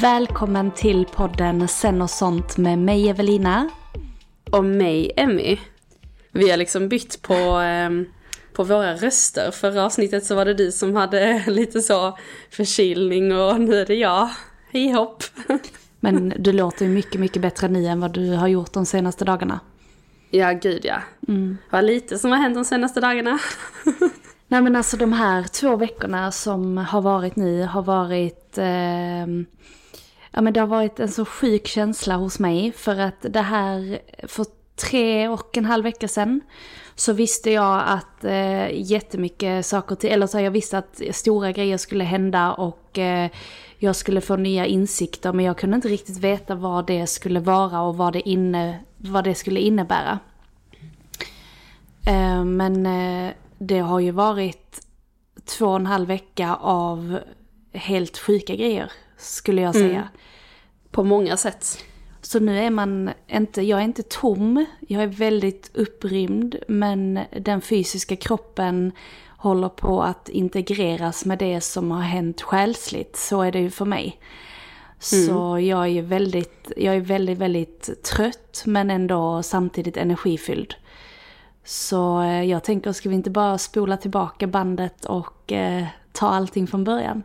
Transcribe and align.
Välkommen 0.00 0.70
till 0.70 1.04
podden 1.04 1.68
Sen 1.68 2.02
och 2.02 2.10
sånt 2.10 2.56
med 2.56 2.78
mig 2.78 3.08
Evelina. 3.08 3.70
Och 4.50 4.64
mig 4.64 5.12
Emmy. 5.16 5.58
Vi 6.32 6.50
har 6.50 6.56
liksom 6.56 6.88
bytt 6.88 7.22
på, 7.22 7.60
eh, 7.60 7.90
på 8.52 8.64
våra 8.64 8.94
röster. 8.94 9.50
Förra 9.50 9.84
avsnittet 9.84 10.24
så 10.24 10.34
var 10.34 10.44
det 10.44 10.54
du 10.54 10.72
som 10.72 10.96
hade 10.96 11.44
lite 11.50 11.80
så 11.80 12.18
förkylning 12.50 13.32
och 13.32 13.60
nu 13.60 13.74
är 13.74 13.86
det 13.86 13.94
jag. 13.94 14.28
Hej 14.72 14.92
hopp. 14.92 15.24
Men 16.00 16.32
du 16.38 16.52
låter 16.52 16.84
ju 16.84 16.90
mycket, 16.90 17.20
mycket 17.20 17.42
bättre 17.42 17.68
nu 17.68 17.86
än 17.86 18.00
vad 18.00 18.12
du 18.12 18.32
har 18.34 18.48
gjort 18.48 18.72
de 18.72 18.86
senaste 18.86 19.24
dagarna. 19.24 19.60
Ja, 20.30 20.52
gud 20.52 20.84
ja. 20.84 21.02
Mm. 21.28 21.58
Vad 21.70 21.84
lite 21.84 22.18
som 22.18 22.30
har 22.30 22.38
hänt 22.38 22.54
de 22.54 22.64
senaste 22.64 23.00
dagarna. 23.00 23.38
Nej 24.48 24.62
men 24.62 24.76
alltså 24.76 24.96
de 24.96 25.12
här 25.12 25.42
två 25.42 25.76
veckorna 25.76 26.32
som 26.32 26.76
har 26.76 27.00
varit 27.00 27.36
nu 27.36 27.64
har 27.64 27.82
varit... 27.82 28.58
Eh, 28.58 29.26
ja 30.38 30.42
men 30.42 30.52
det 30.52 30.60
har 30.60 30.66
varit 30.66 31.00
en 31.00 31.08
så 31.08 31.24
sjuk 31.24 31.66
känsla 31.66 32.16
hos 32.16 32.38
mig 32.38 32.72
för 32.72 33.00
att 33.00 33.26
det 33.30 33.40
här 33.40 33.98
för 34.26 34.46
tre 34.76 35.28
och 35.28 35.56
en 35.56 35.64
halv 35.64 35.84
vecka 35.84 36.08
sedan 36.08 36.40
så 36.94 37.12
visste 37.12 37.50
jag 37.50 37.82
att 37.86 38.24
eh, 38.24 38.90
jättemycket 38.90 39.66
saker 39.66 39.94
till, 39.94 40.10
eller 40.10 40.26
så 40.26 40.40
jag 40.40 40.50
visste 40.50 40.78
att 40.78 41.02
stora 41.12 41.52
grejer 41.52 41.76
skulle 41.76 42.04
hända 42.04 42.52
och 42.52 42.98
eh, 42.98 43.30
jag 43.78 43.96
skulle 43.96 44.20
få 44.20 44.36
nya 44.36 44.66
insikter 44.66 45.32
men 45.32 45.44
jag 45.44 45.58
kunde 45.58 45.74
inte 45.74 45.88
riktigt 45.88 46.18
veta 46.18 46.54
vad 46.54 46.86
det 46.86 47.06
skulle 47.06 47.40
vara 47.40 47.80
och 47.80 47.96
vad 47.96 48.12
det, 48.12 48.28
inne, 48.28 48.78
vad 48.96 49.24
det 49.24 49.34
skulle 49.34 49.60
innebära. 49.60 50.18
Eh, 52.06 52.44
men 52.44 52.86
eh, 52.86 53.32
det 53.58 53.78
har 53.78 54.00
ju 54.00 54.10
varit 54.10 54.80
två 55.44 55.66
och 55.66 55.76
en 55.76 55.86
halv 55.86 56.08
vecka 56.08 56.54
av 56.54 57.18
helt 57.72 58.18
sjuka 58.18 58.54
grejer 58.56 58.92
skulle 59.16 59.62
jag 59.62 59.74
säga. 59.74 59.88
Mm. 59.88 60.08
På 60.98 61.04
många 61.04 61.36
sätt. 61.36 61.84
Så 62.22 62.40
nu 62.40 62.58
är 62.58 62.70
man 62.70 63.10
inte, 63.28 63.62
jag 63.62 63.80
är 63.80 63.84
inte 63.84 64.02
tom, 64.02 64.66
jag 64.80 65.02
är 65.02 65.06
väldigt 65.06 65.70
upprymd 65.74 66.56
men 66.68 67.20
den 67.40 67.60
fysiska 67.60 68.16
kroppen 68.16 68.92
håller 69.36 69.68
på 69.68 70.02
att 70.02 70.28
integreras 70.28 71.24
med 71.24 71.38
det 71.38 71.60
som 71.60 71.90
har 71.90 72.00
hänt 72.00 72.42
själsligt. 72.42 73.16
Så 73.16 73.42
är 73.42 73.52
det 73.52 73.58
ju 73.58 73.70
för 73.70 73.84
mig. 73.84 74.20
Mm. 75.12 75.26
Så 75.26 75.58
jag 75.58 75.88
är 75.88 76.02
väldigt, 76.02 76.72
jag 76.76 76.96
är 76.96 77.00
väldigt, 77.00 77.38
väldigt 77.38 78.02
trött 78.04 78.62
men 78.66 78.90
ändå 78.90 79.42
samtidigt 79.42 79.96
energifylld. 79.96 80.74
Så 81.64 82.22
eh, 82.22 82.44
jag 82.44 82.64
tänker, 82.64 82.92
ska 82.92 83.08
vi 83.08 83.14
inte 83.14 83.30
bara 83.30 83.58
spola 83.58 83.96
tillbaka 83.96 84.46
bandet 84.46 85.04
och 85.04 85.52
eh, 85.52 85.86
ta 86.12 86.28
allting 86.28 86.66
från 86.66 86.84
början? 86.84 87.22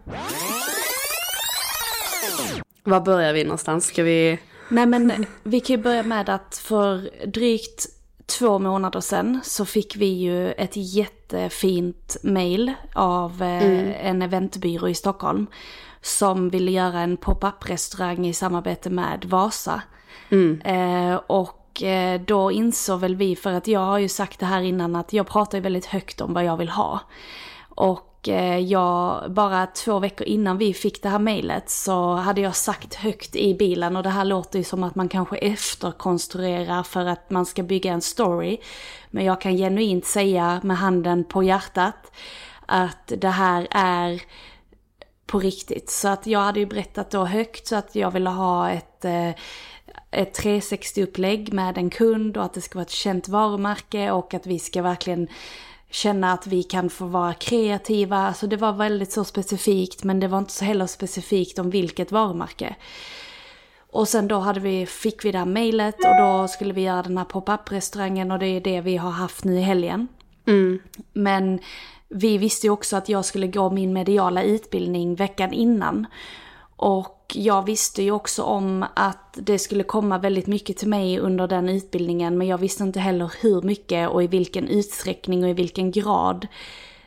Var 2.84 3.02
börjar 3.02 3.34
vi 3.34 3.44
någonstans? 3.44 3.86
Ska 3.86 4.04
vi... 4.04 4.40
Nej 4.70 4.86
men 4.86 5.26
vi 5.44 5.60
kan 5.60 5.76
ju 5.76 5.82
börja 5.82 6.04
med 6.04 6.30
att 6.30 6.58
för 6.58 7.10
drygt 7.28 7.86
två 8.26 8.60
månader 8.60 9.00
sedan 9.00 9.40
så 9.44 9.66
fick 9.66 9.96
vi 9.96 10.06
ju 10.06 10.52
ett 10.52 10.76
jättefint 10.76 12.18
mail 12.24 12.74
av 12.94 13.42
eh, 13.42 13.66
mm. 13.66 13.94
en 14.02 14.22
eventbyrå 14.22 14.90
i 14.90 14.94
Stockholm. 14.94 15.48
Som 16.02 16.50
ville 16.50 16.72
göra 16.72 17.00
en 17.00 17.18
pop-up 17.18 17.70
restaurang 17.70 18.28
i 18.28 18.34
samarbete 18.34 18.90
med 18.90 19.26
Vasa. 19.26 19.82
Mm. 20.30 20.62
Eh, 20.62 21.16
och 21.28 21.84
eh, 21.84 22.22
då 22.22 22.52
insåg 22.52 23.00
väl 23.00 23.16
vi, 23.16 23.36
för 23.36 23.54
att 23.54 23.68
jag 23.68 23.80
har 23.80 23.98
ju 23.98 24.08
sagt 24.08 24.40
det 24.40 24.46
här 24.46 24.62
innan, 24.62 24.96
att 24.96 25.14
jag 25.14 25.28
pratar 25.28 25.58
ju 25.58 25.62
väldigt 25.62 25.86
högt 25.86 26.22
om 26.22 26.34
vad 26.34 26.44
jag 26.44 26.58
vill 26.58 26.70
ha. 26.70 27.00
Och 27.70 28.13
Eh, 28.28 28.60
jag, 28.60 29.24
bara 29.32 29.68
två 29.68 30.00
veckor 30.00 30.28
innan 30.28 30.58
vi 30.58 30.74
fick 30.74 31.04
det 31.04 31.10
här 31.10 31.20
mejlet 31.20 31.70
så 31.70 32.14
hade 32.16 32.42
jag 32.42 32.56
sagt 32.56 32.96
högt 32.96 33.36
i 33.36 33.54
bilen 33.54 33.96
och 33.96 34.04
det 34.04 34.10
här 34.10 34.26
låter 34.26 34.60
ju 34.60 34.64
som 34.64 34.84
att 34.84 34.96
man 34.96 35.10
kanske 35.10 35.38
efterkonstruerar 35.38 36.84
för 36.84 37.06
att 37.06 37.30
man 37.30 37.46
ska 37.46 37.64
bygga 37.64 37.94
en 37.94 38.02
story. 38.02 38.58
Men 39.10 39.26
jag 39.26 39.42
kan 39.42 39.58
genuint 39.58 40.06
säga 40.06 40.62
med 40.64 40.78
handen 40.78 41.24
på 41.24 41.44
hjärtat 41.44 42.12
att 42.66 43.14
det 43.18 43.30
här 43.30 43.68
är 43.72 44.22
på 45.26 45.40
riktigt. 45.40 45.90
Så 45.90 46.08
att 46.08 46.28
jag 46.28 46.40
hade 46.40 46.60
ju 46.60 46.66
berättat 46.66 47.12
då 47.12 47.26
högt 47.26 47.68
så 47.68 47.76
att 47.76 47.96
jag 47.96 48.12
ville 48.12 48.30
ha 48.30 48.70
ett 48.72 49.06
eh, 49.06 49.32
ett 50.12 50.40
360-upplägg 50.40 51.54
med 51.54 51.78
en 51.78 51.90
kund 51.90 52.38
och 52.38 52.44
att 52.44 52.54
det 52.54 52.62
ska 52.62 52.76
vara 52.76 52.86
ett 52.86 52.90
känt 52.90 53.28
varumärke 53.28 54.12
och 54.12 54.34
att 54.34 54.48
vi 54.48 54.60
ska 54.60 54.82
verkligen 54.82 55.28
känna 55.94 56.34
att 56.34 56.48
vi 56.48 56.64
kan 56.64 56.90
få 56.90 57.06
vara 57.06 57.34
kreativa. 57.34 58.18
Alltså 58.18 58.48
det 58.48 58.58
var 58.58 58.74
väldigt 58.74 59.12
så 59.12 59.24
specifikt 59.24 60.04
men 60.04 60.20
det 60.20 60.28
var 60.28 60.38
inte 60.38 60.54
så 60.54 60.66
heller 60.66 60.88
specifikt 60.88 61.60
om 61.60 61.70
vilket 61.70 62.12
varumärke. 62.12 62.76
Och 63.92 64.08
sen 64.08 64.28
då 64.28 64.40
hade 64.40 64.60
vi, 64.60 64.86
fick 64.86 65.26
vi 65.26 65.32
det 65.32 65.38
här 65.38 65.46
mejlet 65.46 65.96
och 65.96 66.18
då 66.20 66.48
skulle 66.48 66.74
vi 66.74 66.82
göra 66.82 67.04
den 67.04 67.18
här 67.18 67.26
pop-up 67.26 67.72
restaurangen 67.72 68.32
och 68.32 68.40
det 68.40 68.48
är 68.48 68.62
det 68.62 68.82
vi 68.82 68.98
har 68.98 69.12
haft 69.12 69.44
nu 69.44 69.58
i 69.58 69.62
helgen. 69.62 70.08
Mm. 70.48 70.80
Men 71.14 71.60
vi 72.10 72.38
visste 72.38 72.68
ju 72.68 72.72
också 72.72 72.96
att 72.96 73.10
jag 73.10 73.26
skulle 73.26 73.48
gå 73.48 73.70
min 73.70 73.94
mediala 73.94 74.44
utbildning 74.44 75.16
veckan 75.16 75.54
innan. 75.54 76.08
Och 76.84 77.36
jag 77.36 77.66
visste 77.66 78.04
ju 78.04 78.12
också 78.12 78.44
om 78.44 78.86
att 78.94 79.38
det 79.42 79.60
skulle 79.60 79.84
komma 79.84 80.18
väldigt 80.18 80.48
mycket 80.48 80.78
till 80.78 80.88
mig 80.88 81.20
under 81.20 81.48
den 81.48 81.70
utbildningen 81.70 82.38
men 82.38 82.48
jag 82.48 82.58
visste 82.58 82.84
inte 82.84 83.00
heller 83.00 83.34
hur 83.42 83.62
mycket 83.62 84.10
och 84.10 84.24
i 84.24 84.28
vilken 84.28 84.68
utsträckning 84.68 85.44
och 85.44 85.50
i 85.50 85.54
vilken 85.54 85.92
grad 85.92 86.48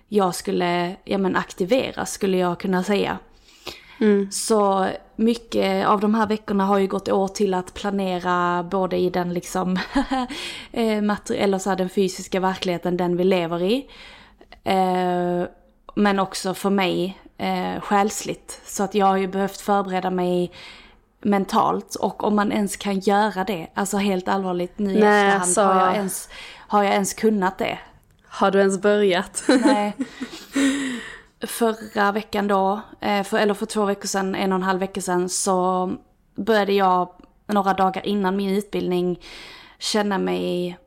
jag 0.08 0.34
skulle 0.34 0.96
ja, 1.04 1.18
men 1.18 1.36
aktiveras 1.36 2.12
skulle 2.12 2.36
jag 2.36 2.60
kunna 2.60 2.82
säga. 2.82 3.18
Mm. 4.00 4.30
Så 4.30 4.86
mycket 5.16 5.86
av 5.86 6.00
de 6.00 6.14
här 6.14 6.26
veckorna 6.26 6.64
har 6.64 6.78
ju 6.78 6.86
gått 6.86 7.08
åt 7.08 7.34
till 7.34 7.54
att 7.54 7.74
planera 7.74 8.62
både 8.62 8.96
i 8.96 9.10
den 9.10 9.34
liksom 9.34 9.76
eh, 10.72 11.16
eller 11.30 11.58
så 11.58 11.70
här, 11.70 11.76
den 11.76 11.90
fysiska 11.90 12.40
verkligheten, 12.40 12.96
den 12.96 13.16
vi 13.16 13.24
lever 13.24 13.62
i. 13.62 13.86
Eh, 14.64 15.48
men 15.94 16.18
också 16.18 16.54
för 16.54 16.70
mig 16.70 17.18
eh, 17.38 17.80
själsligt. 17.80 18.60
Så 18.66 18.82
att 18.82 18.94
jag 18.94 19.06
har 19.06 19.16
ju 19.16 19.26
behövt 19.26 19.60
förbereda 19.60 20.10
mig 20.10 20.52
mentalt 21.22 21.94
och 21.94 22.24
om 22.24 22.36
man 22.36 22.52
ens 22.52 22.76
kan 22.76 22.98
göra 22.98 23.44
det. 23.44 23.66
Alltså 23.74 23.96
helt 23.96 24.28
allvarligt 24.28 24.78
nu 24.78 24.92
i 24.92 24.96
efterhand, 24.96 25.42
alltså- 25.42 25.62
har, 25.62 25.86
jag 25.86 25.94
ens, 25.96 26.28
har 26.56 26.82
jag 26.82 26.92
ens 26.92 27.14
kunnat 27.14 27.58
det? 27.58 27.78
Har 28.26 28.50
du 28.50 28.58
ens 28.58 28.80
börjat? 28.80 29.44
Nej. 29.48 29.96
Förra 31.46 32.12
veckan 32.12 32.48
då, 32.48 32.80
eh, 33.00 33.22
för, 33.22 33.38
eller 33.38 33.54
för 33.54 33.66
två 33.66 33.84
veckor 33.84 34.06
sedan, 34.06 34.34
en 34.34 34.52
och 34.52 34.56
en 34.56 34.62
halv 34.62 34.80
vecka 34.80 35.00
sedan, 35.00 35.28
så 35.28 35.92
började 36.36 36.72
jag 36.72 37.08
några 37.46 37.74
dagar 37.74 38.06
innan 38.06 38.36
min 38.36 38.50
utbildning 38.56 39.20
känna 39.78 40.18
mig 40.18 40.78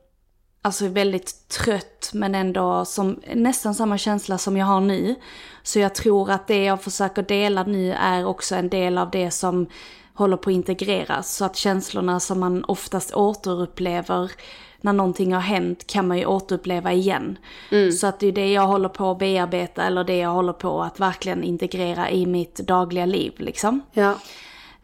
alltså 0.62 0.88
väldigt 0.88 1.48
trött 1.48 2.10
men 2.14 2.34
ändå 2.34 2.84
som 2.84 3.20
nästan 3.34 3.74
samma 3.74 3.98
känsla 3.98 4.38
som 4.38 4.56
jag 4.56 4.66
har 4.66 4.80
nu. 4.80 5.14
Så 5.62 5.78
jag 5.78 5.94
tror 5.94 6.30
att 6.30 6.46
det 6.46 6.64
jag 6.64 6.82
försöker 6.82 7.22
dela 7.22 7.62
nu 7.62 7.92
är 7.92 8.24
också 8.24 8.54
en 8.54 8.68
del 8.68 8.98
av 8.98 9.10
det 9.10 9.30
som 9.30 9.66
håller 10.14 10.36
på 10.36 10.50
att 10.50 10.54
integreras. 10.54 11.36
Så 11.36 11.44
att 11.44 11.56
känslorna 11.56 12.20
som 12.20 12.40
man 12.40 12.64
oftast 12.64 13.14
återupplever 13.14 14.30
när 14.80 14.92
någonting 14.92 15.32
har 15.32 15.40
hänt 15.40 15.86
kan 15.86 16.08
man 16.08 16.18
ju 16.18 16.26
återuppleva 16.26 16.92
igen. 16.92 17.38
Så 17.92 18.06
att 18.06 18.20
det 18.20 18.26
är 18.26 18.32
det 18.32 18.52
jag 18.52 18.66
håller 18.66 18.88
på 18.88 19.10
att 19.10 19.18
bearbeta 19.18 19.82
eller 19.82 20.04
det 20.04 20.16
jag 20.16 20.30
håller 20.30 20.52
på 20.52 20.82
att 20.82 21.00
verkligen 21.00 21.44
integrera 21.44 22.10
i 22.10 22.26
mitt 22.26 22.56
dagliga 22.56 23.06
liv 23.06 23.32
liksom. 23.36 23.80
ja. 23.92 24.14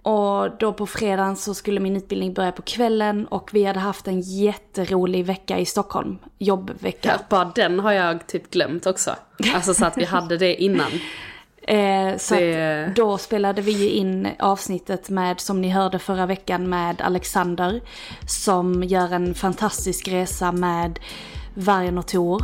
Och 0.06 0.50
då 0.58 0.72
på 0.72 0.86
fredagen 0.86 1.36
så 1.36 1.54
skulle 1.54 1.80
min 1.80 1.96
utbildning 1.96 2.34
börja 2.34 2.52
på 2.52 2.62
kvällen 2.62 3.26
och 3.26 3.50
vi 3.52 3.64
hade 3.64 3.78
haft 3.80 4.08
en 4.08 4.20
jätterolig 4.20 5.24
vecka 5.24 5.58
i 5.58 5.66
Stockholm. 5.66 6.18
Jobbvecka. 6.38 7.08
Ja, 7.12 7.24
bara 7.28 7.44
den 7.54 7.80
har 7.80 7.92
jag 7.92 8.26
typ 8.26 8.50
glömt 8.50 8.86
också. 8.86 9.14
Alltså 9.54 9.74
så 9.74 9.86
att 9.86 9.98
vi 9.98 10.04
hade 10.04 10.36
det 10.36 10.54
innan. 10.62 10.90
Eh, 11.68 12.16
så 12.16 12.34
Det- 12.34 12.92
då 12.96 13.18
spelade 13.18 13.62
vi 13.62 13.72
ju 13.72 13.88
in 13.90 14.28
avsnittet 14.38 15.10
med, 15.10 15.40
som 15.40 15.60
ni 15.60 15.68
hörde 15.70 15.98
förra 15.98 16.26
veckan, 16.26 16.68
med 16.68 17.02
Alexander. 17.02 17.80
Som 18.28 18.84
gör 18.84 19.12
en 19.12 19.34
fantastisk 19.34 20.08
resa 20.08 20.52
med 20.52 20.98
Vargen 21.54 21.98
och 21.98 22.06
Tor. 22.06 22.42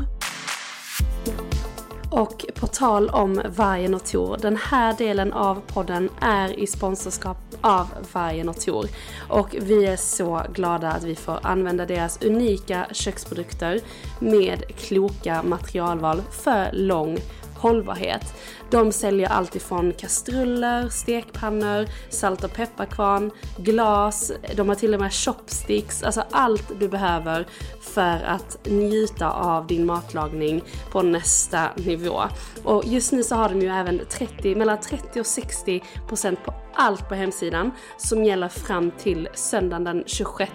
Och 2.13 2.45
på 2.55 2.67
tal 2.67 3.09
om 3.09 3.43
Vargen 3.57 3.95
och 3.95 4.05
Tor, 4.05 4.37
den 4.37 4.57
här 4.57 4.97
delen 4.99 5.33
av 5.33 5.61
podden 5.67 6.09
är 6.21 6.59
i 6.59 6.67
sponsorskap 6.67 7.37
av 7.61 7.87
Vargen 8.13 8.49
och 8.49 8.61
Tor. 8.61 8.87
Och 9.29 9.57
vi 9.61 9.87
är 9.87 9.97
så 9.97 10.43
glada 10.55 10.89
att 10.93 11.05
vi 11.05 11.15
får 11.15 11.39
använda 11.43 11.87
deras 11.87 12.23
unika 12.23 12.87
köksprodukter 12.93 13.81
med 14.19 14.63
kloka 14.77 15.43
materialval 15.43 16.23
för 16.31 16.71
lång 16.73 17.19
hållbarhet. 17.57 18.35
De 18.73 18.93
säljer 18.93 19.29
allt 19.29 19.57
ifrån 19.57 19.93
kastruller, 19.93 20.89
stekpannor, 20.89 21.87
salt 22.11 22.45
och 22.45 22.53
pepparkvarn, 22.53 23.31
glas, 23.59 24.33
de 24.57 24.69
har 24.69 24.75
till 24.75 24.95
och 24.95 25.01
med 25.01 25.13
chopsticks, 25.13 26.03
alltså 26.03 26.25
allt 26.31 26.73
du 26.81 26.89
behöver 26.89 27.47
för 27.81 28.23
att 28.27 28.59
njuta 28.65 29.31
av 29.31 29.67
din 29.67 29.87
matlagning 29.87 30.63
på 30.91 31.03
nästa 31.03 31.71
nivå. 31.77 32.23
Och 32.65 32.85
just 32.87 33.13
nu 33.13 33.23
så 33.23 33.35
har 33.35 33.49
de 33.49 33.61
ju 33.61 33.69
även 33.69 34.01
30, 34.11 34.55
mellan 34.55 34.81
30 34.81 35.21
och 35.21 35.27
60% 35.27 36.37
på 36.45 36.55
allt 36.75 37.09
på 37.09 37.15
hemsidan 37.15 37.71
som 37.99 38.25
gäller 38.25 38.49
fram 38.49 38.91
till 38.91 39.29
söndagen 39.35 39.85
den 39.85 40.05
26 40.07 40.53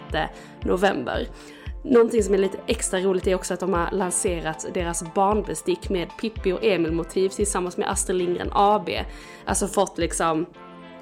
november. 0.63 1.27
Någonting 1.89 2.23
som 2.23 2.33
är 2.33 2.37
lite 2.37 2.57
extra 2.67 2.99
roligt 2.99 3.27
är 3.27 3.35
också 3.35 3.53
att 3.53 3.59
de 3.59 3.73
har 3.73 3.91
lanserat 3.91 4.65
deras 4.73 5.13
barnbestick 5.13 5.89
med 5.89 6.09
Pippi 6.21 6.51
och 6.51 6.63
Emil-motiv 6.63 7.29
tillsammans 7.29 7.77
med 7.77 7.89
Astrid 7.89 8.17
Lindgren 8.17 8.49
AB. 8.53 8.89
Alltså 9.45 9.67
fått 9.67 9.97
liksom 9.97 10.45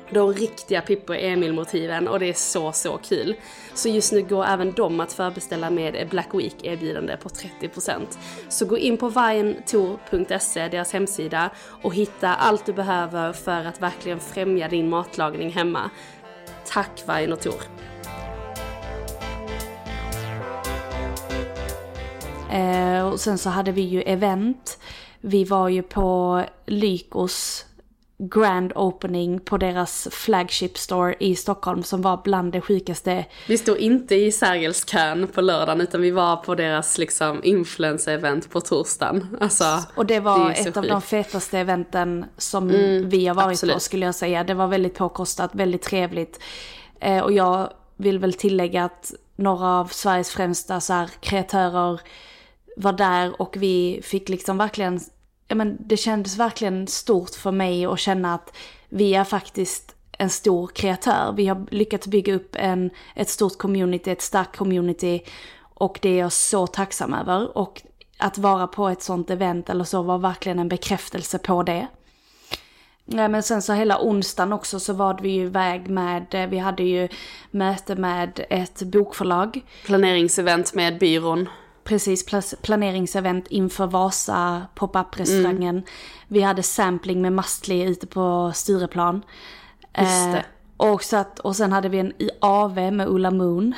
de 0.10 0.34
riktiga 0.34 0.82
Pippi 0.82 1.14
och 1.14 1.20
Emil-motiven 1.20 2.08
och 2.08 2.20
det 2.20 2.26
är 2.26 2.34
så, 2.34 2.72
så 2.72 2.98
kul. 2.98 3.36
Så 3.74 3.90
just 3.90 4.12
nu 4.12 4.22
går 4.22 4.46
även 4.46 4.72
de 4.72 5.00
att 5.00 5.14
förbeställa 5.14 5.70
med 5.70 6.08
Black 6.10 6.30
Week 6.34 6.56
erbjudande 6.64 7.18
på 7.18 7.30
30%. 7.30 8.00
Så 8.50 8.66
gå 8.66 8.78
in 8.78 8.98
på 8.98 9.10
vajentor.se, 9.10 10.68
deras 10.68 10.94
hemsida, 10.94 11.50
och 11.82 11.94
hitta 11.94 12.36
allt 12.36 12.66
du 12.66 12.74
behöver 12.74 13.34
för 13.34 13.66
att 13.66 13.82
verkligen 13.82 14.20
främja 14.20 14.68
din 14.68 14.90
matlagning 14.90 15.50
hemma. 15.50 15.90
Tack 16.66 17.04
Vargen 17.06 17.34
och 17.34 17.42
Tor! 17.42 17.95
Eh, 22.52 23.08
och 23.08 23.20
sen 23.20 23.38
så 23.38 23.50
hade 23.50 23.72
vi 23.72 23.82
ju 23.82 24.02
event. 24.02 24.80
Vi 25.22 25.44
var 25.44 25.70
ju 25.70 25.82
på 25.82 26.42
Lykos 26.66 27.66
grand 28.18 28.72
opening 28.76 29.40
på 29.40 29.58
deras 29.58 30.08
flagship 30.12 30.78
store 30.78 31.16
i 31.20 31.36
Stockholm 31.36 31.84
som 31.84 32.02
var 32.02 32.22
bland 32.24 32.52
det 32.52 32.62
sjukaste. 32.62 33.26
Vi 33.48 33.58
stod 33.58 33.78
inte 33.78 34.16
i 34.16 34.32
Sergelskön 34.32 35.28
på 35.28 35.42
lördagen 35.42 35.82
utan 35.82 36.02
vi 36.02 36.12
var 36.12 36.36
på 36.36 36.56
deras 36.56 36.98
liksom 36.98 37.44
influencer-event 37.44 38.50
på 38.50 38.62
torsdagen. 38.62 39.38
Alltså, 39.42 39.66
Och 39.96 40.06
det 40.06 40.20
var 40.20 40.54
så 40.54 40.70
ett 40.70 40.78
av 40.78 40.84
de 40.84 41.02
fetaste 41.02 41.60
eventen 41.60 42.26
som 42.38 42.68
vi 43.10 43.28
har 43.28 43.36
varit 43.36 43.46
på 43.46 43.52
absolut. 43.52 43.82
skulle 43.82 44.06
jag 44.06 44.16
säga. 44.16 44.44
Det 44.44 44.54
var 44.54 44.68
väldigt 44.68 44.96
påkostat, 44.96 45.56
väldigt 45.56 45.82
trevligt. 45.82 46.40
Eh, 47.00 47.20
och 47.20 47.32
jag 47.32 47.70
vill 47.98 48.20
väl 48.20 48.34
tillägga 48.34 48.84
att 48.84 49.14
några 49.36 49.68
av 49.68 49.86
Sveriges 49.88 50.30
främsta 50.30 50.80
så 50.80 50.94
här, 50.94 51.10
kreatörer 51.20 52.00
var 52.76 52.94
där 52.94 53.42
och 53.42 53.58
vi 53.58 54.00
fick 54.04 54.30
liksom 54.30 54.58
verkligen, 54.58 55.00
ja 55.48 55.56
men 55.56 55.78
det 55.80 55.98
kändes 55.98 56.38
verkligen 56.38 56.88
stort 56.88 57.30
för 57.36 57.52
mig 57.52 57.86
att 57.86 58.00
känna 58.00 58.34
att 58.34 58.56
vi 58.90 59.16
är 59.16 59.24
faktiskt 59.24 59.96
en 60.18 60.30
stor 60.30 60.68
kreatör. 60.68 61.34
Vi 61.38 61.48
har 61.48 61.66
lyckats 61.72 62.08
bygga 62.08 62.34
upp 62.34 62.56
en, 62.60 62.90
ett 63.16 63.30
stort 63.30 63.58
community, 63.58 64.12
ett 64.12 64.22
starkt 64.22 64.58
community 64.58 65.22
och 65.60 66.00
det 66.02 66.10
är 66.10 66.20
jag 66.20 66.32
så 66.32 66.68
tacksam 66.68 67.14
över. 67.14 67.58
Och 67.58 67.82
att 68.18 68.38
vara 68.38 68.68
på 68.68 68.88
ett 68.88 69.02
sånt 69.02 69.30
event 69.30 69.70
eller 69.70 69.84
så 69.84 70.02
var 70.02 70.18
verkligen 70.18 70.60
en 70.60 70.70
bekräftelse 70.70 71.38
på 71.38 71.64
det. 71.64 71.88
Ja, 73.06 73.28
men 73.28 73.44
sen 73.44 73.62
så 73.62 73.74
hela 73.74 74.02
onsdagen 74.02 74.54
också 74.54 74.80
så 74.80 74.94
var 74.94 75.20
vi 75.22 75.30
ju 75.30 75.44
iväg 75.44 75.90
med, 75.90 76.34
eh, 76.34 76.48
vi 76.48 76.58
hade 76.58 76.84
ju 76.84 77.08
möte 77.52 77.96
med 77.96 78.46
ett 78.50 78.82
bokförlag. 78.82 79.62
Planeringsevent 79.86 80.74
med 80.74 81.00
byrån. 81.00 81.50
Precis, 81.86 82.26
planeringsevent 82.62 83.48
inför 83.48 83.88
Vasa 83.88 84.68
pop-up-restaurangen. 84.76 85.84
Vi 86.28 86.42
hade 86.42 86.64
sampling 86.64 87.22
med 87.22 87.34
Mastli 87.34 87.84
ute 87.84 88.08
på 88.08 88.52
Stureplan. 88.56 89.22
Just 90.00 90.32
det. 90.32 90.38
Eh, 90.38 90.92
och, 90.92 91.04
så 91.04 91.18
att, 91.18 91.40
och 91.40 91.56
sen 91.56 91.72
hade 91.72 91.90
vi 91.90 92.00
en 92.00 92.14
AV 92.42 92.76
med 92.76 93.08
Ulla 93.08 93.32
Moon. 93.32 93.74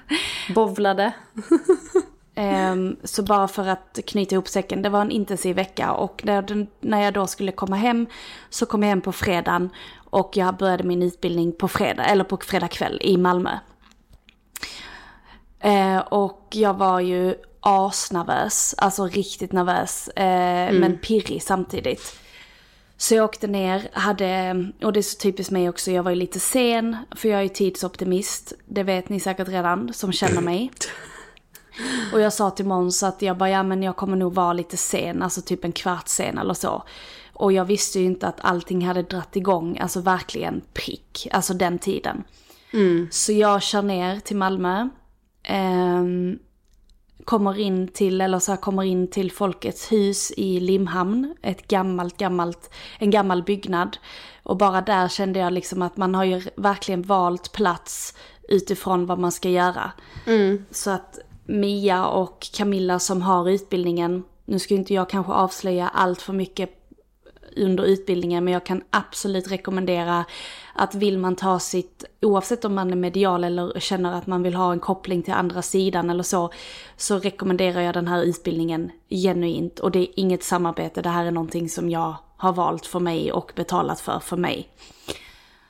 Bovlade. 0.54 1.12
Ehm, 2.34 2.96
så 3.04 3.22
bara 3.22 3.48
för 3.48 3.68
att 3.68 3.98
knyta 4.06 4.34
ihop 4.34 4.48
säcken, 4.48 4.82
det 4.82 4.88
var 4.88 5.00
en 5.00 5.10
intensiv 5.10 5.56
vecka 5.56 5.92
och 5.92 6.22
när, 6.24 6.66
när 6.80 7.02
jag 7.02 7.14
då 7.14 7.26
skulle 7.26 7.52
komma 7.52 7.76
hem 7.76 8.06
så 8.50 8.66
kom 8.66 8.82
jag 8.82 8.88
hem 8.88 9.00
på 9.00 9.12
fredagen 9.12 9.70
och 10.10 10.30
jag 10.34 10.56
började 10.56 10.84
min 10.84 11.02
utbildning 11.02 11.52
på 11.52 11.68
fredag, 11.68 12.04
eller 12.04 12.24
på 12.24 12.36
fredag 12.36 12.68
kväll 12.68 12.98
i 13.02 13.16
Malmö. 13.16 13.50
Eh, 15.60 15.98
och 15.98 16.46
jag 16.50 16.74
var 16.74 17.00
ju 17.00 17.34
asnervös, 17.60 18.74
alltså 18.78 19.06
riktigt 19.06 19.52
nervös, 19.52 20.08
eh, 20.08 20.72
men 20.72 20.98
pirrig 20.98 21.42
samtidigt. 21.42 22.18
Så 22.96 23.14
jag 23.14 23.24
åkte 23.24 23.46
ner, 23.46 23.88
hade, 23.92 24.66
och 24.82 24.92
det 24.92 25.00
är 25.00 25.02
så 25.02 25.18
typiskt 25.18 25.52
mig 25.52 25.68
också, 25.68 25.90
jag 25.90 26.02
var 26.02 26.10
ju 26.10 26.16
lite 26.16 26.40
sen, 26.40 26.96
för 27.16 27.28
jag 27.28 27.42
är 27.42 27.48
tidsoptimist, 27.48 28.52
det 28.66 28.82
vet 28.82 29.08
ni 29.08 29.20
säkert 29.20 29.48
redan 29.48 29.92
som 29.92 30.12
känner 30.12 30.40
mig. 30.40 30.70
Och 32.12 32.20
jag 32.20 32.32
sa 32.32 32.50
till 32.50 32.66
Måns 32.66 33.02
att 33.02 33.22
jag 33.22 33.36
bara, 33.36 33.50
ja 33.50 33.62
men 33.62 33.82
jag 33.82 33.96
kommer 33.96 34.16
nog 34.16 34.34
vara 34.34 34.52
lite 34.52 34.76
sen, 34.76 35.22
alltså 35.22 35.42
typ 35.42 35.64
en 35.64 35.72
kvart 35.72 36.08
sen 36.08 36.38
eller 36.38 36.54
så. 36.54 36.82
Och 37.32 37.52
jag 37.52 37.64
visste 37.64 38.00
ju 38.00 38.06
inte 38.06 38.28
att 38.28 38.40
allting 38.40 38.86
hade 38.86 39.02
dratt 39.02 39.36
igång, 39.36 39.78
alltså 39.78 40.00
verkligen 40.00 40.60
prick, 40.72 41.28
alltså 41.30 41.54
den 41.54 41.78
tiden. 41.78 42.24
Så 43.10 43.32
jag 43.32 43.62
kör 43.62 43.82
ner 43.82 44.20
till 44.20 44.36
Malmö, 44.36 44.88
ehm, 45.42 46.38
kommer 47.28 47.58
in 47.58 47.88
till, 47.88 48.20
eller 48.20 48.38
så 48.38 48.52
här, 48.52 48.56
kommer 48.56 48.82
in 48.82 49.10
till 49.10 49.32
Folkets 49.32 49.92
hus 49.92 50.32
i 50.36 50.60
Limhamn, 50.60 51.34
ett 51.42 51.68
gammalt, 51.68 52.16
gammalt, 52.16 52.70
en 52.98 53.10
gammal 53.10 53.42
byggnad. 53.42 53.96
Och 54.42 54.56
bara 54.56 54.80
där 54.80 55.08
kände 55.08 55.38
jag 55.38 55.52
liksom 55.52 55.82
att 55.82 55.96
man 55.96 56.14
har 56.14 56.24
ju 56.24 56.42
verkligen 56.56 57.02
valt 57.02 57.52
plats 57.52 58.14
utifrån 58.48 59.06
vad 59.06 59.18
man 59.18 59.32
ska 59.32 59.48
göra. 59.48 59.92
Så 60.70 60.90
att 60.90 61.18
Mia 61.46 62.06
och 62.06 62.48
Camilla 62.54 62.98
som 62.98 63.22
har 63.22 63.50
utbildningen, 63.50 64.24
nu 64.44 64.58
ska 64.58 64.74
inte 64.74 64.94
jag 64.94 65.10
kanske 65.10 65.32
avslöja 65.32 65.88
allt 65.88 66.22
för 66.22 66.32
mycket 66.32 66.77
under 67.58 67.84
utbildningen 67.84 68.44
men 68.44 68.52
jag 68.52 68.66
kan 68.66 68.82
absolut 68.90 69.50
rekommendera 69.50 70.24
att 70.74 70.94
vill 70.94 71.18
man 71.18 71.36
ta 71.36 71.58
sitt, 71.58 72.04
oavsett 72.22 72.64
om 72.64 72.74
man 72.74 72.90
är 72.90 72.96
medial 72.96 73.44
eller 73.44 73.80
känner 73.80 74.12
att 74.12 74.26
man 74.26 74.42
vill 74.42 74.54
ha 74.54 74.72
en 74.72 74.80
koppling 74.80 75.22
till 75.22 75.34
andra 75.34 75.62
sidan 75.62 76.10
eller 76.10 76.22
så, 76.22 76.50
så 76.96 77.18
rekommenderar 77.18 77.80
jag 77.80 77.94
den 77.94 78.08
här 78.08 78.22
utbildningen 78.22 78.90
genuint. 79.10 79.78
Och 79.78 79.90
det 79.90 79.98
är 79.98 80.08
inget 80.16 80.42
samarbete, 80.42 81.02
det 81.02 81.08
här 81.08 81.24
är 81.24 81.30
någonting 81.30 81.68
som 81.68 81.90
jag 81.90 82.14
har 82.36 82.52
valt 82.52 82.86
för 82.86 83.00
mig 83.00 83.32
och 83.32 83.52
betalat 83.54 84.00
för 84.00 84.20
för 84.20 84.36
mig. 84.36 84.68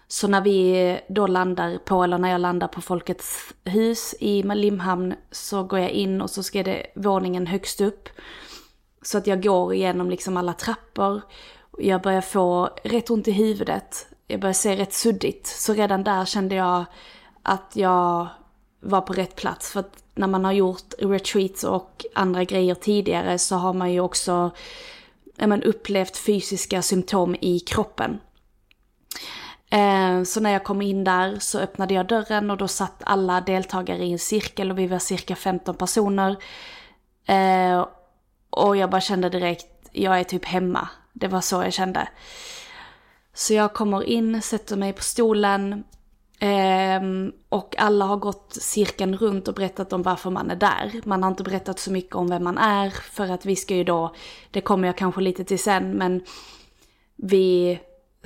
Så 0.09 0.29
när 0.29 0.41
vi 0.41 1.01
då 1.09 1.27
landar 1.27 1.79
på, 1.79 2.05
eller 2.05 2.19
när 2.19 2.31
jag 2.31 2.41
landar 2.41 2.69
på 2.69 2.81
Folkets 2.81 3.55
hus 3.65 4.15
i 4.21 4.43
Limhamn 4.43 5.15
så 5.31 5.63
går 5.63 5.79
jag 5.79 5.91
in 5.91 6.23
och 6.23 6.31
så 6.31 6.43
ska 6.43 6.63
det 6.63 6.87
våningen 6.95 7.47
högst 7.47 7.81
upp. 7.81 8.09
Så 9.03 9.19
att 9.19 9.27
jag 9.27 9.43
går 9.43 9.75
igenom 9.75 10.11
liksom 10.11 10.37
alla 10.37 10.53
trappor. 10.53 11.21
Jag 11.79 12.03
börjar 12.03 12.21
få 12.21 12.71
rätt 12.85 13.11
ont 13.11 13.29
i 13.29 13.33
huvudet. 13.33 14.07
Jag 14.27 14.41
börjar 14.41 14.53
se 14.53 14.77
rätt 14.77 14.93
suddigt. 14.93 15.47
Så 15.47 15.75
redan 15.75 16.05
där 16.05 16.25
kände 16.25 16.55
jag 16.55 16.85
att 17.43 17.71
jag 17.75 18.29
var 18.81 19.01
på 19.01 19.13
rätt 19.13 19.37
plats. 19.37 19.73
För 19.73 19.81
att 19.81 20.05
när 20.15 20.27
man 20.27 20.45
har 20.45 20.53
gjort 20.53 20.95
retreats 20.99 21.65
och 21.65 22.05
andra 22.15 22.45
grejer 22.45 22.75
tidigare 22.75 23.39
så 23.39 23.57
har 23.57 23.73
man 23.73 23.93
ju 23.93 24.01
också 24.01 24.51
men, 25.37 25.63
upplevt 25.63 26.17
fysiska 26.17 26.83
symptom 26.83 27.37
i 27.41 27.61
kroppen. 27.61 28.21
Eh, 29.71 30.23
så 30.23 30.41
när 30.41 30.51
jag 30.51 30.65
kom 30.65 30.83
in 30.83 31.05
där 31.05 31.37
så 31.39 31.59
öppnade 31.59 31.95
jag 31.95 32.07
dörren 32.07 32.51
och 32.51 32.57
då 32.57 32.69
satt 32.69 33.03
alla 33.05 33.41
deltagare 33.41 34.05
i 34.05 34.13
en 34.13 34.19
cirkel 34.19 34.71
och 34.71 34.79
vi 34.79 34.87
var 34.87 34.99
cirka 34.99 35.37
15 35.37 35.75
personer. 35.75 36.37
Eh, 37.27 37.87
och 38.51 38.77
jag 38.77 38.91
bara 38.91 39.01
kände 39.01 39.29
direkt, 39.29 39.89
jag 39.93 40.21
är 40.21 40.25
typ 40.25 40.45
hemma. 40.45 40.89
Det 41.19 41.29
var 41.29 41.41
så 41.41 41.63
jag 41.63 41.73
kände. 41.73 42.09
Så 43.35 43.55
jag 43.55 43.75
kommer 43.75 44.03
in, 44.05 44.43
sätter 44.43 44.77
mig 44.77 44.93
på 44.93 45.03
stolen, 45.03 45.85
ehm, 46.41 47.33
och 47.49 47.75
alla 47.79 48.05
har 48.05 48.17
gått 48.17 48.53
cirkeln 48.61 49.17
runt 49.17 49.49
och 49.49 49.55
berättat 49.55 49.93
om 49.93 50.03
varför 50.03 50.31
man 50.31 50.51
är 50.51 50.57
där. 50.57 51.01
Man 51.05 51.23
har 51.23 51.31
inte 51.31 51.43
berättat 51.43 51.79
så 51.79 51.93
mycket 51.93 52.15
om 52.15 52.31
vem 52.31 52.45
man 52.45 52.59
är 52.59 52.91
för 52.91 53.29
att 53.29 53.47
vi 53.47 53.57
ska 53.57 53.75
ju 53.75 53.85
då, 53.85 54.15
det 54.51 54.61
kommer 54.61 54.89
jag 54.89 54.97
kanske 54.97 55.21
lite 55.21 55.45
till 55.45 55.59
sen, 55.59 55.93
men 55.93 56.23
vi 57.17 57.79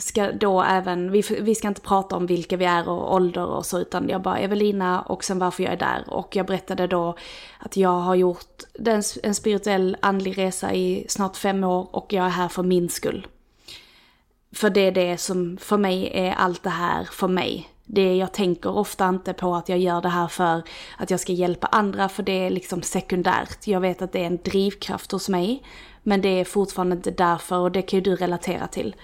ska 0.02 0.32
då 0.32 0.62
även, 0.62 1.10
vi, 1.10 1.22
vi 1.40 1.54
ska 1.54 1.68
inte 1.68 1.80
prata 1.80 2.16
om 2.16 2.26
vilka 2.26 2.56
vi 2.56 2.64
är 2.64 2.88
och 2.88 3.14
ålder 3.14 3.46
och 3.46 3.66
så, 3.66 3.78
utan 3.78 4.08
jag 4.08 4.22
bara 4.22 4.38
Evelina 4.38 5.00
och 5.00 5.24
sen 5.24 5.38
varför 5.38 5.62
jag 5.62 5.72
är 5.72 5.76
där. 5.76 6.04
Och 6.06 6.36
jag 6.36 6.46
berättade 6.46 6.86
då 6.86 7.16
att 7.58 7.76
jag 7.76 8.00
har 8.00 8.14
gjort 8.14 8.62
en 9.22 9.34
spirituell 9.34 9.96
andlig 10.02 10.38
resa 10.38 10.74
i 10.74 11.04
snart 11.08 11.36
fem 11.36 11.64
år 11.64 11.88
och 11.96 12.12
jag 12.12 12.24
är 12.26 12.30
här 12.30 12.48
för 12.48 12.62
min 12.62 12.88
skull. 12.88 13.26
För 14.52 14.70
det 14.70 14.80
är 14.80 14.92
det 14.92 15.16
som 15.16 15.56
för 15.56 15.76
mig 15.76 16.10
är 16.14 16.32
allt 16.32 16.62
det 16.62 16.70
här 16.70 17.04
för 17.04 17.28
mig. 17.28 17.68
Det, 17.84 18.16
jag 18.16 18.32
tänker 18.32 18.76
ofta 18.76 19.08
inte 19.08 19.32
på 19.32 19.54
att 19.54 19.68
jag 19.68 19.78
gör 19.78 20.00
det 20.00 20.08
här 20.08 20.28
för 20.28 20.62
att 20.98 21.10
jag 21.10 21.20
ska 21.20 21.32
hjälpa 21.32 21.66
andra, 21.66 22.08
för 22.08 22.22
det 22.22 22.46
är 22.46 22.50
liksom 22.50 22.82
sekundärt. 22.82 23.66
Jag 23.66 23.80
vet 23.80 24.02
att 24.02 24.12
det 24.12 24.20
är 24.20 24.26
en 24.26 24.42
drivkraft 24.44 25.12
hos 25.12 25.28
mig, 25.28 25.62
men 26.02 26.20
det 26.20 26.28
är 26.28 26.44
fortfarande 26.44 26.96
inte 26.96 27.10
därför 27.10 27.56
och 27.56 27.72
det 27.72 27.82
kan 27.82 27.96
ju 27.96 28.02
du 28.02 28.16
relatera 28.16 28.66
till. 28.66 28.96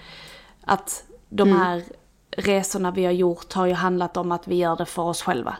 Att 0.69 1.03
de 1.29 1.49
mm. 1.49 1.61
här 1.61 1.83
resorna 2.37 2.91
vi 2.91 3.05
har 3.05 3.11
gjort 3.11 3.53
har 3.53 3.65
ju 3.65 3.73
handlat 3.73 4.17
om 4.17 4.31
att 4.31 4.47
vi 4.47 4.55
gör 4.55 4.75
det 4.75 4.85
för 4.85 5.01
oss 5.01 5.21
själva. 5.21 5.57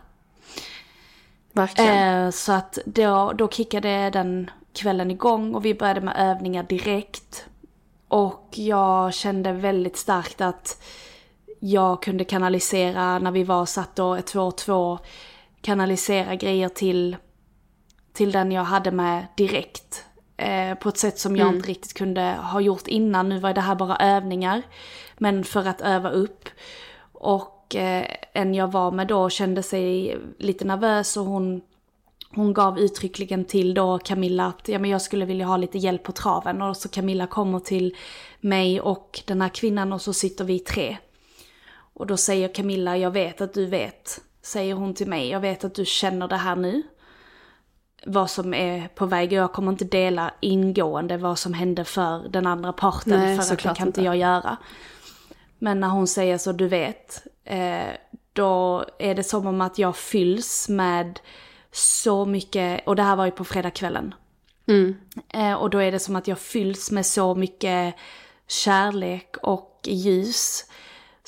Verkligen. 1.54 2.24
Eh, 2.26 2.32
så 2.32 2.52
att 2.52 2.78
då, 2.86 3.32
då 3.32 3.50
kickade 3.50 4.10
den 4.10 4.52
kvällen 4.74 5.12
igång 5.12 5.56
och 5.56 5.66
vi 5.66 5.74
började 5.74 6.02
med 6.02 6.16
övningar 6.18 6.64
direkt. 6.64 7.46
Och 8.08 8.50
jag 8.52 9.14
kände 9.14 9.52
väldigt 9.52 9.98
starkt 9.98 10.42
att 10.42 10.82
jag 11.60 12.02
kunde 12.02 12.24
kanalisera 12.24 13.20
när 13.20 13.32
vi 13.32 13.44
var 13.44 13.66
satt 13.66 13.96
då 13.96 14.22
två 14.22 14.42
och 14.42 14.58
två, 14.58 15.00
kanalisera 15.62 16.36
grejer 16.36 16.70
till, 16.70 17.18
till 18.14 18.32
den 18.32 18.52
jag 18.52 18.64
hade 18.64 18.92
med 18.92 19.28
direkt. 19.38 20.06
Eh, 20.40 20.76
på 20.76 20.90
ett 20.90 20.98
sätt 20.98 21.20
som 21.20 21.36
jag 21.36 21.46
mm. 21.46 21.56
inte 21.56 21.70
riktigt 21.70 21.94
kunde 21.94 22.22
ha 22.22 22.62
gjort 22.62 22.88
innan. 22.88 23.30
Nu 23.30 23.40
var 23.40 23.54
det 23.54 23.62
här 23.62 23.76
bara 23.76 23.98
övningar. 23.98 24.62
Men 25.18 25.44
för 25.44 25.66
att 25.66 25.82
öva 25.82 26.10
upp. 26.10 26.50
Och 27.12 27.76
eh, 27.76 28.06
en 28.34 28.54
jag 28.54 28.72
var 28.72 28.92
med 28.92 29.08
då 29.08 29.30
kände 29.30 29.64
sig 29.64 30.18
lite 30.38 30.66
nervös 30.66 31.18
och 31.18 31.26
hon, 31.26 31.62
hon 32.30 32.54
gav 32.54 32.80
uttryckligen 32.80 33.46
till 33.46 33.74
då 33.74 34.00
Camilla 34.00 34.46
att 34.46 34.68
ja, 34.68 34.80
men 34.80 34.90
jag 34.90 35.02
skulle 35.02 35.26
vilja 35.26 35.46
ha 35.46 35.58
lite 35.58 35.78
hjälp 35.78 36.04
på 36.04 36.12
traven. 36.12 36.62
Och 36.62 36.78
så 36.78 36.90
Camilla 36.90 37.28
kommer 37.28 37.60
till 37.60 37.96
mig 38.42 38.82
och 38.82 39.22
den 39.26 39.42
här 39.42 39.50
kvinnan 39.50 39.94
och 39.94 40.02
så 40.02 40.14
sitter 40.14 40.46
vi 40.46 40.60
tre. 40.60 40.98
Och 41.94 42.08
då 42.08 42.18
säger 42.18 42.54
Camilla, 42.54 42.98
jag 42.98 43.12
vet 43.12 43.42
att 43.42 43.54
du 43.54 43.66
vet, 43.66 44.22
säger 44.42 44.74
hon 44.74 44.94
till 44.94 45.08
mig, 45.08 45.30
jag 45.30 45.40
vet 45.40 45.64
att 45.64 45.76
du 45.76 45.86
känner 45.86 46.28
det 46.28 46.38
här 46.38 46.56
nu. 46.56 46.84
Vad 48.06 48.30
som 48.30 48.54
är 48.54 48.88
på 48.88 49.06
väg, 49.06 49.34
jag 49.34 49.54
kommer 49.54 49.72
inte 49.72 49.86
dela 49.86 50.34
ingående 50.40 51.18
vad 51.18 51.40
som 51.40 51.54
hände 51.54 51.84
för 51.84 52.30
den 52.30 52.48
andra 52.48 52.74
parten, 52.74 53.20
Nej, 53.20 53.36
för 53.36 53.44
att 53.44 53.50
det 53.50 53.76
kan 53.76 53.88
inte 53.88 54.02
jag 54.02 54.18
göra. 54.18 54.58
Men 55.60 55.80
när 55.80 55.88
hon 55.88 56.08
säger 56.08 56.38
så, 56.38 56.52
du 56.52 56.68
vet, 56.68 57.24
eh, 57.44 57.88
då 58.34 58.86
är 59.00 59.16
det 59.16 59.24
som 59.24 59.48
om 59.48 59.62
att 59.62 59.80
jag 59.80 59.96
fylls 59.96 60.70
med 60.70 61.20
så 61.72 62.26
mycket, 62.26 62.88
och 62.88 62.96
det 62.96 63.04
här 63.04 63.16
var 63.16 63.26
ju 63.26 63.32
på 63.32 63.44
fredagskvällen. 63.44 64.14
Mm. 64.68 64.96
Eh, 65.34 65.54
och 65.54 65.70
då 65.70 65.78
är 65.78 65.92
det 65.92 66.00
som 66.00 66.16
att 66.16 66.28
jag 66.28 66.40
fylls 66.40 66.92
med 66.92 67.06
så 67.06 67.36
mycket 67.36 67.96
kärlek 68.48 69.36
och 69.42 69.80
ljus. 69.84 70.66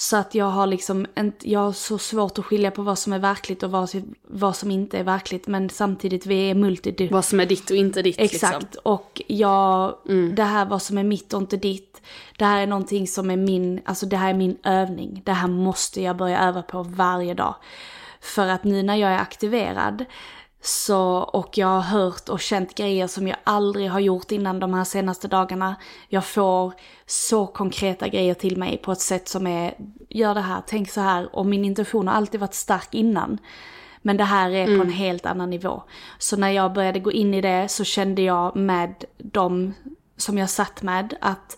Så 0.01 0.17
att 0.17 0.35
jag 0.35 0.45
har 0.45 0.67
liksom 0.67 1.05
inte, 1.17 1.49
jag 1.49 1.59
har 1.59 1.71
så 1.71 1.97
svårt 1.97 2.39
att 2.39 2.45
skilja 2.45 2.71
på 2.71 2.81
vad 2.81 2.99
som 2.99 3.13
är 3.13 3.19
verkligt 3.19 3.63
och 3.63 3.71
vad, 3.71 3.89
vad 4.21 4.55
som 4.55 4.71
inte 4.71 4.97
är 4.97 5.03
verkligt. 5.03 5.47
Men 5.47 5.69
samtidigt, 5.69 6.25
vi 6.25 6.49
är 6.49 6.55
multi... 6.55 7.07
Vad 7.11 7.25
som 7.25 7.39
är 7.39 7.45
ditt 7.45 7.69
och 7.69 7.75
inte 7.75 8.01
ditt 8.01 8.17
liksom. 8.17 8.35
Exakt. 8.35 8.61
Liksom. 8.61 8.81
Och 8.83 9.21
jag, 9.27 9.95
mm. 10.09 10.35
det 10.35 10.43
här 10.43 10.65
vad 10.65 10.81
som 10.81 10.97
är 10.97 11.03
mitt 11.03 11.33
och 11.33 11.41
inte 11.41 11.57
ditt. 11.57 12.01
Det 12.37 12.45
här 12.45 12.61
är 12.61 12.67
någonting 12.67 13.07
som 13.07 13.31
är 13.31 13.37
min, 13.37 13.81
alltså 13.85 14.05
det 14.05 14.17
här 14.17 14.29
är 14.29 14.33
min 14.33 14.57
övning. 14.63 15.21
Det 15.25 15.33
här 15.33 15.47
måste 15.47 16.01
jag 16.01 16.17
börja 16.17 16.39
öva 16.39 16.61
på 16.61 16.83
varje 16.83 17.33
dag. 17.33 17.55
För 18.21 18.47
att 18.47 18.63
nu 18.63 18.83
när 18.83 18.95
jag 18.95 19.11
är 19.11 19.19
aktiverad 19.19 20.05
så, 20.61 20.99
och 21.17 21.57
jag 21.57 21.67
har 21.67 21.81
hört 21.81 22.29
och 22.29 22.39
känt 22.39 22.75
grejer 22.75 23.07
som 23.07 23.27
jag 23.27 23.37
aldrig 23.43 23.89
har 23.89 23.99
gjort 23.99 24.31
innan 24.31 24.59
de 24.59 24.73
här 24.73 24.83
senaste 24.83 25.27
dagarna. 25.27 25.75
Jag 26.09 26.25
får 26.25 26.73
så 27.05 27.47
konkreta 27.47 28.07
grejer 28.07 28.33
till 28.33 28.57
mig 28.57 28.77
på 28.77 28.91
ett 28.91 29.01
sätt 29.01 29.27
som 29.27 29.47
är, 29.47 29.73
gör 30.09 30.35
det 30.35 30.41
här, 30.41 30.61
tänk 30.67 30.91
så 30.91 31.01
här. 31.01 31.35
Och 31.35 31.45
min 31.45 31.65
intuition 31.65 32.07
har 32.07 32.15
alltid 32.15 32.39
varit 32.39 32.53
stark 32.53 32.93
innan. 32.93 33.37
Men 34.01 34.17
det 34.17 34.23
här 34.23 34.51
är 34.51 34.65
mm. 34.65 34.79
på 34.79 34.85
en 34.85 34.91
helt 34.91 35.25
annan 35.25 35.49
nivå. 35.49 35.83
Så 36.17 36.37
när 36.37 36.49
jag 36.49 36.73
började 36.73 36.99
gå 36.99 37.11
in 37.11 37.33
i 37.33 37.41
det 37.41 37.67
så 37.67 37.83
kände 37.83 38.21
jag 38.21 38.55
med 38.55 39.05
de 39.17 39.73
som 40.17 40.37
jag 40.37 40.49
satt 40.49 40.81
med 40.81 41.17
att 41.21 41.57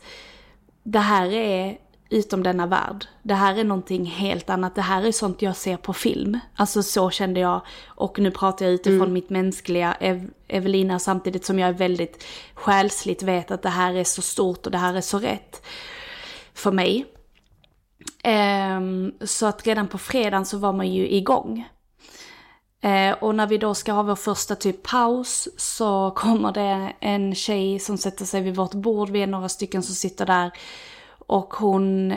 det 0.84 1.00
här 1.00 1.34
är 1.34 1.78
utom 2.10 2.44
denna 2.44 2.66
värld. 2.66 3.06
Det 3.22 3.34
här 3.34 3.56
är 3.56 3.64
någonting 3.64 4.06
helt 4.06 4.50
annat, 4.50 4.76
det 4.76 4.82
här 4.82 5.04
är 5.04 5.12
sånt 5.12 5.42
jag 5.42 5.56
ser 5.56 5.78
på 5.78 5.94
film. 5.94 6.40
Alltså 6.56 6.84
så 6.84 7.10
kände 7.10 7.40
jag, 7.40 7.62
och 7.86 8.20
nu 8.20 8.32
pratar 8.32 8.66
jag 8.66 8.74
utifrån 8.74 9.02
mm. 9.02 9.14
mitt 9.14 9.30
mänskliga 9.30 9.94
Ev 10.00 10.30
Evelina 10.48 11.00
samtidigt 11.00 11.46
som 11.46 11.60
jag 11.60 11.70
är 11.70 11.74
väldigt 11.74 12.24
själsligt 12.54 13.24
vet 13.24 13.52
att 13.52 13.62
det 13.62 13.70
här 13.70 13.94
är 13.94 14.04
så 14.04 14.22
stort 14.22 14.66
och 14.66 14.72
det 14.72 14.78
här 14.78 14.94
är 14.94 15.02
så 15.02 15.20
rätt 15.20 15.66
för 16.54 16.72
mig. 16.72 17.06
Um, 18.78 19.14
så 19.22 19.46
att 19.46 19.68
redan 19.68 19.88
på 19.88 19.98
fredagen 19.98 20.46
så 20.46 20.58
var 20.58 20.74
man 20.74 20.92
ju 20.92 21.10
igång. 21.10 21.68
Uh, 22.86 23.12
och 23.12 23.36
när 23.36 23.48
vi 23.48 23.58
då 23.58 23.74
ska 23.74 23.92
ha 23.92 24.04
vår 24.04 24.16
första 24.16 24.56
typ 24.56 24.84
paus 24.84 25.48
så 25.58 26.12
kommer 26.16 26.52
det 26.52 26.94
en 27.00 27.36
tjej 27.36 27.80
som 27.80 27.98
sätter 27.98 28.26
sig 28.26 28.42
vid 28.42 28.56
vårt 28.56 28.74
bord, 28.74 29.10
vi 29.10 29.22
är 29.22 29.28
några 29.28 29.50
stycken 29.50 29.84
som 29.84 29.96
sitter 29.96 30.26
där 30.26 30.52
och 31.28 31.54
hon 31.54 32.12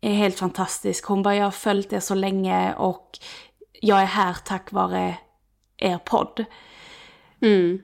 är 0.00 0.14
helt 0.14 0.38
fantastisk. 0.38 1.04
Hon 1.04 1.22
bara, 1.22 1.36
jag 1.36 1.44
har 1.44 1.50
följt 1.50 1.92
er 1.92 2.00
så 2.00 2.14
länge 2.14 2.74
och 2.74 3.18
jag 3.80 4.00
är 4.02 4.06
här 4.06 4.36
tack 4.44 4.72
vare 4.72 5.14
er 5.76 5.98
podd. 6.04 6.44
Mm. 7.42 7.78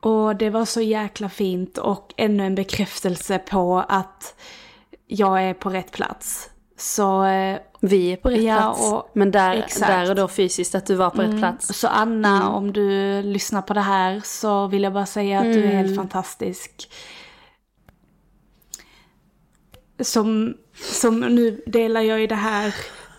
Och 0.00 0.36
det 0.36 0.50
var 0.50 0.64
så 0.64 0.80
jäkla 0.80 1.28
fint 1.28 1.78
och 1.78 2.14
ännu 2.16 2.46
en 2.46 2.54
bekräftelse 2.54 3.38
på 3.38 3.84
att 3.88 4.34
jag 5.06 5.42
är 5.42 5.54
på 5.54 5.70
rätt 5.70 5.92
plats. 5.92 6.50
Så... 6.78 7.24
Eh, 7.24 7.58
Vi 7.80 8.12
är 8.12 8.16
på 8.16 8.28
rätt 8.30 8.42
ja, 8.42 8.56
plats. 8.56 8.92
Och, 8.92 9.10
men 9.12 9.30
där, 9.30 9.66
där 9.80 10.10
och 10.10 10.16
då 10.16 10.28
fysiskt 10.28 10.74
att 10.74 10.86
du 10.86 10.94
var 10.94 11.10
på 11.10 11.22
mm. 11.22 11.32
rätt 11.32 11.40
plats. 11.40 11.80
Så 11.80 11.88
Anna, 11.88 12.36
mm. 12.36 12.48
om 12.48 12.72
du 12.72 13.22
lyssnar 13.22 13.62
på 13.62 13.74
det 13.74 13.80
här 13.80 14.20
så 14.24 14.66
vill 14.66 14.82
jag 14.82 14.92
bara 14.92 15.06
säga 15.06 15.38
att 15.38 15.52
du 15.52 15.64
är 15.64 15.74
helt 15.74 15.86
mm. 15.86 15.96
fantastisk 15.96 16.90
som, 20.00 20.56
som 20.74 21.20
nu 21.20 21.62
delar 21.66 22.00
jag 22.00 22.22
i 22.22 22.26
det 22.26 22.34
här 22.34 22.74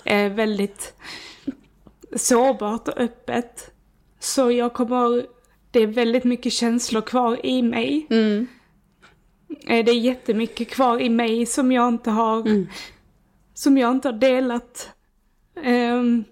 eh, 0.06 0.32
väldigt 0.32 0.94
sårbart 2.16 2.88
och 2.88 2.98
öppet. 2.98 3.72
Så 4.20 4.52
jag 4.52 4.74
kommer, 4.74 5.26
det 5.72 5.80
är 5.80 5.88
väldigt 5.88 6.24
mycket 6.24 6.54
känslor 6.54 7.02
kvar 7.02 7.46
i 7.46 7.62
mig. 7.62 8.08
Mm. 8.10 8.48
Eh, 9.68 9.86
det 9.86 9.92
är 9.92 10.00
jättemycket 10.00 10.70
kvar 10.70 11.02
i 11.02 11.10
mig 11.10 11.46
som 11.46 11.72
jag 11.72 11.88
inte 11.88 12.10
har, 12.10 12.40
mm. 12.40 12.68
som 13.54 13.78
jag 13.78 13.92
inte 13.92 14.08
har 14.08 14.14
delat. 14.14 14.90
Um, 15.66 16.24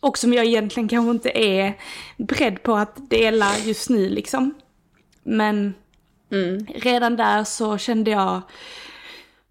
och 0.00 0.18
som 0.18 0.32
jag 0.32 0.44
egentligen 0.46 0.88
kanske 0.88 1.10
inte 1.10 1.38
är 1.38 1.78
beredd 2.16 2.62
på 2.62 2.74
att 2.74 3.10
dela 3.10 3.58
just 3.64 3.90
nu 3.90 4.08
liksom. 4.08 4.54
Men 5.22 5.74
mm. 6.30 6.66
redan 6.66 7.16
där 7.16 7.44
så 7.44 7.78
kände 7.78 8.10
jag 8.10 8.42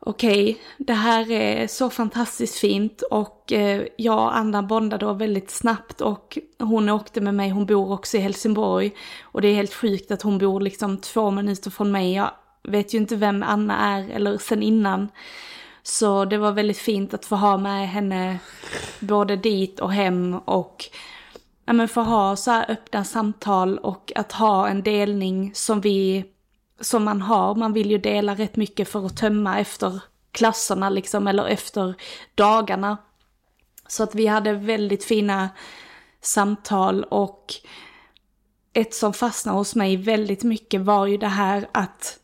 okej, 0.06 0.44
okay, 0.44 0.56
det 0.78 0.94
här 0.94 1.32
är 1.32 1.68
så 1.68 1.90
fantastiskt 1.90 2.56
fint 2.56 3.02
och 3.02 3.54
eh, 3.54 3.84
jag 3.98 4.18
och 4.18 4.38
Anna 4.38 4.64
bondade 4.64 5.06
då 5.06 5.14
väldigt 5.14 5.52
snabbt 5.52 6.02
och 6.02 6.38
hon 6.60 6.90
åkte 6.90 7.22
med 7.22 7.36
mig, 7.36 7.50
hon 7.50 7.66
bor 7.66 7.92
också 7.92 8.18
i 8.18 8.20
Helsingborg 8.20 8.92
och 9.22 9.42
det 9.42 9.48
är 9.48 9.56
helt 9.56 9.74
sjukt 9.74 10.12
att 10.12 10.22
hon 10.22 10.38
bor 10.38 10.62
liksom 10.62 10.98
två 10.98 11.32
minuter 11.32 11.72
från 11.72 11.92
mig. 11.92 12.14
Jag 12.14 12.32
vet 12.64 12.94
ju 12.94 12.98
inte 12.98 13.16
vem 13.16 13.44
Anna 13.44 13.78
är 13.78 14.10
eller 14.10 14.38
sen 14.38 14.64
innan. 14.64 15.10
Så 15.84 16.26
det 16.26 16.38
var 16.38 16.52
väldigt 16.52 16.78
fint 16.78 17.14
att 17.14 17.26
få 17.26 17.36
ha 17.36 17.58
med 17.58 17.90
henne 17.90 18.40
både 19.00 19.36
dit 19.36 19.80
och 19.80 19.94
hem 19.94 20.36
och 20.46 20.86
ja, 21.66 21.74
men 21.74 21.88
få 21.88 22.02
ha 22.02 22.36
så 22.36 22.52
här 22.52 22.72
öppna 22.72 23.04
samtal 23.04 23.78
och 23.78 24.12
att 24.16 24.32
ha 24.32 24.68
en 24.68 24.84
delning 24.84 25.52
som 25.54 25.82
vi 25.82 26.26
som 26.84 27.04
man 27.04 27.22
har. 27.22 27.56
Man 27.56 27.74
vill 27.74 27.92
ju 27.92 27.98
dela 27.98 28.36
rätt 28.36 28.56
mycket 28.56 28.90
för 28.90 29.06
att 29.06 29.18
tömma 29.18 29.60
efter 29.60 30.02
klasserna 30.32 30.90
liksom, 30.90 31.28
eller 31.28 31.46
efter 31.46 31.96
dagarna. 32.36 32.98
Så 33.88 34.04
att 34.04 34.16
vi 34.16 34.28
hade 34.28 34.54
väldigt 34.54 35.04
fina 35.04 35.50
samtal 36.22 37.04
och 37.04 37.54
ett 38.74 38.94
som 38.94 39.14
fastnade 39.14 39.58
hos 39.58 39.76
mig 39.76 39.98
väldigt 39.98 40.44
mycket 40.44 40.82
var 40.82 41.06
ju 41.06 41.18
det 41.18 41.28
här 41.28 41.68
att 41.72 42.20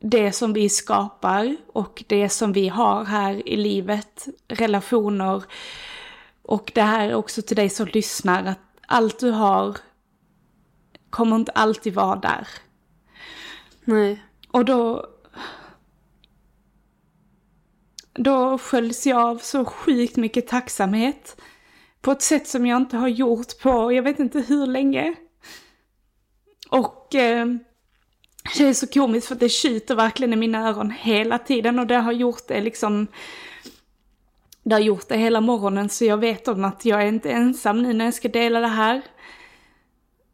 det 0.00 0.32
som 0.32 0.52
vi 0.52 0.68
skapar 0.68 1.56
och 1.72 2.04
det 2.06 2.28
som 2.28 2.52
vi 2.52 2.68
har 2.68 3.04
här 3.04 3.48
i 3.48 3.56
livet, 3.56 4.26
relationer 4.48 5.42
och 6.42 6.72
det 6.74 6.82
här 6.82 7.08
är 7.08 7.14
också 7.14 7.42
till 7.42 7.56
dig 7.56 7.68
som 7.68 7.86
lyssnar, 7.86 8.44
att 8.44 8.58
allt 8.86 9.18
du 9.18 9.30
har 9.30 9.76
kommer 11.10 11.36
inte 11.36 11.52
alltid 11.52 11.94
vara 11.94 12.16
där. 12.16 12.48
Nej. 13.84 14.22
Och 14.50 14.64
då... 14.64 15.06
Då 18.12 18.58
sköljs 18.58 19.06
jag 19.06 19.18
av 19.20 19.38
så 19.38 19.64
sjukt 19.64 20.16
mycket 20.16 20.46
tacksamhet. 20.46 21.40
På 22.00 22.12
ett 22.12 22.22
sätt 22.22 22.48
som 22.48 22.66
jag 22.66 22.76
inte 22.76 22.96
har 22.96 23.08
gjort 23.08 23.58
på, 23.62 23.92
jag 23.92 24.02
vet 24.02 24.18
inte 24.18 24.40
hur 24.40 24.66
länge. 24.66 25.14
Och 26.70 27.14
eh, 27.14 27.46
det 28.56 28.64
är 28.64 28.74
så 28.74 28.86
komiskt 28.86 29.28
för 29.28 29.34
det 29.34 29.48
tjuter 29.48 29.94
verkligen 29.94 30.32
i 30.32 30.36
mina 30.36 30.68
öron 30.68 30.90
hela 30.90 31.38
tiden 31.38 31.78
och 31.78 31.86
det 31.86 31.96
har 31.96 32.12
gjort 32.12 32.48
det 32.48 32.60
liksom 32.60 33.06
det 34.62 34.74
har 34.74 34.80
gjort 34.80 35.08
det 35.08 35.16
hela 35.16 35.40
morgonen 35.40 35.88
så 35.88 36.04
jag 36.04 36.16
vet 36.16 36.48
om 36.48 36.64
att 36.64 36.84
jag 36.84 37.02
är 37.02 37.06
inte 37.06 37.30
ensam 37.30 37.82
nu 37.82 37.92
när 37.92 38.04
jag 38.04 38.14
ska 38.14 38.28
dela 38.28 38.60
det 38.60 38.66
här. 38.66 39.02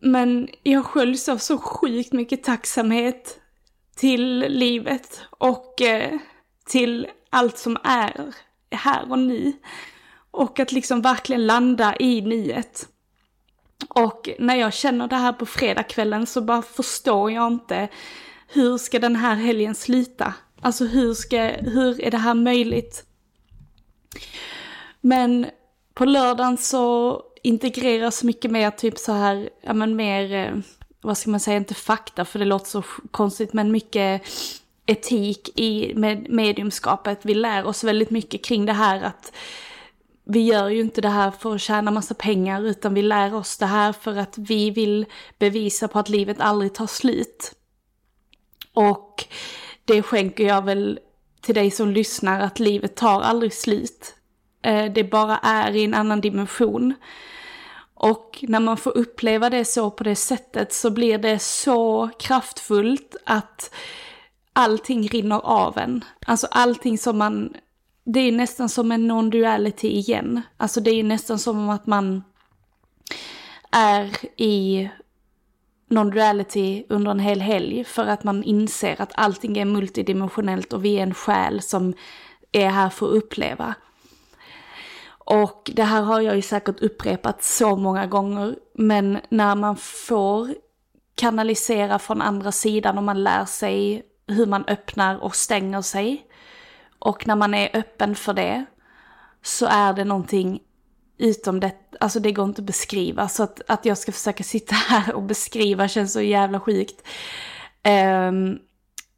Men 0.01 0.49
jag 0.63 0.85
sköljs 0.85 1.29
av 1.29 1.39
så 1.39 1.59
sjukt 1.59 2.13
mycket 2.13 2.43
tacksamhet 2.43 3.40
till 3.97 4.39
livet 4.49 5.21
och 5.31 5.83
eh, 5.83 6.19
till 6.67 7.07
allt 7.31 7.59
som 7.59 7.79
är 7.85 8.35
här 8.71 9.11
och 9.11 9.19
nu. 9.19 9.53
Och 10.31 10.61
att 10.61 10.73
liksom 10.73 11.03
verkligen 11.03 11.47
landa 11.47 11.97
i 11.99 12.21
nyet. 12.21 12.89
Och 13.89 14.29
när 14.39 14.55
jag 14.55 14.73
känner 14.75 15.09
det 15.09 15.17
här 15.17 15.33
på 15.33 15.47
fredagskvällen 15.47 16.27
så 16.27 16.41
bara 16.41 16.63
förstår 16.63 17.31
jag 17.31 17.53
inte 17.53 17.89
hur 18.49 18.79
ska 18.79 18.99
den 18.99 19.17
här 19.17 19.35
helgen 19.35 19.75
sluta? 19.75 20.35
Alltså 20.61 20.85
hur 20.85 21.15
ska, 21.15 21.43
hur 21.47 22.01
är 22.01 22.11
det 22.11 22.19
här 22.19 22.35
möjligt? 22.35 23.05
Men 25.01 25.47
på 25.95 26.05
lördagen 26.05 26.57
så 26.57 27.23
integreras 27.43 28.25
mycket 28.25 28.51
mer 28.51 28.71
typ 28.71 28.99
så 28.99 29.13
här, 29.13 29.51
ja 29.63 29.73
men 29.73 29.97
mer, 29.97 30.33
eh, 30.33 30.55
vad 31.01 31.19
ska 31.19 31.31
man 31.31 31.41
säga, 31.41 31.57
inte 31.57 31.75
fakta 31.75 32.25
för 32.25 32.39
det 32.39 32.45
låter 32.45 32.67
så 32.67 32.83
konstigt, 33.11 33.53
men 33.53 33.73
mycket 33.73 34.23
etik 34.87 35.59
i 35.59 35.95
med 35.95 36.31
mediumskapet. 36.31 37.21
Vi 37.23 37.35
lär 37.35 37.67
oss 37.67 37.85
väldigt 37.85 38.11
mycket 38.11 38.45
kring 38.45 38.67
det 38.67 38.73
här 38.73 39.03
att 39.03 39.33
vi 40.25 40.41
gör 40.41 40.69
ju 40.69 40.81
inte 40.81 41.01
det 41.01 41.09
här 41.09 41.31
för 41.31 41.55
att 41.55 41.61
tjäna 41.61 41.91
massa 41.91 42.15
pengar 42.15 42.63
utan 42.63 42.95
vi 42.95 43.03
lär 43.03 43.35
oss 43.35 43.59
det 43.59 43.67
här 43.67 43.93
för 43.93 44.17
att 44.17 44.39
vi 44.39 44.71
vill 44.71 45.07
bevisa 45.39 45.89
på 45.89 45.99
att 45.99 46.09
livet 46.09 46.41
aldrig 46.41 46.75
tar 46.75 46.87
slut. 46.87 47.53
Och 48.75 49.25
det 49.85 50.03
skänker 50.03 50.47
jag 50.47 50.65
väl 50.65 50.99
till 51.41 51.55
dig 51.55 51.71
som 51.71 51.91
lyssnar 51.91 52.41
att 52.41 52.59
livet 52.59 52.97
tar 52.97 53.21
aldrig 53.21 53.55
slut. 53.55 54.15
Eh, 54.63 54.93
det 54.93 55.05
bara 55.05 55.39
är 55.39 55.77
i 55.77 55.85
en 55.85 55.95
annan 55.95 56.21
dimension. 56.21 56.95
Och 58.03 58.45
när 58.49 58.61
man 58.61 58.77
får 58.77 58.99
uppleva 58.99 59.51
det 59.51 59.65
så 59.65 59.91
på 59.91 60.05
det 60.05 60.17
sättet 60.17 60.73
så 60.73 60.91
blir 60.91 61.19
det 61.19 61.39
så 61.39 62.11
kraftfullt 62.19 63.17
att 63.25 63.75
allting 64.53 65.09
rinner 65.09 65.41
av 65.45 65.79
en. 65.79 66.05
Alltså 66.27 66.47
allting 66.51 66.99
som 66.99 67.19
man, 67.19 67.55
det 68.05 68.21
är 68.21 68.33
nästan 68.33 68.69
som 68.69 68.93
en 68.93 69.11
non-duality 69.11 69.87
igen. 69.87 70.43
Alltså 70.57 70.81
det 70.81 70.91
är 70.91 71.03
nästan 71.05 71.39
som 71.39 71.69
att 71.69 71.87
man 71.87 72.25
är 73.73 74.17
i 74.37 74.91
non-duality 75.91 76.85
under 76.89 77.11
en 77.11 77.21
hel 77.21 77.41
helg 77.41 77.85
för 77.85 78.07
att 78.07 78.25
man 78.25 78.43
inser 78.45 79.01
att 79.01 79.13
allting 79.15 79.59
är 79.59 79.65
multidimensionellt 79.65 80.73
och 80.73 80.85
vi 80.85 80.99
är 80.99 81.03
en 81.03 81.15
själ 81.15 81.63
som 81.63 81.95
är 82.53 82.69
här 82.69 82.89
för 82.89 83.07
att 83.07 83.25
uppleva. 83.25 83.75
Och 85.31 85.71
det 85.75 85.83
här 85.83 86.03
har 86.03 86.21
jag 86.21 86.37
ju 86.37 86.43
säkert 86.43 86.81
upprepat 86.81 87.43
så 87.43 87.77
många 87.77 88.07
gånger, 88.07 88.57
men 88.75 89.19
när 89.29 89.55
man 89.55 89.77
får 89.77 90.55
kanalisera 91.15 91.99
från 91.99 92.23
andra 92.23 92.53
sidan 92.53 92.99
och 92.99 93.05
man 93.05 93.23
lär 93.23 93.45
sig 93.45 94.03
hur 94.27 94.47
man 94.47 94.65
öppnar 94.65 95.17
och 95.17 95.37
stänger 95.37 95.83
sig 95.83 96.27
och 96.99 97.27
när 97.27 97.37
man 97.37 97.55
är 97.55 97.77
öppen 97.77 98.15
för 98.15 98.35
det 98.35 98.65
så 99.43 99.67
är 99.67 99.93
det 99.93 100.05
någonting 100.05 100.61
utom 101.19 101.61
det, 101.61 101.73
alltså 102.01 102.21
det 102.21 102.33
går 102.33 102.45
inte 102.45 102.63
att 102.63 102.67
beskriva. 102.67 103.29
Så 103.29 103.43
att, 103.43 103.61
att 103.69 103.85
jag 103.85 103.99
ska 103.99 104.13
försöka 104.13 104.45
sitta 104.45 104.75
här 104.89 105.15
och 105.15 105.23
beskriva 105.23 105.89
känns 105.89 106.13
så 106.13 106.21
jävla 106.21 106.61
sjukt. 106.61 107.09
Um, 108.29 108.59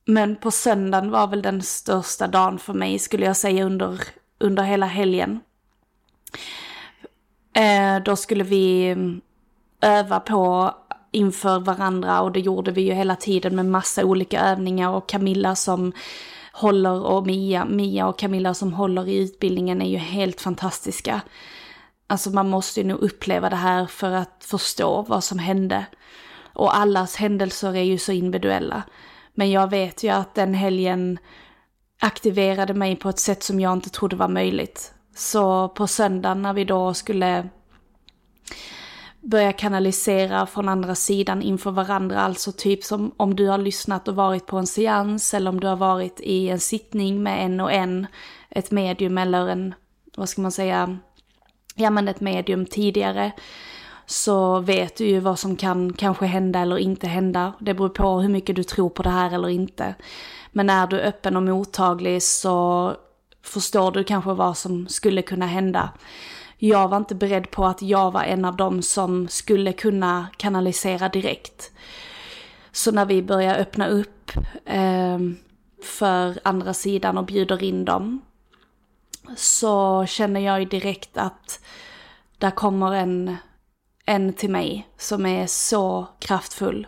men 0.04 0.36
på 0.36 0.50
söndagen 0.50 1.10
var 1.10 1.26
väl 1.26 1.42
den 1.42 1.62
största 1.62 2.26
dagen 2.26 2.58
för 2.58 2.72
mig 2.72 2.98
skulle 2.98 3.26
jag 3.26 3.36
säga 3.36 3.64
under, 3.64 4.00
under 4.38 4.62
hela 4.62 4.86
helgen. 4.86 5.40
Eh, 7.52 8.02
då 8.04 8.16
skulle 8.16 8.44
vi 8.44 8.88
mm, 8.88 9.20
öva 9.80 10.20
på 10.20 10.74
inför 11.10 11.58
varandra 11.58 12.20
och 12.20 12.32
det 12.32 12.40
gjorde 12.40 12.70
vi 12.70 12.82
ju 12.82 12.92
hela 12.92 13.16
tiden 13.16 13.56
med 13.56 13.66
massa 13.66 14.04
olika 14.04 14.40
övningar 14.40 14.90
och 14.90 15.08
Camilla 15.08 15.54
som 15.54 15.92
håller 16.52 17.02
och 17.02 17.26
Mia, 17.26 17.64
Mia 17.64 18.06
och 18.06 18.18
Camilla 18.18 18.54
som 18.54 18.72
håller 18.72 19.08
i 19.08 19.18
utbildningen 19.18 19.82
är 19.82 19.88
ju 19.88 19.96
helt 19.96 20.40
fantastiska. 20.40 21.20
Alltså 22.06 22.30
man 22.30 22.48
måste 22.48 22.80
ju 22.80 22.86
nog 22.86 22.98
uppleva 22.98 23.50
det 23.50 23.56
här 23.56 23.86
för 23.86 24.10
att 24.10 24.44
förstå 24.44 25.02
vad 25.02 25.24
som 25.24 25.38
hände. 25.38 25.86
Och 26.54 26.76
allas 26.76 27.16
händelser 27.16 27.76
är 27.76 27.82
ju 27.82 27.98
så 27.98 28.12
individuella. 28.12 28.82
Men 29.34 29.50
jag 29.50 29.70
vet 29.70 30.02
ju 30.02 30.08
att 30.08 30.34
den 30.34 30.54
helgen 30.54 31.18
aktiverade 32.00 32.74
mig 32.74 32.96
på 32.96 33.08
ett 33.08 33.18
sätt 33.18 33.42
som 33.42 33.60
jag 33.60 33.72
inte 33.72 33.90
trodde 33.90 34.16
var 34.16 34.28
möjligt. 34.28 34.94
Så 35.14 35.68
på 35.68 35.86
söndagen 35.86 36.42
när 36.42 36.52
vi 36.52 36.64
då 36.64 36.94
skulle 36.94 37.48
börja 39.20 39.52
kanalisera 39.52 40.46
från 40.46 40.68
andra 40.68 40.94
sidan 40.94 41.42
inför 41.42 41.70
varandra, 41.70 42.20
alltså 42.20 42.52
typ 42.52 42.84
som 42.84 43.14
om 43.16 43.36
du 43.36 43.48
har 43.48 43.58
lyssnat 43.58 44.08
och 44.08 44.16
varit 44.16 44.46
på 44.46 44.58
en 44.58 44.66
seans 44.66 45.34
eller 45.34 45.50
om 45.50 45.60
du 45.60 45.66
har 45.66 45.76
varit 45.76 46.20
i 46.20 46.48
en 46.48 46.60
sittning 46.60 47.22
med 47.22 47.44
en 47.44 47.60
och 47.60 47.72
en, 47.72 48.06
ett 48.50 48.70
medium 48.70 49.18
eller 49.18 49.48
en, 49.48 49.74
vad 50.16 50.28
ska 50.28 50.42
man 50.42 50.52
säga, 50.52 50.98
ja 51.74 51.90
men 51.90 52.08
ett 52.08 52.20
medium 52.20 52.66
tidigare 52.66 53.32
så 54.06 54.58
vet 54.58 54.96
du 54.96 55.06
ju 55.06 55.20
vad 55.20 55.38
som 55.38 55.56
kan 55.56 55.92
kanske 55.92 56.26
hända 56.26 56.58
eller 56.58 56.78
inte 56.78 57.06
hända. 57.06 57.52
Det 57.60 57.74
beror 57.74 57.88
på 57.88 58.20
hur 58.20 58.28
mycket 58.28 58.56
du 58.56 58.62
tror 58.62 58.90
på 58.90 59.02
det 59.02 59.10
här 59.10 59.34
eller 59.34 59.48
inte. 59.48 59.94
Men 60.52 60.70
är 60.70 60.86
du 60.86 61.00
öppen 61.00 61.36
och 61.36 61.42
mottaglig 61.42 62.22
så 62.22 62.92
förstår 63.42 63.92
du 63.92 64.04
kanske 64.04 64.32
vad 64.32 64.56
som 64.56 64.88
skulle 64.88 65.22
kunna 65.22 65.46
hända. 65.46 65.90
Jag 66.58 66.88
var 66.88 66.96
inte 66.96 67.14
beredd 67.14 67.50
på 67.50 67.66
att 67.66 67.82
jag 67.82 68.10
var 68.10 68.22
en 68.22 68.44
av 68.44 68.56
dem 68.56 68.82
som 68.82 69.28
skulle 69.28 69.72
kunna 69.72 70.26
kanalisera 70.36 71.08
direkt. 71.08 71.72
Så 72.72 72.92
när 72.92 73.04
vi 73.04 73.22
börjar 73.22 73.58
öppna 73.58 73.88
upp 73.88 74.32
eh, 74.64 75.18
för 75.82 76.38
andra 76.42 76.74
sidan 76.74 77.18
och 77.18 77.24
bjuder 77.24 77.62
in 77.62 77.84
dem 77.84 78.20
så 79.36 80.06
känner 80.06 80.40
jag 80.40 80.60
ju 80.60 80.66
direkt 80.66 81.16
att 81.16 81.60
där 82.38 82.50
kommer 82.50 82.92
en, 82.92 83.36
en 84.04 84.32
till 84.32 84.50
mig 84.50 84.88
som 84.98 85.26
är 85.26 85.46
så 85.46 86.06
kraftfull. 86.18 86.86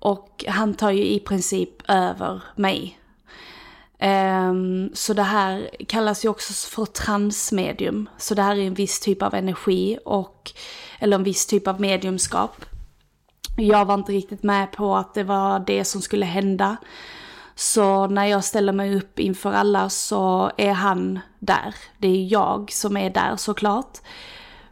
Och 0.00 0.44
han 0.48 0.74
tar 0.74 0.90
ju 0.90 1.06
i 1.06 1.20
princip 1.20 1.90
över 1.90 2.42
mig. 2.56 2.98
Um, 4.00 4.90
så 4.94 5.14
det 5.14 5.22
här 5.22 5.70
kallas 5.88 6.24
ju 6.24 6.28
också 6.28 6.52
för 6.70 6.86
transmedium. 6.86 8.08
Så 8.18 8.34
det 8.34 8.42
här 8.42 8.56
är 8.56 8.66
en 8.66 8.74
viss 8.74 9.00
typ 9.00 9.22
av 9.22 9.34
energi 9.34 9.98
och, 10.04 10.52
eller 10.98 11.16
en 11.16 11.24
viss 11.24 11.46
typ 11.46 11.68
av 11.68 11.80
mediumskap. 11.80 12.64
Jag 13.56 13.84
var 13.84 13.94
inte 13.94 14.12
riktigt 14.12 14.42
med 14.42 14.72
på 14.72 14.96
att 14.96 15.14
det 15.14 15.24
var 15.24 15.58
det 15.58 15.84
som 15.84 16.02
skulle 16.02 16.26
hända. 16.26 16.76
Så 17.54 18.06
när 18.06 18.24
jag 18.24 18.44
ställer 18.44 18.72
mig 18.72 18.96
upp 18.96 19.18
inför 19.18 19.52
alla 19.52 19.88
så 19.88 20.50
är 20.56 20.72
han 20.72 21.20
där. 21.38 21.74
Det 21.98 22.08
är 22.08 22.32
jag 22.32 22.72
som 22.72 22.96
är 22.96 23.10
där 23.10 23.36
såklart. 23.36 23.98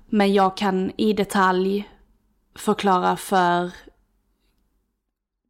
Men 0.06 0.34
jag 0.34 0.56
kan 0.56 0.92
i 0.96 1.12
detalj 1.12 1.90
förklara 2.54 3.16
för 3.16 3.70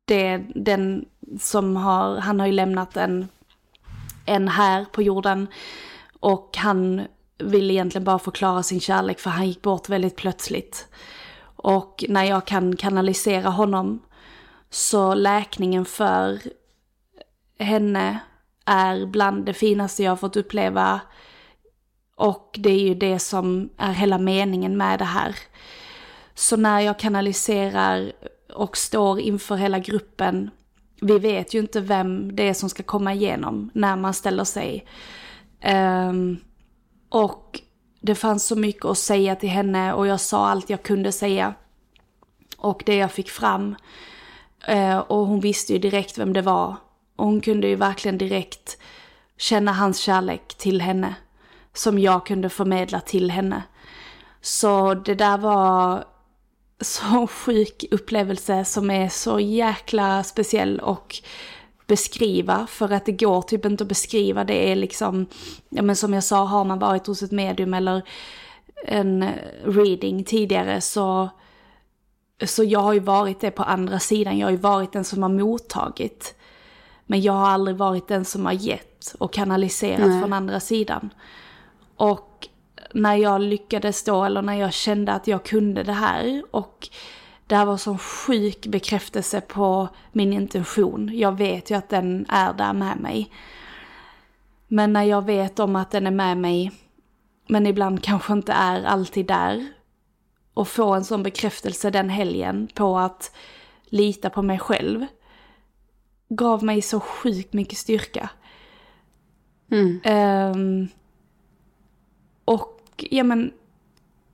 det, 0.05 0.43
den 0.55 1.05
som 1.41 1.77
har, 1.77 2.17
han 2.17 2.41
har 2.41 2.47
ju 2.47 2.53
lämnat 2.53 2.97
en, 2.97 3.29
än 4.27 4.49
här 4.49 4.85
på 4.85 5.03
jorden. 5.03 5.49
Och 6.21 6.57
han 6.57 7.07
vill 7.39 7.71
egentligen 7.71 8.05
bara 8.05 8.19
förklara 8.19 8.63
sin 8.63 8.81
kärlek 8.81 9.19
för 9.21 9.31
han 9.31 9.49
gick 9.49 9.63
bort 9.63 9.89
väldigt 9.89 10.17
plötsligt. 10.17 10.89
Och 11.57 12.05
när 12.09 12.25
jag 12.25 12.45
kan 12.47 12.77
kanalisera 12.77 13.49
honom 13.51 14.03
så 14.71 15.15
läkningen 15.15 15.85
för 15.85 16.41
henne 17.59 18.19
är 18.65 19.07
bland 19.07 19.45
det 19.47 19.55
finaste 19.55 20.03
jag 20.03 20.11
har 20.11 20.17
fått 20.17 20.37
uppleva. 20.37 21.01
Och 22.17 22.57
det 22.59 22.71
är 22.71 22.79
ju 22.81 22.95
det 22.95 23.19
som 23.19 23.71
är 23.79 23.93
hela 23.93 24.19
meningen 24.19 24.77
med 24.77 24.99
det 24.99 25.05
här. 25.05 25.37
Så 26.35 26.57
när 26.57 26.81
jag 26.81 26.99
kanaliserar 26.99 28.13
och 28.55 28.77
står 28.77 29.21
inför 29.21 29.57
hela 29.57 29.79
gruppen, 29.79 30.51
vi 31.05 31.19
vet 31.19 31.55
ju 31.55 31.59
inte 31.59 31.81
vem 31.81 32.37
det 32.37 32.49
är 32.49 32.55
som 32.55 32.69
ska 32.69 32.83
komma 32.83 33.15
igenom 33.15 33.71
när 33.75 33.97
man 33.97 34.15
ställer 34.15 34.45
sig. 34.45 34.87
Um, 36.09 36.37
och 37.09 37.61
det 38.01 38.15
fanns 38.15 38.47
så 38.47 38.57
mycket 38.57 38.85
att 38.85 38.99
säga 38.99 39.37
till 39.37 39.49
henne 39.49 39.93
och 39.93 40.07
jag 40.07 40.21
sa 40.21 40.49
allt 40.49 40.71
jag 40.71 40.83
kunde 40.83 41.13
säga. 41.13 41.55
Och 42.57 42.83
det 42.87 42.97
jag 42.97 43.13
fick 43.13 43.31
fram. 43.31 43.77
Uh, 44.69 44.99
och 44.99 45.27
hon 45.27 45.41
visste 45.41 45.73
ju 45.73 45.79
direkt 45.79 46.19
vem 46.19 46.33
det 46.33 46.43
var. 46.43 46.77
Och 47.17 47.27
hon 47.27 47.41
kunde 47.41 47.69
ju 47.69 47.75
verkligen 47.75 48.19
direkt 48.19 48.79
känna 49.39 49.73
hans 49.73 49.99
kärlek 49.99 50.55
till 50.55 50.81
henne. 50.81 51.15
Som 51.73 51.99
jag 51.99 52.27
kunde 52.27 52.49
förmedla 52.49 53.01
till 53.01 53.31
henne. 53.31 53.63
Så 54.41 54.95
det 54.95 55.15
där 55.15 55.39
var 55.39 56.05
så 56.81 57.27
sjuk 57.27 57.85
upplevelse 57.91 58.65
som 58.65 58.91
är 58.91 59.09
så 59.09 59.41
jäkla 59.41 60.23
speciell 60.23 60.81
och 60.81 61.17
beskriva 61.87 62.67
för 62.67 62.91
att 62.93 63.07
det 63.07 63.13
går 63.13 63.43
typ 63.43 63.65
inte 63.65 63.85
att 63.85 63.89
beskriva. 63.89 64.45
Det 64.45 64.73
är 64.73 64.77
liksom, 64.77 65.27
ja 65.69 65.83
men 65.83 65.97
som 65.97 66.15
jag 66.15 66.25
sa, 66.25 66.45
har 66.45 66.65
man 66.65 66.79
varit 66.79 67.07
hos 67.07 67.23
ett 67.23 67.33
medium 67.33 67.75
eller 67.75 68.03
en 68.87 69.31
reading 69.65 70.25
tidigare 70.25 70.81
så, 70.81 71.29
så 72.45 72.65
jag 72.65 72.81
har 72.81 72.93
ju 72.93 73.01
varit 73.01 73.41
det 73.41 73.51
på 73.51 73.63
andra 73.63 73.99
sidan. 73.99 74.39
Jag 74.39 74.47
har 74.47 74.53
ju 74.53 74.57
varit 74.57 74.93
den 74.93 75.05
som 75.05 75.23
har 75.23 75.31
mottagit. 75.31 76.35
Men 77.07 77.21
jag 77.21 77.33
har 77.33 77.49
aldrig 77.49 77.77
varit 77.77 78.09
den 78.09 78.25
som 78.25 78.47
har 78.47 78.53
gett 78.53 79.15
och 79.19 79.33
kanaliserat 79.33 80.09
Nej. 80.09 80.21
från 80.21 80.33
andra 80.33 80.61
sidan. 80.61 81.11
Och 81.97 82.49
när 82.95 83.15
jag 83.15 83.41
lyckades 83.41 84.05
då, 84.05 84.25
eller 84.25 84.43
när 84.43 84.55
jag 84.55 84.73
kände 84.73 85.13
att 85.13 85.27
jag 85.27 85.45
kunde 85.45 85.83
det 85.83 85.93
här 85.93 86.43
och 86.51 86.89
det 87.47 87.57
här 87.57 87.65
var 87.65 87.77
sån 87.77 87.99
sjuk 87.99 88.67
bekräftelse 88.67 89.41
på 89.41 89.89
min 90.13 90.33
intention. 90.33 91.11
Jag 91.15 91.33
vet 91.39 91.71
ju 91.71 91.75
att 91.75 91.89
den 91.89 92.27
är 92.29 92.53
där 92.53 92.73
med 92.73 93.01
mig. 93.01 93.31
Men 94.69 94.93
när 94.93 95.03
jag 95.03 95.25
vet 95.25 95.59
om 95.59 95.77
att 95.77 95.91
den 95.91 96.07
är 96.07 96.11
med 96.11 96.39
mig, 96.39 96.73
men 97.49 97.67
ibland 97.67 98.03
kanske 98.03 98.33
inte 98.33 98.53
är 98.53 98.85
alltid 98.85 99.27
där. 99.27 99.67
Och 100.55 100.69
få 100.69 100.95
en 100.95 101.05
sån 101.05 101.23
bekräftelse 101.23 101.91
den 101.91 102.09
helgen 102.09 102.69
på 102.75 102.99
att 102.99 103.37
lita 103.85 104.31
på 104.31 104.43
mig 104.43 104.59
själv. 104.59 105.07
Gav 106.29 106.65
mig 106.65 106.83
så 106.83 107.01
sjukt 107.01 107.53
mycket 107.53 107.79
styrka. 107.79 108.31
Mm. 109.71 110.01
Um, 110.57 110.89
och 112.45 112.74
ja 112.97 113.25
men 113.25 113.53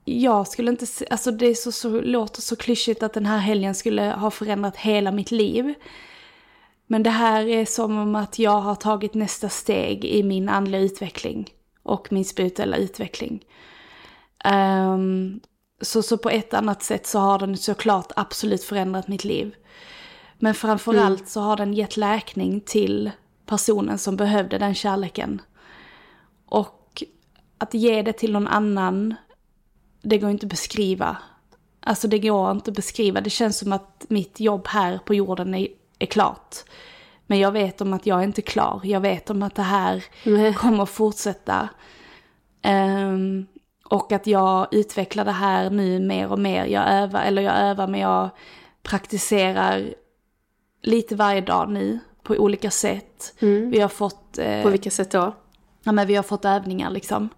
jag 0.05 0.47
skulle 0.47 0.71
inte, 0.71 0.85
alltså 1.09 1.31
det 1.31 1.45
är 1.45 1.53
så, 1.53 1.71
så, 1.71 2.01
låter 2.01 2.41
så 2.41 2.55
klyschigt 2.55 3.03
att 3.03 3.13
den 3.13 3.25
här 3.25 3.37
helgen 3.37 3.75
skulle 3.75 4.01
ha 4.01 4.31
förändrat 4.31 4.77
hela 4.77 5.11
mitt 5.11 5.31
liv. 5.31 5.73
Men 6.87 7.03
det 7.03 7.09
här 7.09 7.47
är 7.47 7.65
som 7.65 7.97
om 7.97 8.15
att 8.15 8.39
jag 8.39 8.61
har 8.61 8.75
tagit 8.75 9.13
nästa 9.13 9.49
steg 9.49 10.05
i 10.05 10.23
min 10.23 10.49
andliga 10.49 10.81
utveckling 10.81 11.49
och 11.83 12.11
min 12.11 12.25
spirituella 12.25 12.77
utveckling. 12.77 13.45
Um, 14.45 15.39
så, 15.81 16.03
så 16.03 16.17
på 16.17 16.29
ett 16.29 16.53
annat 16.53 16.83
sätt 16.83 17.07
så 17.07 17.19
har 17.19 17.39
den 17.39 17.57
såklart 17.57 18.11
absolut 18.15 18.63
förändrat 18.63 19.07
mitt 19.07 19.23
liv. 19.23 19.55
Men 20.39 20.53
framförallt 20.53 21.19
mm. 21.19 21.29
så 21.29 21.41
har 21.41 21.57
den 21.57 21.73
gett 21.73 21.97
läkning 21.97 22.61
till 22.61 23.11
personen 23.45 23.97
som 23.97 24.15
behövde 24.15 24.57
den 24.57 24.75
kärleken. 24.75 25.41
Och 26.45 26.80
att 27.61 27.73
ge 27.73 28.01
det 28.01 28.13
till 28.13 28.31
någon 28.31 28.47
annan 28.47 29.15
det 30.01 30.17
går 30.17 30.29
inte 30.29 30.45
att 30.45 30.49
beskriva. 30.49 31.17
Alltså 31.79 32.07
det 32.07 32.19
går 32.19 32.51
inte 32.51 32.71
att 32.71 32.75
beskriva. 32.75 33.21
Det 33.21 33.29
känns 33.29 33.57
som 33.57 33.73
att 33.73 34.05
mitt 34.09 34.39
jobb 34.39 34.67
här 34.67 34.97
på 35.05 35.13
jorden 35.13 35.53
är, 35.55 35.67
är 35.99 36.05
klart. 36.05 36.55
Men 37.27 37.39
jag 37.39 37.51
vet 37.51 37.81
om 37.81 37.93
att 37.93 38.05
jag 38.05 38.19
är 38.19 38.23
inte 38.23 38.41
klar. 38.41 38.81
Jag 38.83 38.99
vet 38.99 39.29
om 39.29 39.43
att 39.43 39.55
det 39.55 39.61
här 39.61 40.03
mm. 40.23 40.53
kommer 40.53 40.83
att 40.83 40.89
fortsätta. 40.89 41.69
Um, 42.63 43.47
och 43.85 44.11
att 44.11 44.27
jag 44.27 44.67
utvecklar 44.71 45.25
det 45.25 45.31
här 45.31 45.69
nu 45.69 45.99
mer 45.99 46.31
och 46.31 46.39
mer. 46.39 46.65
Jag 46.65 46.91
övar, 46.91 47.21
eller 47.21 47.41
jag 47.41 47.57
övar 47.57 47.87
men 47.87 47.99
jag 47.99 48.29
praktiserar 48.83 49.93
lite 50.81 51.15
varje 51.15 51.41
dag 51.41 51.69
nu 51.69 51.99
på 52.23 52.33
olika 52.33 52.71
sätt. 52.71 53.33
Mm. 53.39 53.71
Vi 53.71 53.79
har 53.79 53.89
fått... 53.89 54.37
Eh, 54.37 54.63
på 54.63 54.69
vilka 54.69 54.91
sätt 54.91 55.11
då? 55.11 55.35
Ja 55.83 55.91
men 55.91 56.07
vi 56.07 56.15
har 56.15 56.23
fått 56.23 56.45
övningar 56.45 56.89
liksom. 56.89 57.29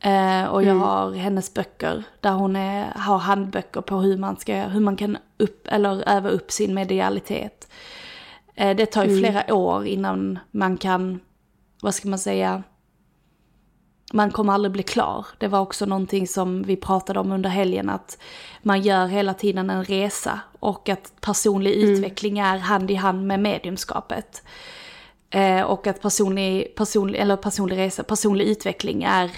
Eh, 0.00 0.44
och 0.44 0.62
jag 0.62 0.70
mm. 0.70 0.80
har 0.82 1.12
hennes 1.12 1.54
böcker 1.54 2.04
där 2.20 2.32
hon 2.32 2.56
är, 2.56 2.92
har 2.94 3.18
handböcker 3.18 3.80
på 3.80 3.96
hur 3.96 4.16
man, 4.18 4.36
ska, 4.36 4.54
hur 4.54 4.80
man 4.80 4.96
kan 4.96 5.18
upp, 5.36 5.68
eller 5.68 6.08
öva 6.08 6.28
upp 6.28 6.50
sin 6.50 6.74
medialitet. 6.74 7.68
Eh, 8.54 8.76
det 8.76 8.86
tar 8.86 9.04
ju 9.04 9.10
mm. 9.10 9.20
flera 9.20 9.54
år 9.54 9.86
innan 9.86 10.38
man 10.50 10.76
kan, 10.76 11.20
vad 11.82 11.94
ska 11.94 12.08
man 12.08 12.18
säga, 12.18 12.62
man 14.12 14.30
kommer 14.30 14.52
aldrig 14.52 14.72
bli 14.72 14.82
klar. 14.82 15.26
Det 15.38 15.48
var 15.48 15.60
också 15.60 15.86
någonting 15.86 16.26
som 16.26 16.62
vi 16.62 16.76
pratade 16.76 17.20
om 17.20 17.32
under 17.32 17.50
helgen, 17.50 17.88
att 17.88 18.18
man 18.62 18.80
gör 18.82 19.06
hela 19.06 19.34
tiden 19.34 19.70
en 19.70 19.84
resa 19.84 20.40
och 20.60 20.88
att 20.88 21.12
personlig 21.20 21.82
mm. 21.82 21.90
utveckling 21.90 22.38
är 22.38 22.58
hand 22.58 22.90
i 22.90 22.94
hand 22.94 23.26
med 23.26 23.40
mediumskapet. 23.40 24.42
Eh, 25.30 25.62
och 25.62 25.86
att 25.86 26.02
personlig, 26.02 26.74
personlig, 26.74 27.20
eller 27.20 27.36
personlig 27.36 27.78
resa, 27.78 28.02
personlig 28.02 28.46
utveckling 28.46 29.02
är 29.02 29.30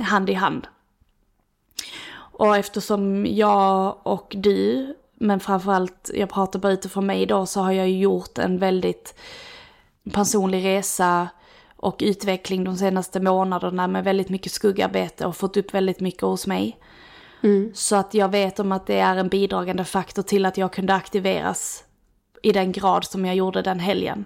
hand 0.00 0.30
i 0.30 0.34
hand. 0.34 0.66
Och 2.40 2.56
eftersom 2.56 3.26
jag 3.26 3.96
och 4.02 4.34
du, 4.38 4.94
men 5.14 5.40
framförallt 5.40 6.10
jag 6.14 6.30
pratar 6.30 6.58
bara 6.58 6.72
utifrån 6.72 7.06
mig 7.06 7.26
då, 7.26 7.46
så 7.46 7.60
har 7.60 7.72
jag 7.72 7.90
gjort 7.90 8.38
en 8.38 8.58
väldigt 8.58 9.14
personlig 10.12 10.64
resa 10.64 11.28
och 11.76 11.96
utveckling 12.00 12.64
de 12.64 12.76
senaste 12.76 13.20
månaderna 13.20 13.88
med 13.88 14.04
väldigt 14.04 14.28
mycket 14.28 14.52
skuggarbete 14.52 15.26
och 15.26 15.36
fått 15.36 15.56
upp 15.56 15.74
väldigt 15.74 16.00
mycket 16.00 16.22
hos 16.22 16.46
mig. 16.46 16.78
Mm. 17.42 17.70
Så 17.74 17.96
att 17.96 18.14
jag 18.14 18.28
vet 18.28 18.60
om 18.60 18.72
att 18.72 18.86
det 18.86 18.98
är 18.98 19.16
en 19.16 19.28
bidragande 19.28 19.84
faktor 19.84 20.22
till 20.22 20.46
att 20.46 20.58
jag 20.58 20.72
kunde 20.72 20.94
aktiveras 20.94 21.84
i 22.42 22.52
den 22.52 22.72
grad 22.72 23.04
som 23.04 23.26
jag 23.26 23.36
gjorde 23.36 23.62
den 23.62 23.80
helgen. 23.80 24.24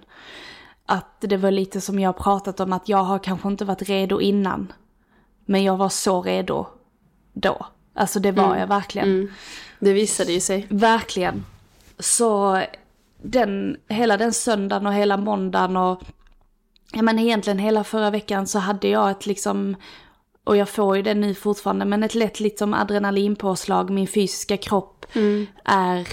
Att 0.85 1.21
det 1.21 1.37
var 1.37 1.51
lite 1.51 1.81
som 1.81 1.99
jag 1.99 2.17
pratat 2.17 2.59
om 2.59 2.73
att 2.73 2.89
jag 2.89 3.03
har 3.03 3.19
kanske 3.19 3.47
inte 3.47 3.65
varit 3.65 3.89
redo 3.89 4.21
innan. 4.21 4.73
Men 5.45 5.63
jag 5.63 5.77
var 5.77 5.89
så 5.89 6.21
redo 6.21 6.67
då. 7.33 7.65
Alltså 7.93 8.19
det 8.19 8.31
var 8.31 8.45
mm. 8.45 8.59
jag 8.59 8.67
verkligen. 8.67 9.07
Mm. 9.07 9.31
Det 9.79 9.93
visade 9.93 10.31
ju 10.31 10.39
sig. 10.39 10.67
Verkligen. 10.69 11.45
Så 11.99 12.61
den, 13.21 13.77
hela 13.87 14.17
den 14.17 14.33
söndagen 14.33 14.87
och 14.87 14.93
hela 14.93 15.17
måndagen 15.17 15.77
och 15.77 16.01
ja 16.91 17.01
men 17.01 17.19
egentligen 17.19 17.59
hela 17.59 17.83
förra 17.83 18.09
veckan 18.09 18.47
så 18.47 18.59
hade 18.59 18.87
jag 18.87 19.11
ett 19.11 19.25
liksom, 19.25 19.75
och 20.43 20.57
jag 20.57 20.69
får 20.69 20.97
ju 20.97 21.01
det 21.01 21.13
nu 21.13 21.33
fortfarande, 21.33 21.85
men 21.85 22.03
ett 22.03 22.15
lätt 22.15 22.39
liksom 22.39 22.73
adrenalinpåslag. 22.73 23.89
Min 23.89 24.07
fysiska 24.07 24.57
kropp 24.57 25.05
mm. 25.13 25.47
är, 25.65 26.07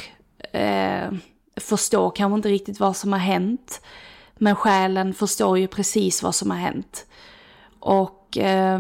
eh, 0.53 1.13
förstår 1.57 2.11
kanske 2.11 2.37
inte 2.37 2.49
riktigt 2.49 2.81
vad 2.81 2.97
som 2.97 3.13
har 3.13 3.21
hänt. 3.21 3.81
Men 4.35 4.57
själen 4.57 5.15
förstår 5.15 5.59
ju 5.59 5.67
precis 5.67 6.23
vad 6.23 6.35
som 6.35 6.51
har 6.51 6.59
hänt. 6.59 7.07
Och 7.81 8.39
eh, 8.39 8.79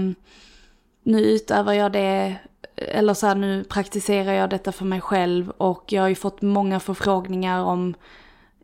nu 1.02 1.20
utövar 1.20 1.72
jag 1.72 1.92
det, 1.92 2.36
eller 2.76 3.14
så 3.14 3.26
här, 3.26 3.34
nu 3.34 3.64
praktiserar 3.64 4.32
jag 4.32 4.50
detta 4.50 4.72
för 4.72 4.84
mig 4.84 5.00
själv 5.00 5.50
och 5.50 5.84
jag 5.92 6.02
har 6.02 6.08
ju 6.08 6.14
fått 6.14 6.42
många 6.42 6.80
förfrågningar 6.80 7.64
om 7.64 7.94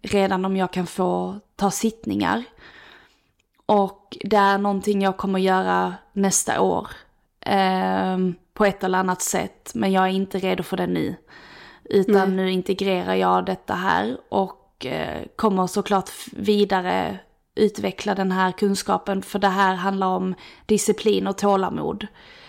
redan 0.02 0.44
om 0.44 0.56
jag 0.56 0.72
kan 0.72 0.86
få 0.86 1.40
ta 1.56 1.70
sittningar. 1.70 2.44
Och 3.66 4.16
det 4.24 4.36
är 4.36 4.58
någonting 4.58 5.02
jag 5.02 5.16
kommer 5.16 5.38
göra 5.38 5.94
nästa 6.12 6.60
år. 6.60 6.88
Eh, 7.40 8.18
på 8.54 8.64
ett 8.64 8.84
eller 8.84 8.98
annat 8.98 9.22
sätt. 9.22 9.70
Men 9.74 9.92
jag 9.92 10.04
är 10.04 10.08
inte 10.08 10.38
redo 10.38 10.62
för 10.62 10.76
det 10.76 10.86
nu. 10.86 11.14
Utan 11.84 12.14
Nej. 12.14 12.36
nu 12.36 12.52
integrerar 12.52 13.14
jag 13.14 13.44
detta 13.44 13.74
här. 13.74 14.18
Och 14.28 14.86
eh, 14.86 15.26
kommer 15.36 15.66
såklart 15.66 16.10
vidare 16.32 17.18
utveckla 17.58 18.14
den 18.14 18.32
här 18.32 18.52
kunskapen. 18.52 19.22
För 19.22 19.38
det 19.38 19.48
här 19.48 19.74
handlar 19.74 20.06
om 20.06 20.34
disciplin 20.66 21.26
och 21.26 21.38
tålamod. 21.38 22.06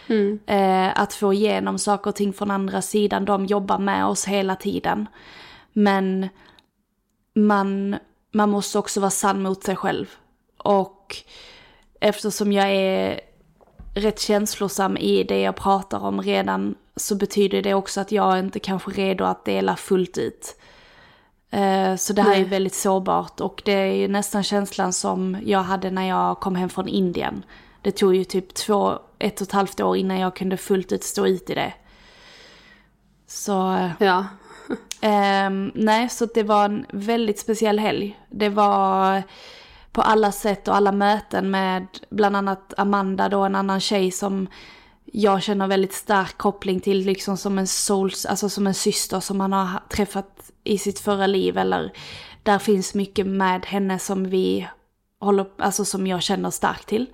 Mm. 0.08 0.40
Eh, 0.46 1.02
att 1.02 1.14
få 1.14 1.34
igenom 1.34 1.80
saker 1.80 2.10
och 2.10 2.16
ting 2.16 2.34
från 2.34 2.52
andra 2.52 2.82
sidan. 2.82 3.26
De 3.26 3.46
jobbar 3.46 3.80
med 3.80 4.06
oss 4.06 4.26
hela 4.26 4.56
tiden. 4.56 5.08
Men 5.74 6.30
man, 7.36 7.96
man 8.34 8.50
måste 8.50 8.80
också 8.80 9.00
vara 9.00 9.12
sann 9.12 9.42
mot 9.42 9.64
sig 9.64 9.76
själv. 9.76 10.06
Och 10.58 11.16
eftersom 12.00 12.52
jag 12.52 12.72
är 12.72 13.22
rätt 13.94 14.20
känslosam 14.20 14.98
i 14.98 15.24
det 15.24 15.40
jag 15.40 15.56
pratar 15.56 16.00
om 16.00 16.22
redan 16.22 16.76
så 16.96 17.16
betyder 17.16 17.62
det 17.62 17.74
också 17.74 18.02
att 18.02 18.12
jag 18.12 18.40
inte 18.40 18.60
kanske 18.60 18.92
är 18.92 18.96
redo 18.96 19.24
att 19.24 19.46
dela 19.46 19.76
fullt 19.76 20.18
ut. 20.18 20.56
Eh, 21.52 21.96
så 21.96 22.14
det 22.14 22.22
här 22.22 22.30
Nej. 22.30 22.42
är 22.42 22.46
väldigt 22.46 22.76
sårbart 22.76 23.40
och 23.40 23.62
det 23.66 23.72
är 23.72 24.08
nästan 24.08 24.44
känslan 24.44 24.94
som 24.94 25.38
jag 25.46 25.64
hade 25.64 25.92
när 25.92 26.10
jag 26.10 26.40
kom 26.40 26.56
hem 26.56 26.70
från 26.70 26.88
Indien. 26.88 27.46
Det 27.82 27.92
tog 27.92 28.16
ju 28.16 28.24
typ 28.24 28.54
två, 28.54 29.00
ett 29.20 29.42
och 29.42 29.48
ett 29.48 29.54
halvt 29.54 29.80
år 29.80 29.98
innan 29.98 30.20
jag 30.20 30.36
kunde 30.36 30.58
fullt 30.58 30.92
ut 30.92 31.04
stå 31.04 31.28
ut 31.28 31.50
i 31.50 31.56
det. 31.56 31.74
Så... 33.28 33.90
Ja. 34.00 34.26
eh, 35.02 35.50
nej, 35.74 36.10
så 36.10 36.26
det 36.26 36.44
var 36.44 36.66
en 36.66 36.86
väldigt 36.92 37.40
speciell 37.40 37.80
helg. 37.80 38.20
Det 38.30 38.50
var 38.50 39.24
på 39.92 40.02
alla 40.02 40.32
sätt 40.32 40.68
och 40.68 40.76
alla 40.76 40.92
möten 40.92 41.52
med 41.52 41.88
bland 42.10 42.36
annat 42.36 42.74
Amanda 42.78 43.30
då, 43.30 43.44
en 43.44 43.56
annan 43.56 43.80
tjej 43.80 44.12
som 44.12 44.48
jag 45.06 45.44
känner 45.44 45.68
väldigt 45.68 45.94
stark 45.94 46.38
koppling 46.38 46.80
till 46.80 47.06
liksom 47.06 47.38
som 47.38 47.60
en 47.60 47.68
souls, 47.68 48.26
alltså 48.26 48.50
som 48.50 48.68
en 48.68 48.74
syster 48.74 49.20
som 49.20 49.38
man 49.38 49.54
har 49.54 49.84
träffat 49.90 50.39
i 50.64 50.78
sitt 50.78 51.00
förra 51.00 51.28
liv 51.28 51.58
eller 51.58 51.92
där 52.44 52.60
finns 52.60 52.94
mycket 52.94 53.28
med 53.28 53.66
henne 53.66 54.00
som 54.00 54.30
vi 54.30 54.68
håller, 55.20 55.46
alltså 55.58 55.86
som 55.86 56.08
jag 56.08 56.24
känner 56.24 56.50
starkt 56.50 56.88
till. 56.88 57.06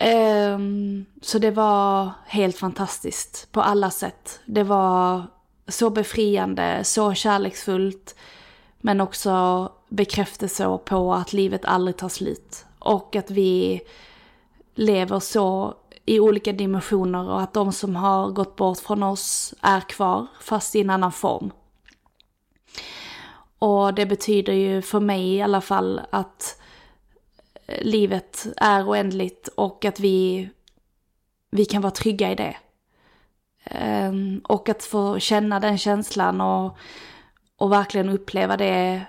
Um, 0.00 1.06
så 1.22 1.38
det 1.38 1.50
var 1.50 2.10
helt 2.26 2.56
fantastiskt 2.56 3.52
på 3.52 3.62
alla 3.62 3.90
sätt. 3.90 4.40
Det 4.44 4.62
var 4.62 5.22
så 5.68 5.90
befriande, 5.90 6.84
så 6.84 7.14
kärleksfullt. 7.14 8.14
Men 8.80 9.00
också 9.00 9.68
bekräftelse 9.88 10.78
på 10.84 11.14
att 11.14 11.32
livet 11.32 11.64
aldrig 11.64 11.96
tar 11.96 12.08
slut. 12.08 12.64
Och 12.78 13.16
att 13.16 13.30
vi 13.30 13.80
lever 14.74 15.20
så 15.20 15.74
i 16.04 16.20
olika 16.20 16.52
dimensioner 16.52 17.28
och 17.28 17.40
att 17.40 17.54
de 17.54 17.72
som 17.72 17.96
har 17.96 18.30
gått 18.30 18.56
bort 18.56 18.78
från 18.78 19.02
oss 19.02 19.54
är 19.60 19.80
kvar, 19.80 20.26
fast 20.40 20.76
i 20.76 20.80
en 20.80 20.90
annan 20.90 21.12
form. 21.12 21.50
Och 23.58 23.94
det 23.94 24.06
betyder 24.06 24.52
ju 24.52 24.82
för 24.82 25.00
mig 25.00 25.34
i 25.34 25.42
alla 25.42 25.60
fall 25.60 26.00
att 26.10 26.60
livet 27.80 28.46
är 28.56 28.88
oändligt 28.88 29.48
och 29.48 29.84
att 29.84 30.00
vi, 30.00 30.48
vi 31.50 31.64
kan 31.64 31.82
vara 31.82 31.90
trygga 31.90 32.32
i 32.32 32.34
det. 32.34 32.56
Ehm, 33.64 34.40
och 34.44 34.68
att 34.68 34.84
få 34.84 35.18
känna 35.18 35.60
den 35.60 35.78
känslan 35.78 36.40
och, 36.40 36.78
och 37.56 37.72
verkligen 37.72 38.08
uppleva 38.08 38.56
det. 38.56 39.02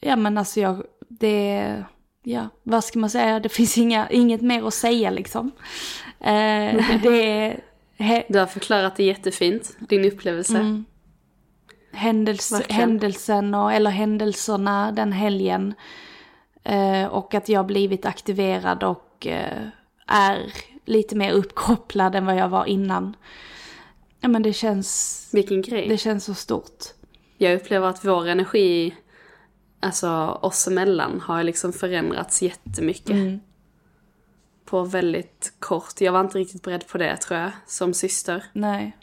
Ja 0.00 0.16
men 0.16 0.38
alltså 0.38 0.60
jag, 0.60 0.82
det, 1.08 1.84
ja 2.22 2.48
vad 2.62 2.84
ska 2.84 2.98
man 2.98 3.10
säga, 3.10 3.40
det 3.40 3.48
finns 3.48 3.78
inga, 3.78 4.10
inget 4.10 4.40
mer 4.40 4.66
att 4.66 4.74
säga 4.74 5.10
liksom. 5.10 5.50
Ehm, 6.20 6.76
det 7.02 7.56
He- 7.96 8.24
du 8.28 8.38
har 8.38 8.46
förklarat 8.46 8.96
det 8.96 9.04
jättefint, 9.04 9.76
din 9.78 10.04
upplevelse. 10.04 10.58
Mm. 10.58 10.84
Händels- 11.92 12.72
händelsen 12.72 13.54
och, 13.54 13.72
eller 13.72 13.90
händelserna 13.90 14.92
den 14.92 15.12
helgen 15.12 15.74
Eh, 16.64 17.06
och 17.06 17.34
att 17.34 17.48
jag 17.48 17.66
blivit 17.66 18.06
aktiverad 18.06 18.82
och 18.82 19.26
eh, 19.26 19.66
är 20.06 20.52
lite 20.84 21.16
mer 21.16 21.32
uppkopplad 21.32 22.14
än 22.14 22.26
vad 22.26 22.36
jag 22.36 22.48
var 22.48 22.64
innan. 22.64 23.16
Ja 24.20 24.28
men 24.28 24.42
det 24.42 24.52
känns... 24.52 25.28
Vilken 25.32 25.62
grej. 25.62 25.88
Det 25.88 25.98
känns 25.98 26.24
så 26.24 26.34
stort. 26.34 26.84
Jag 27.38 27.54
upplever 27.54 27.88
att 27.88 28.04
vår 28.04 28.28
energi, 28.28 28.94
alltså 29.80 30.38
oss 30.42 30.68
emellan, 30.68 31.20
har 31.20 31.42
liksom 31.42 31.72
förändrats 31.72 32.42
jättemycket. 32.42 33.10
Mm. 33.10 33.40
På 34.64 34.82
väldigt 34.82 35.52
kort. 35.58 36.00
Jag 36.00 36.12
var 36.12 36.20
inte 36.20 36.38
riktigt 36.38 36.62
beredd 36.62 36.86
på 36.86 36.98
det 36.98 37.16
tror 37.16 37.40
jag, 37.40 37.50
som 37.66 37.94
syster. 37.94 38.44
Nej. 38.52 38.96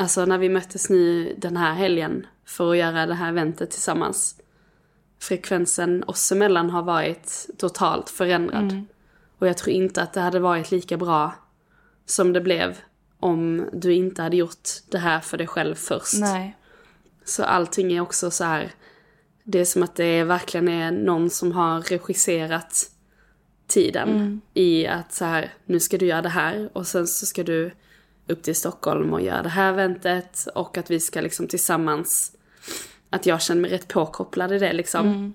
Alltså 0.00 0.24
när 0.24 0.38
vi 0.38 0.48
möttes 0.48 0.90
nu 0.90 1.34
den 1.38 1.56
här 1.56 1.74
helgen 1.74 2.26
för 2.44 2.70
att 2.70 2.76
göra 2.76 3.06
det 3.06 3.14
här 3.14 3.28
eventet 3.28 3.70
tillsammans 3.70 4.36
frekvensen 5.18 6.04
oss 6.04 6.32
emellan 6.32 6.70
har 6.70 6.82
varit 6.82 7.46
totalt 7.58 8.10
förändrad. 8.10 8.62
Mm. 8.62 8.86
Och 9.38 9.48
jag 9.48 9.58
tror 9.58 9.76
inte 9.76 10.02
att 10.02 10.12
det 10.12 10.20
hade 10.20 10.38
varit 10.38 10.70
lika 10.70 10.96
bra 10.96 11.34
som 12.06 12.32
det 12.32 12.40
blev 12.40 12.78
om 13.18 13.68
du 13.72 13.94
inte 13.94 14.22
hade 14.22 14.36
gjort 14.36 14.68
det 14.90 14.98
här 14.98 15.20
för 15.20 15.38
dig 15.38 15.46
själv 15.46 15.74
först. 15.74 16.20
Nej. 16.20 16.56
Så 17.24 17.44
allting 17.44 17.92
är 17.92 18.00
också 18.00 18.30
så 18.30 18.44
här, 18.44 18.70
det 19.44 19.60
är 19.60 19.64
som 19.64 19.82
att 19.82 19.96
det 19.96 20.24
verkligen 20.24 20.68
är 20.68 20.90
någon 20.90 21.30
som 21.30 21.52
har 21.52 21.80
regisserat 21.80 22.90
tiden 23.66 24.08
mm. 24.08 24.40
i 24.54 24.86
att 24.86 25.12
så 25.12 25.24
här, 25.24 25.52
nu 25.64 25.80
ska 25.80 25.98
du 25.98 26.06
göra 26.06 26.22
det 26.22 26.28
här 26.28 26.70
och 26.72 26.86
sen 26.86 27.06
så 27.06 27.26
ska 27.26 27.42
du 27.42 27.70
upp 28.30 28.42
till 28.42 28.56
Stockholm 28.56 29.12
och 29.12 29.20
göra 29.20 29.42
det 29.42 29.48
här 29.48 29.72
eventet 29.72 30.46
och 30.54 30.78
att 30.78 30.90
vi 30.90 31.00
ska 31.00 31.20
liksom 31.20 31.48
tillsammans 31.48 32.32
att 33.10 33.26
jag 33.26 33.42
känner 33.42 33.62
mig 33.62 33.70
rätt 33.70 33.88
påkopplad 33.88 34.52
i 34.52 34.58
det 34.58 34.72
liksom. 34.72 35.06
Mm. 35.06 35.34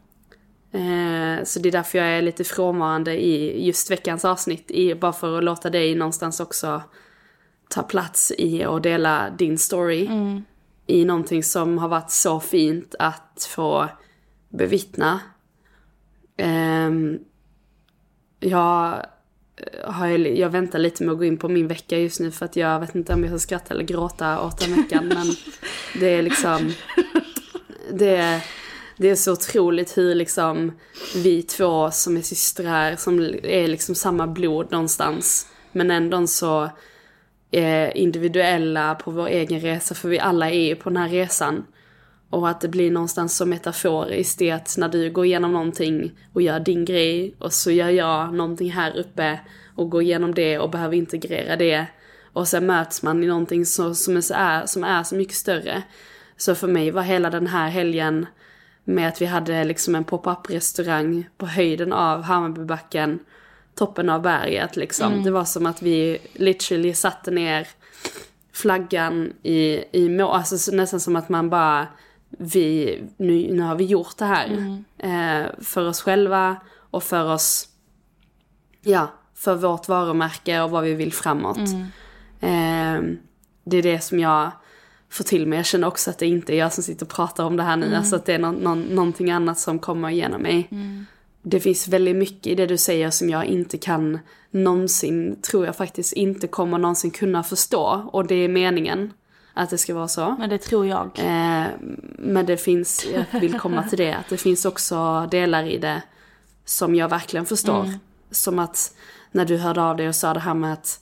Eh, 0.76 1.44
så 1.44 1.60
det 1.60 1.70
är 1.70 1.72
därför 1.72 1.98
jag 1.98 2.08
är 2.08 2.22
lite 2.22 2.44
frånvarande 2.44 3.24
i 3.26 3.66
just 3.68 3.92
veckans 3.92 4.26
avsnitt. 4.26 4.72
I, 4.72 4.96
bara 4.96 5.14
för 5.14 5.38
att 5.38 5.44
låta 5.44 5.70
dig 5.70 5.96
någonstans 5.96 6.40
också 6.40 6.82
ta 7.70 7.84
plats 7.84 8.32
i 8.38 8.66
och 8.66 8.82
dela 8.82 9.30
din 9.30 9.58
story. 9.58 10.06
Mm. 10.06 10.44
I 10.88 11.06
någonting 11.06 11.44
som 11.44 11.78
har 11.78 11.88
varit 11.88 12.12
så 12.12 12.40
fint 12.40 12.96
att 13.00 13.48
få 13.50 13.90
bevittna. 14.50 15.20
Eh, 16.38 16.92
jag, 18.40 19.06
Eh, 19.58 19.92
har, 19.92 20.08
jag 20.18 20.50
väntar 20.50 20.80
lite 20.80 21.04
med 21.04 21.14
att 21.14 21.18
gå 21.18 21.26
in 21.26 21.38
på 21.38 21.50
min 21.50 21.68
vecka 21.68 21.98
just 21.98 22.20
nu 22.20 22.32
för 22.32 22.46
att 22.46 22.56
jag 22.56 22.80
vet 22.80 22.96
inte 22.96 23.14
om 23.14 23.24
jag 23.24 23.30
ska 23.30 23.40
skratta 23.40 23.74
eller 23.74 23.84
gråta 23.84 24.42
åt 24.42 24.60
den 24.60 24.76
veckan. 24.76 25.08
men 25.08 25.28
det 26.00 26.10
är 26.10 26.22
liksom 26.22 26.74
det, 27.92 28.42
det 28.98 29.10
är 29.10 29.16
så 29.16 29.32
otroligt 29.32 29.98
hur 29.98 30.16
liksom 30.16 30.72
vi 31.16 31.44
två 31.44 31.92
som 31.92 32.18
är 32.18 32.22
systrar, 32.22 32.96
som 32.96 33.20
är 33.44 33.68
liksom 33.68 33.96
samma 33.96 34.28
blod 34.28 34.72
någonstans, 34.72 35.48
men 35.72 35.92
ändå 35.92 36.28
så 36.28 36.70
eh, 37.52 37.98
individuella 37.98 38.96
på 38.96 39.12
vår 39.12 39.28
egen 39.28 39.60
resa, 39.60 39.96
för 39.96 40.10
vi 40.10 40.20
alla 40.20 40.50
är 40.50 40.66
ju 40.66 40.76
på 40.76 40.90
den 40.90 40.98
här 40.98 41.10
resan. 41.10 41.66
Och 42.30 42.50
att 42.50 42.62
det 42.62 42.68
blir 42.68 42.92
någonstans 42.92 43.38
som 43.38 43.50
metaforiskt 43.50 44.40
det 44.40 44.52
att 44.52 44.76
när 44.78 44.90
du 44.90 45.12
går 45.12 45.26
igenom 45.26 45.54
någonting 45.54 46.12
och 46.34 46.42
gör 46.42 46.60
din 46.60 46.86
grej 46.86 47.36
och 47.40 47.54
så 47.54 47.72
gör 47.72 47.90
jag 47.90 48.34
någonting 48.34 48.72
här 48.72 48.98
uppe 48.98 49.40
och 49.76 49.90
går 49.90 50.02
igenom 50.02 50.34
det 50.34 50.60
och 50.60 50.70
behöver 50.70 50.96
integrera 50.96 51.56
det. 51.56 51.86
Och 52.34 52.48
sen 52.48 52.66
möts 52.66 53.04
man 53.04 53.24
i 53.24 53.28
någonting 53.28 53.66
så, 53.66 53.96
som, 53.96 54.18
är, 54.18 54.66
som 54.66 54.84
är 54.84 55.04
så 55.04 55.16
mycket 55.16 55.36
större. 55.36 55.84
Så 56.38 56.56
för 56.56 56.68
mig 56.68 56.92
var 56.92 57.02
hela 57.02 57.30
den 57.30 57.48
här 57.48 57.70
helgen 57.70 58.26
med 58.84 59.08
att 59.08 59.22
vi 59.22 59.26
hade 59.26 59.64
liksom 59.64 59.96
en 59.96 60.04
pop-up 60.04 60.50
restaurang 60.50 61.30
på 61.38 61.46
höjden 61.46 61.94
av 61.94 62.22
Hammarbybacken, 62.22 63.20
toppen 63.76 64.10
av 64.10 64.22
berget 64.22 64.76
liksom. 64.76 65.12
Mm. 65.12 65.24
Det 65.24 65.32
var 65.32 65.46
som 65.46 65.66
att 65.66 65.82
vi 65.82 66.18
literally 66.34 66.94
satte 66.94 67.32
ner 67.32 67.68
flaggan 68.54 69.34
i, 69.44 69.84
i 69.92 70.10
må, 70.10 70.32
alltså 70.32 70.76
nästan 70.76 71.00
som 71.00 71.16
att 71.16 71.30
man 71.30 71.50
bara, 71.50 71.88
vi, 72.38 73.04
nu, 73.18 73.54
nu 73.54 73.62
har 73.62 73.76
vi 73.76 73.86
gjort 73.86 74.18
det 74.18 74.26
här. 74.26 74.48
Mm. 74.48 74.84
Eh, 74.98 75.52
för 75.62 75.88
oss 75.88 76.02
själva 76.02 76.58
och 76.78 77.04
för 77.04 77.34
oss, 77.34 77.70
ja, 78.82 79.08
för 79.36 79.56
vårt 79.56 79.88
varumärke 79.88 80.62
och 80.62 80.70
vad 80.70 80.84
vi 80.84 80.94
vill 80.94 81.14
framåt. 81.14 81.58
Mm. 81.58 81.82
Eh, 82.40 83.18
det 83.64 83.78
är 83.78 83.84
det 83.84 84.00
som 84.04 84.20
jag 84.20 84.52
få 85.10 85.24
till 85.24 85.48
mig. 85.48 85.60
Jag 85.60 85.66
känner 85.66 85.88
också 85.88 86.10
att 86.10 86.18
det 86.18 86.28
inte 86.28 86.54
är 86.54 86.58
jag 86.58 86.74
som 86.74 86.84
sitter 86.84 87.06
och 87.06 87.12
pratar 87.12 87.44
om 87.44 87.58
det 87.58 87.64
här 87.64 87.78
nu. 87.78 87.86
Mm. 87.86 87.98
Alltså 87.98 88.16
att 88.16 88.26
det 88.26 88.34
är 88.34 88.40
någon, 88.40 88.56
någon, 88.56 88.82
någonting 88.82 89.32
annat 89.32 89.60
som 89.60 89.80
kommer 89.80 90.10
igenom 90.10 90.42
mig. 90.42 90.68
Mm. 90.72 91.06
Det 91.42 91.60
finns 91.60 91.88
väldigt 91.88 92.16
mycket 92.16 92.48
i 92.48 92.56
det 92.56 92.66
du 92.66 92.78
säger 92.78 93.10
som 93.10 93.30
jag 93.30 93.46
inte 93.46 93.78
kan 93.78 94.20
någonsin, 94.52 95.42
tror 95.42 95.66
jag 95.66 95.76
faktiskt 95.76 96.14
inte 96.14 96.48
kommer 96.48 96.78
någonsin 96.78 97.12
kunna 97.12 97.44
förstå. 97.44 98.10
Och 98.12 98.28
det 98.28 98.36
är 98.36 98.48
meningen 98.48 99.14
att 99.56 99.70
det 99.70 99.78
ska 99.78 99.94
vara 99.94 100.08
så. 100.08 100.36
Men 100.40 100.50
det 100.50 100.58
tror 100.58 100.88
jag. 100.88 101.12
Eh, 101.16 101.68
men 102.18 102.46
det 102.46 102.58
finns, 102.58 103.06
jag 103.14 103.40
vill 103.40 103.60
komma 103.60 103.84
till 103.84 103.98
det, 103.98 104.14
att 104.14 104.30
det 104.30 104.38
finns 104.38 104.66
också 104.66 105.28
delar 105.32 105.64
i 105.64 105.78
det 105.78 106.02
som 106.66 106.96
jag 106.96 107.10
verkligen 107.10 107.46
förstår. 107.46 107.84
Mm. 107.84 108.00
Som 108.32 108.60
att 108.60 108.96
när 109.32 109.46
du 109.46 109.58
hörde 109.58 109.82
av 109.82 109.98
dig 109.98 110.08
och 110.08 110.16
sa 110.16 110.34
det 110.34 110.40
här 110.40 110.54
med 110.54 110.74
att 110.74 111.02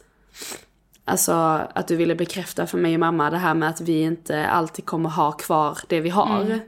Alltså 1.06 1.34
att 1.74 1.88
du 1.88 1.96
ville 1.96 2.16
bekräfta 2.16 2.68
för 2.68 2.78
mig 2.78 2.94
och 2.94 3.00
mamma 3.00 3.30
det 3.30 3.38
här 3.38 3.54
med 3.54 3.70
att 3.70 3.82
vi 3.82 4.02
inte 4.02 4.48
alltid 4.48 4.86
kommer 4.86 5.10
ha 5.10 5.32
kvar 5.32 5.78
det 5.88 6.00
vi 6.00 6.10
har. 6.10 6.42
Mm. 6.42 6.60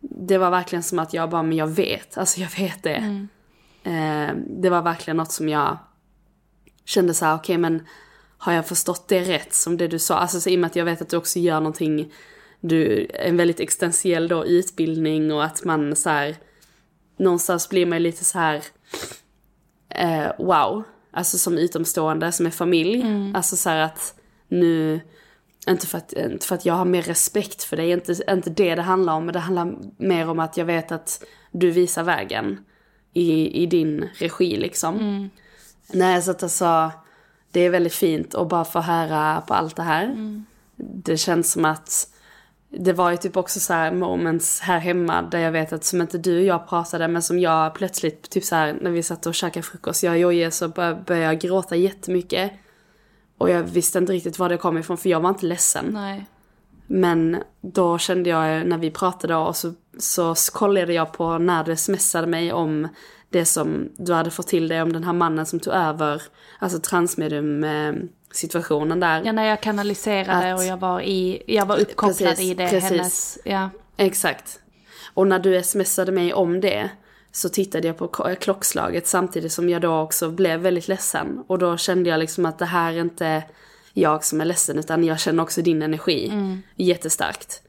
det 0.00 0.38
var 0.38 0.50
verkligen 0.50 0.82
som 0.82 0.98
att 0.98 1.14
jag 1.14 1.30
bara, 1.30 1.42
men 1.42 1.56
jag 1.56 1.66
vet, 1.66 2.18
alltså 2.18 2.40
jag 2.40 2.48
vet 2.58 2.82
det. 2.82 3.26
Eh, 3.82 4.34
det 4.46 4.70
var 4.70 4.82
verkligen 4.82 5.16
något 5.16 5.32
som 5.32 5.48
jag 5.48 5.78
kände 6.84 7.14
så 7.14 7.24
här, 7.24 7.34
okej 7.34 7.58
men 7.58 7.86
har 8.42 8.52
jag 8.52 8.66
förstått 8.66 9.08
det 9.08 9.20
rätt 9.20 9.54
som 9.54 9.76
det 9.76 9.88
du 9.88 9.98
sa? 9.98 10.18
Alltså 10.18 10.40
så 10.40 10.50
i 10.50 10.56
och 10.56 10.60
med 10.60 10.66
att 10.66 10.76
jag 10.76 10.84
vet 10.84 11.02
att 11.02 11.08
du 11.08 11.16
också 11.16 11.38
gör 11.38 11.60
någonting, 11.60 12.12
du, 12.60 13.06
en 13.14 13.36
väldigt 13.36 13.60
existentiell 13.60 14.28
då 14.28 14.46
utbildning 14.46 15.32
och 15.32 15.44
att 15.44 15.64
man 15.64 15.96
så 15.96 16.10
här, 16.10 16.36
någonstans 17.16 17.68
blir 17.68 17.86
man 17.86 18.02
lite 18.02 18.24
så 18.24 18.38
här, 18.38 18.64
eh, 19.88 20.32
wow. 20.38 20.82
Alltså 21.12 21.38
som 21.38 21.58
utomstående, 21.58 22.32
som 22.32 22.46
är 22.46 22.50
familj. 22.50 23.04
Alltså 23.34 23.56
så 23.56 23.70
här 23.70 23.80
att 23.80 24.14
nu, 24.48 25.00
inte 25.68 25.86
för, 25.86 25.98
att, 25.98 26.12
inte 26.12 26.46
för 26.46 26.54
att 26.54 26.64
jag 26.64 26.74
har 26.74 26.84
mer 26.84 27.02
respekt 27.02 27.62
för 27.62 27.76
dig, 27.76 27.90
inte, 27.90 28.22
inte 28.30 28.50
det 28.50 28.74
det 28.74 28.82
handlar 28.82 29.14
om, 29.14 29.24
men 29.24 29.32
det 29.32 29.38
handlar 29.38 29.74
mer 29.96 30.28
om 30.28 30.38
att 30.40 30.56
jag 30.56 30.64
vet 30.64 30.92
att 30.92 31.24
du 31.52 31.70
visar 31.70 32.02
vägen 32.02 32.64
i, 33.12 33.62
i 33.62 33.66
din 33.66 34.08
regi 34.14 34.56
liksom. 34.56 35.28
Nej, 35.92 36.22
så 36.22 36.30
att 36.30 36.42
alltså, 36.42 36.92
det 37.50 37.60
är 37.60 37.70
väldigt 37.70 37.94
fint 37.94 38.34
att 38.34 38.48
bara 38.48 38.64
få 38.64 38.80
höra 38.80 39.40
på 39.40 39.54
allt 39.54 39.76
det 39.76 39.82
här. 39.82 40.14
Det 40.76 41.16
känns 41.16 41.52
som 41.52 41.64
att 41.64 42.08
det 42.68 42.92
var 42.92 43.10
ju 43.10 43.16
typ 43.16 43.36
också 43.36 43.60
så 43.60 43.72
här 43.72 43.92
moments 43.92 44.60
här 44.60 44.78
hemma 44.78 45.22
där 45.22 45.38
jag 45.38 45.52
vet 45.52 45.72
att 45.72 45.84
som 45.84 46.00
inte 46.00 46.18
du 46.18 46.38
och 46.38 46.44
jag 46.44 46.68
pratade 46.68 47.08
men 47.08 47.22
som 47.22 47.38
jag 47.38 47.74
plötsligt 47.74 48.30
typ 48.30 48.44
så 48.44 48.54
här 48.54 48.78
när 48.80 48.90
vi 48.90 49.02
satt 49.02 49.26
och 49.26 49.34
käkade 49.34 49.62
frukost, 49.62 50.02
jag 50.02 50.12
och 50.12 50.18
Jojje 50.18 50.50
så 50.50 50.68
bör- 50.68 51.02
började 51.06 51.26
jag 51.26 51.40
gråta 51.40 51.76
jättemycket. 51.76 52.52
Och 53.38 53.50
jag 53.50 53.62
visste 53.62 53.98
inte 53.98 54.12
riktigt 54.12 54.38
var 54.38 54.48
det 54.48 54.56
kom 54.56 54.78
ifrån 54.78 54.96
för 54.96 55.08
jag 55.08 55.20
var 55.20 55.28
inte 55.28 55.46
ledsen. 55.46 55.86
Nej. 55.90 56.26
Men 56.86 57.42
då 57.60 57.98
kände 57.98 58.30
jag 58.30 58.66
när 58.66 58.78
vi 58.78 58.90
pratade 58.90 59.36
och 59.36 59.56
så, 59.56 59.72
så 59.98 60.34
kollade 60.52 60.92
jag 60.92 61.12
på 61.12 61.38
när 61.38 61.64
du 61.64 61.76
smsade 61.76 62.26
mig 62.26 62.52
om 62.52 62.88
det 63.30 63.44
som 63.44 63.88
du 63.96 64.12
hade 64.12 64.30
fått 64.30 64.46
till 64.48 64.68
dig 64.68 64.82
om 64.82 64.92
den 64.92 65.04
här 65.04 65.12
mannen 65.12 65.46
som 65.46 65.60
tog 65.60 65.74
över, 65.74 66.22
alltså 66.58 66.78
transmedium 66.78 67.64
eh, 67.64 67.92
situationen 68.32 69.00
där. 69.00 69.22
Ja, 69.24 69.32
när 69.32 69.44
jag 69.44 69.60
kanaliserade 69.60 70.52
Att- 70.52 70.58
och 70.60 70.64
jag 70.64 70.76
var, 70.76 71.00
i, 71.00 71.42
jag 71.46 71.66
var 71.66 71.80
uppkopplad 71.80 72.28
Precis, 72.28 72.44
i 72.50 72.54
det, 72.54 72.68
precis. 72.70 72.90
hennes, 72.90 73.38
ja. 73.44 73.70
Exakt. 73.96 74.60
Och 75.14 75.26
när 75.26 75.38
du 75.38 75.62
smsade 75.62 76.12
mig 76.12 76.34
om 76.34 76.60
det 76.60 76.90
så 77.32 77.48
tittade 77.48 77.86
jag 77.86 77.98
på 77.98 78.08
k- 78.08 78.34
klockslaget 78.40 79.06
samtidigt 79.06 79.52
som 79.52 79.68
jag 79.68 79.82
då 79.82 80.00
också 80.00 80.30
blev 80.30 80.60
väldigt 80.60 80.88
ledsen. 80.88 81.44
Och 81.46 81.58
då 81.58 81.76
kände 81.76 82.10
jag 82.10 82.18
liksom 82.20 82.46
att 82.46 82.58
det 82.58 82.64
här 82.64 82.92
är 82.92 83.00
inte 83.00 83.42
jag 83.92 84.24
som 84.24 84.40
är 84.40 84.44
ledsen 84.44 84.78
utan 84.78 85.04
jag 85.04 85.20
känner 85.20 85.42
också 85.42 85.62
din 85.62 85.82
energi 85.82 86.32
jättestarkt. 86.76 87.62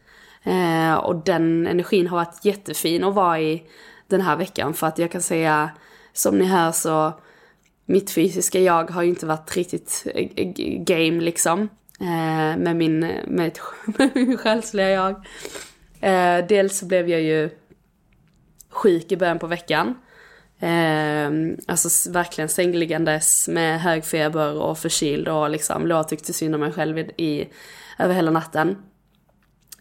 Eh, 0.43 0.93
och 0.93 1.15
den 1.15 1.67
energin 1.67 2.07
har 2.07 2.17
varit 2.17 2.45
jättefin 2.45 3.03
att 3.03 3.13
vara 3.15 3.39
i 3.39 3.63
den 4.11 4.21
här 4.21 4.35
veckan 4.35 4.73
för 4.73 4.87
att 4.87 4.97
jag 4.97 5.11
kan 5.11 5.21
säga 5.21 5.71
som 6.13 6.37
ni 6.37 6.45
hör 6.45 6.71
så 6.71 7.13
mitt 7.85 8.11
fysiska 8.11 8.59
jag 8.59 8.91
har 8.91 9.03
ju 9.03 9.09
inte 9.09 9.25
varit 9.25 9.57
riktigt 9.57 10.07
eh, 10.15 10.47
game 10.83 11.21
liksom. 11.21 11.69
Eh, 11.99 12.57
med 12.57 12.75
min, 12.75 12.99
med, 13.27 13.47
ett, 13.47 13.59
med 13.97 14.09
min 14.13 14.37
själsliga 14.37 14.89
jag. 14.89 15.25
Eh, 16.01 16.47
dels 16.47 16.77
så 16.77 16.85
blev 16.85 17.09
jag 17.09 17.21
ju 17.21 17.49
sjuk 18.69 19.11
i 19.11 19.17
början 19.17 19.39
på 19.39 19.47
veckan. 19.47 19.95
Eh, 20.59 21.31
alltså 21.67 22.11
verkligen 22.11 22.49
sängliggandes 22.49 23.47
med 23.47 23.81
hög 23.81 24.05
feber 24.05 24.61
och 24.61 24.77
förkyld 24.77 25.27
och 25.27 25.49
liksom 25.49 25.87
låg 25.87 25.99
och 25.99 26.07
tyckte 26.07 26.33
synd 26.33 26.55
om 26.55 26.61
mig 26.61 26.71
själv 26.71 26.97
i, 26.97 27.01
i, 27.01 27.49
över 27.99 28.13
hela 28.13 28.31
natten. 28.31 28.77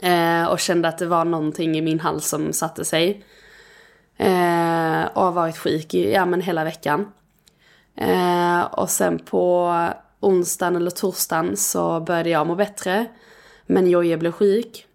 Eh, 0.02 0.44
och 0.44 0.60
kände 0.60 0.88
att 0.88 0.98
det 0.98 1.06
var 1.06 1.24
någonting 1.24 1.78
i 1.78 1.82
min 1.82 2.00
hals 2.00 2.28
som 2.28 2.52
satte 2.52 2.84
sig. 2.84 3.24
Eh, 4.20 5.06
och 5.14 5.24
har 5.24 5.32
varit 5.32 5.58
sjuk 5.58 5.94
i, 5.94 6.12
ja 6.12 6.26
men 6.26 6.40
hela 6.40 6.64
veckan. 6.64 7.12
Eh, 7.96 8.62
och 8.62 8.90
sen 8.90 9.18
på 9.18 9.74
onsdagen 10.20 10.76
eller 10.76 10.90
torsdagen 10.90 11.56
så 11.56 12.00
började 12.00 12.30
jag 12.30 12.46
må 12.46 12.54
bättre. 12.54 13.06
Men 13.66 13.90
Jojje 13.90 14.16
blev 14.16 14.32
sjuk. 14.32 14.86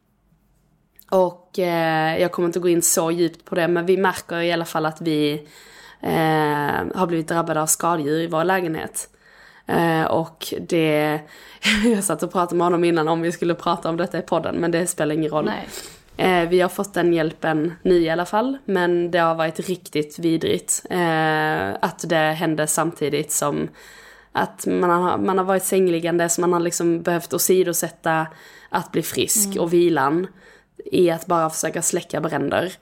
Och 1.12 1.60
eh, 1.60 2.22
jag 2.22 2.32
kommer 2.32 2.46
inte 2.48 2.60
gå 2.60 2.70
in 2.70 2.82
så 2.82 3.12
djupt 3.12 3.46
på 3.46 3.56
det 3.56 3.68
men 3.68 3.86
vi 3.86 3.98
märker 3.98 4.42
i 4.42 4.52
alla 4.52 4.66
fall 4.66 4.86
att 4.86 5.02
vi 5.02 5.48
eh, 6.02 6.96
har 6.96 7.08
blivit 7.08 7.28
drabbade 7.28 7.62
av 7.62 7.68
skadedjur 7.68 8.22
i 8.22 8.28
vår 8.28 8.44
lägenhet. 8.44 9.10
Eh, 9.66 10.04
och 10.04 10.54
det, 10.60 11.20
jag 11.86 12.04
satt 12.04 12.24
och 12.24 12.32
pratade 12.32 12.56
med 12.56 12.66
honom 12.66 12.84
innan 12.84 13.08
om 13.08 13.22
vi 13.22 13.32
skulle 13.32 13.56
prata 13.56 13.90
om 13.90 13.98
detta 13.98 14.20
i 14.20 14.22
podden 14.22 14.56
men 14.56 14.72
det 14.72 14.88
spelar 14.88 15.16
ingen 15.16 15.32
roll. 15.32 15.46
Nej. 15.46 15.68
Eh, 16.18 16.50
vi 16.50 16.62
har 16.62 16.70
fått 16.70 16.94
den 16.94 17.14
hjälpen 17.14 17.74
nu 17.82 18.02
i 18.02 18.10
alla 18.10 18.26
fall, 18.26 18.58
men 18.66 19.12
det 19.12 19.20
har 19.20 19.36
varit 19.36 19.60
riktigt 19.60 20.20
vidrigt. 20.20 20.86
Eh, 20.90 21.74
att 21.82 22.10
det 22.10 22.16
hände 22.16 22.68
samtidigt 22.68 23.32
som 23.32 23.70
att 24.32 24.66
man 24.66 24.90
har, 24.90 25.18
man 25.18 25.38
har 25.38 25.46
varit 25.46 25.64
sängliggande, 25.64 26.30
så 26.30 26.42
man 26.42 26.54
har 26.54 26.60
liksom 26.60 27.02
behövt 27.02 27.34
åsidosätta 27.34 28.28
att 28.70 28.92
bli 28.92 29.02
frisk 29.02 29.60
och 29.60 29.74
vilan 29.74 30.28
i 30.86 31.12
att 31.12 31.26
bara 31.26 31.50
försöka 31.50 31.82
släcka 31.82 32.22
bränder. 32.22 32.74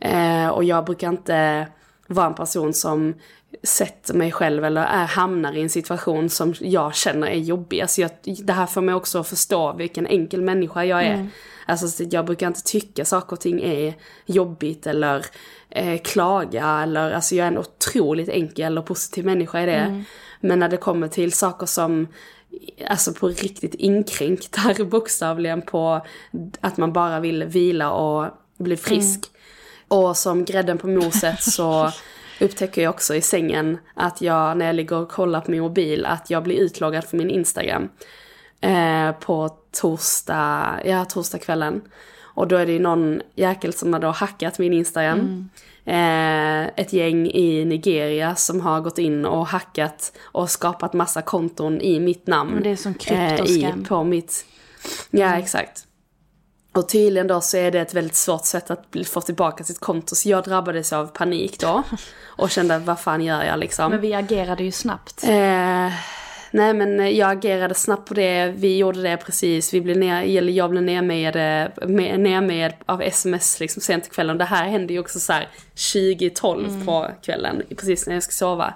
Eh, 0.00 0.48
och 0.48 0.64
jag 0.64 0.84
brukar 0.84 1.08
inte 1.08 1.66
vara 2.06 2.26
en 2.26 2.34
person 2.34 2.74
som 2.74 3.14
sätter 3.62 4.14
mig 4.14 4.32
själv 4.32 4.64
eller 4.64 4.84
är, 4.84 5.06
hamnar 5.06 5.52
i 5.52 5.62
en 5.62 5.70
situation 5.70 6.30
som 6.30 6.54
jag 6.60 6.94
känner 6.94 7.26
är 7.26 7.38
jobbig. 7.38 7.80
Alltså 7.80 8.00
jag, 8.00 8.10
det 8.22 8.52
här 8.52 8.66
får 8.66 8.80
mig 8.80 8.94
också 8.94 9.18
att 9.18 9.28
förstå 9.28 9.72
vilken 9.72 10.06
enkel 10.06 10.42
människa 10.42 10.84
jag 10.84 11.04
är. 11.04 11.28
Alltså 11.66 11.88
så 11.88 12.04
jag 12.10 12.26
brukar 12.26 12.46
inte 12.46 12.62
tycka 12.62 13.04
saker 13.04 13.32
och 13.32 13.40
ting 13.40 13.62
är 13.62 13.94
jobbigt 14.26 14.86
eller 14.86 15.26
eh, 15.70 16.00
klaga 16.00 16.80
eller 16.82 17.10
alltså 17.10 17.34
jag 17.34 17.44
är 17.44 17.50
en 17.50 17.58
otroligt 17.58 18.28
enkel 18.28 18.78
och 18.78 18.86
positiv 18.86 19.24
människa 19.24 19.62
i 19.62 19.66
det. 19.66 20.04
Men 20.40 20.58
när 20.58 20.68
det 20.68 20.76
kommer 20.76 21.08
till 21.08 21.32
saker 21.32 21.66
som 21.66 22.08
alltså 22.88 23.12
på 23.12 23.28
riktigt 23.28 23.74
inkränktar 23.74 24.84
bokstavligen 24.90 25.62
på 25.62 26.06
att 26.60 26.76
man 26.76 26.92
bara 26.92 27.20
vill 27.20 27.44
vila 27.44 27.90
och 27.90 28.30
bli 28.58 28.76
frisk. 28.76 29.30
Och 29.88 30.16
som 30.16 30.44
grädden 30.44 30.78
på 30.78 30.88
moset 30.88 31.42
så 31.42 31.90
upptäcker 32.40 32.82
jag 32.82 32.90
också 32.90 33.14
i 33.14 33.20
sängen 33.20 33.78
att 33.94 34.20
jag 34.20 34.56
när 34.56 34.66
jag 34.66 34.74
ligger 34.74 34.96
och 34.96 35.10
kollar 35.10 35.40
på 35.40 35.50
min 35.50 35.60
mobil 35.60 36.06
att 36.06 36.30
jag 36.30 36.42
blir 36.42 36.56
utloggad 36.56 37.04
från 37.04 37.18
min 37.18 37.30
Instagram. 37.30 37.88
Eh, 38.60 39.12
på 39.12 39.50
torsdag, 39.80 40.80
ja 40.84 41.04
torsdagskvällen. 41.04 41.82
Och 42.36 42.48
då 42.48 42.56
är 42.56 42.66
det 42.66 42.72
ju 42.72 42.78
någon 42.78 43.20
jäkel 43.34 43.72
som 43.72 43.92
har 43.92 44.00
då 44.00 44.10
hackat 44.10 44.58
min 44.58 44.72
Instagram. 44.72 45.48
Eh, 45.84 46.66
ett 46.66 46.92
gäng 46.92 47.26
i 47.26 47.64
Nigeria 47.64 48.34
som 48.34 48.60
har 48.60 48.80
gått 48.80 48.98
in 48.98 49.24
och 49.24 49.46
hackat 49.46 50.12
och 50.22 50.50
skapat 50.50 50.92
massa 50.92 51.22
konton 51.22 51.80
i 51.80 52.00
mitt 52.00 52.26
namn. 52.26 52.50
Men 52.54 52.62
det 52.62 52.70
är 52.70 52.76
som 52.76 52.92
i, 52.92 52.94
kryptoscam. 52.94 53.84
på 53.84 54.04
mitt, 54.04 54.46
ja 55.10 55.38
exakt. 55.38 55.86
Och 56.76 56.88
tydligen 56.88 57.26
då 57.26 57.40
så 57.40 57.56
är 57.56 57.70
det 57.70 57.80
ett 57.80 57.94
väldigt 57.94 58.16
svårt 58.16 58.44
sätt 58.44 58.70
att 58.70 58.84
få 59.06 59.20
tillbaka 59.20 59.64
sitt 59.64 59.80
konto. 59.80 60.14
Så 60.14 60.28
jag 60.28 60.44
drabbades 60.44 60.92
av 60.92 61.06
panik 61.06 61.60
då. 61.60 61.82
Och 62.26 62.50
kände, 62.50 62.78
vad 62.78 63.00
fan 63.00 63.24
gör 63.24 63.44
jag 63.44 63.58
liksom? 63.58 63.90
Men 63.90 64.00
vi 64.00 64.14
agerade 64.14 64.64
ju 64.64 64.72
snabbt. 64.72 65.24
Eh, 65.24 65.92
nej 66.50 66.74
men 66.74 67.16
jag 67.16 67.30
agerade 67.30 67.74
snabbt 67.74 68.08
på 68.08 68.14
det, 68.14 68.54
vi 68.56 68.76
gjorde 68.76 69.02
det 69.02 69.16
precis, 69.16 69.74
vi 69.74 69.80
blev 69.80 69.96
ner, 69.96 70.38
eller 70.38 70.52
jag 70.52 70.70
blev 70.70 70.82
nermejad, 70.82 71.34
med, 71.88 72.20
nermejad 72.20 72.72
av 72.86 73.02
sms 73.02 73.60
liksom 73.60 73.82
sent 73.82 74.08
på 74.08 74.14
kvällen. 74.14 74.38
Det 74.38 74.44
här 74.44 74.68
hände 74.68 74.92
ju 74.92 75.00
också 75.00 75.20
så 75.20 75.32
här 75.32 75.48
2012 75.92 76.86
på 76.86 77.10
kvällen, 77.22 77.62
precis 77.68 78.06
när 78.06 78.14
jag 78.14 78.22
ska 78.22 78.32
sova. 78.32 78.74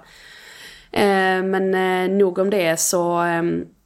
Eh, 0.91 1.43
men 1.43 1.73
eh, 1.73 2.17
nog 2.17 2.39
om 2.39 2.49
det 2.49 2.79
så 2.79 3.23
eh, 3.23 3.43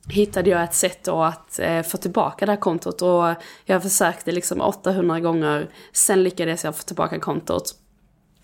hittade 0.10 0.50
jag 0.50 0.64
ett 0.64 0.74
sätt 0.74 1.04
då 1.04 1.24
att 1.24 1.60
eh, 1.60 1.82
få 1.82 1.98
tillbaka 1.98 2.46
det 2.46 2.52
här 2.52 2.60
kontot 2.60 3.02
och 3.02 3.34
jag 3.66 3.84
försökte 3.84 4.32
liksom 4.32 4.62
800 4.62 5.20
gånger, 5.20 5.70
sen 5.94 6.24
lyckades 6.24 6.64
jag 6.64 6.76
få 6.76 6.84
tillbaka 6.84 7.20
kontot. 7.20 7.76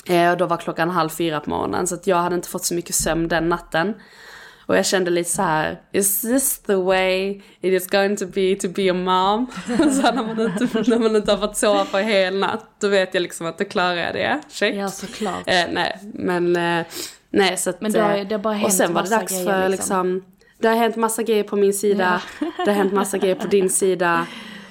Eh, 0.06 0.32
och 0.32 0.38
då 0.38 0.45
var 0.45 0.58
klockan 0.58 0.89
halv 0.89 1.10
fyra 1.10 1.39
på 1.39 1.50
morgonen 1.50 1.88
så 1.88 1.96
att 1.96 2.08
jag 2.08 2.17
hade 2.17 2.35
inte 2.35 2.48
fått 2.50 2.65
så 2.65 2.73
mycket 2.73 2.96
sömn 2.96 3.27
den 3.27 3.50
natten. 3.50 3.94
Och 4.65 4.77
jag 4.77 4.85
kände 4.85 5.12
lite 5.12 5.29
så 5.29 5.42
här: 5.42 5.81
is 5.92 6.21
this 6.21 6.60
the 6.60 6.75
way 6.75 7.29
it 7.62 7.73
is 7.81 7.88
going 7.88 8.17
to 8.17 8.25
be 8.25 8.56
to 8.56 8.67
be 8.69 8.92
a 8.92 8.94
mom? 8.94 9.48
så 9.77 10.02
när 10.12 10.13
man, 10.35 10.42
inte, 10.42 10.90
när 10.90 11.00
man 11.00 11.15
inte 11.15 11.31
har 11.31 11.38
fått 11.38 11.58
sova 11.58 11.85
på 11.85 11.98
hel 11.98 12.40
natt, 12.40 12.65
då 12.79 12.88
vet 12.88 13.13
jag 13.13 13.21
liksom 13.21 13.46
att 13.48 13.58
då 13.58 13.65
klarar 13.65 13.96
jag 13.96 14.13
det. 14.13 14.42
Check. 14.50 14.75
Ja, 14.75 14.88
såklart. 14.90 15.44
Eh, 15.46 15.63
nej, 15.71 16.00
men 16.13 16.56
eh, 16.56 16.85
nej 17.29 17.58
så 17.58 17.69
att, 17.69 17.81
Men 17.81 17.92
det 17.92 18.02
har- 18.02 18.17
eh, 18.17 18.27
det 18.27 18.35
har 18.35 18.40
bara 18.42 18.54
Och 18.54 18.60
hänt 18.60 18.73
sen 18.73 18.94
var 18.94 19.04
det 19.04 19.10
dags 19.10 19.33
för 19.33 19.69
liksom. 19.69 20.12
liksom, 20.12 20.31
det 20.62 20.67
har 20.67 20.75
hänt 20.75 20.95
massa 20.95 21.23
grejer 21.23 21.43
på 21.43 21.55
min 21.55 21.73
sida, 21.73 22.21
det 22.39 22.71
har 22.71 22.73
hänt 22.73 22.93
massa 22.93 23.17
grejer 23.17 23.35
på 23.35 23.47
din 23.47 23.69
sida. 23.69 24.27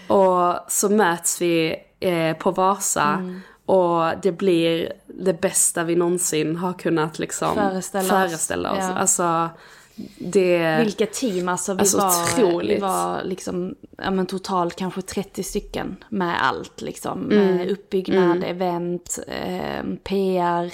Och 0.06 0.54
så 0.68 0.88
möts 0.88 1.40
vi 1.40 1.76
eh, 2.00 2.36
på 2.36 2.50
Vasa. 2.50 3.02
Mm. 3.18 3.40
Och 3.66 4.18
det 4.22 4.32
blir 4.32 4.92
det 5.06 5.40
bästa 5.40 5.84
vi 5.84 5.96
någonsin 5.96 6.56
har 6.56 6.72
kunnat 6.72 7.18
liksom 7.18 7.54
Föreställa 7.54 8.04
oss. 8.04 8.08
föreställa 8.10 8.72
oss. 8.72 8.78
Ja. 8.80 8.92
Alltså, 8.94 9.48
Det... 10.18 10.78
Vilket 10.84 11.12
team 11.12 11.48
alltså. 11.48 11.74
Vi 11.74 11.80
Alltså, 11.80 11.96
var, 11.98 12.62
vi 12.62 12.78
var 12.78 13.22
liksom, 13.24 13.74
ja 13.98 14.10
men 14.10 14.26
totalt 14.26 14.76
kanske 14.76 15.02
30 15.02 15.42
stycken 15.42 15.96
med 16.08 16.46
allt 16.46 16.80
liksom. 16.80 17.30
Mm. 17.30 17.68
Uppbyggnad, 17.68 18.44
event, 18.44 19.18
eh, 19.28 19.84
PR. 20.04 20.72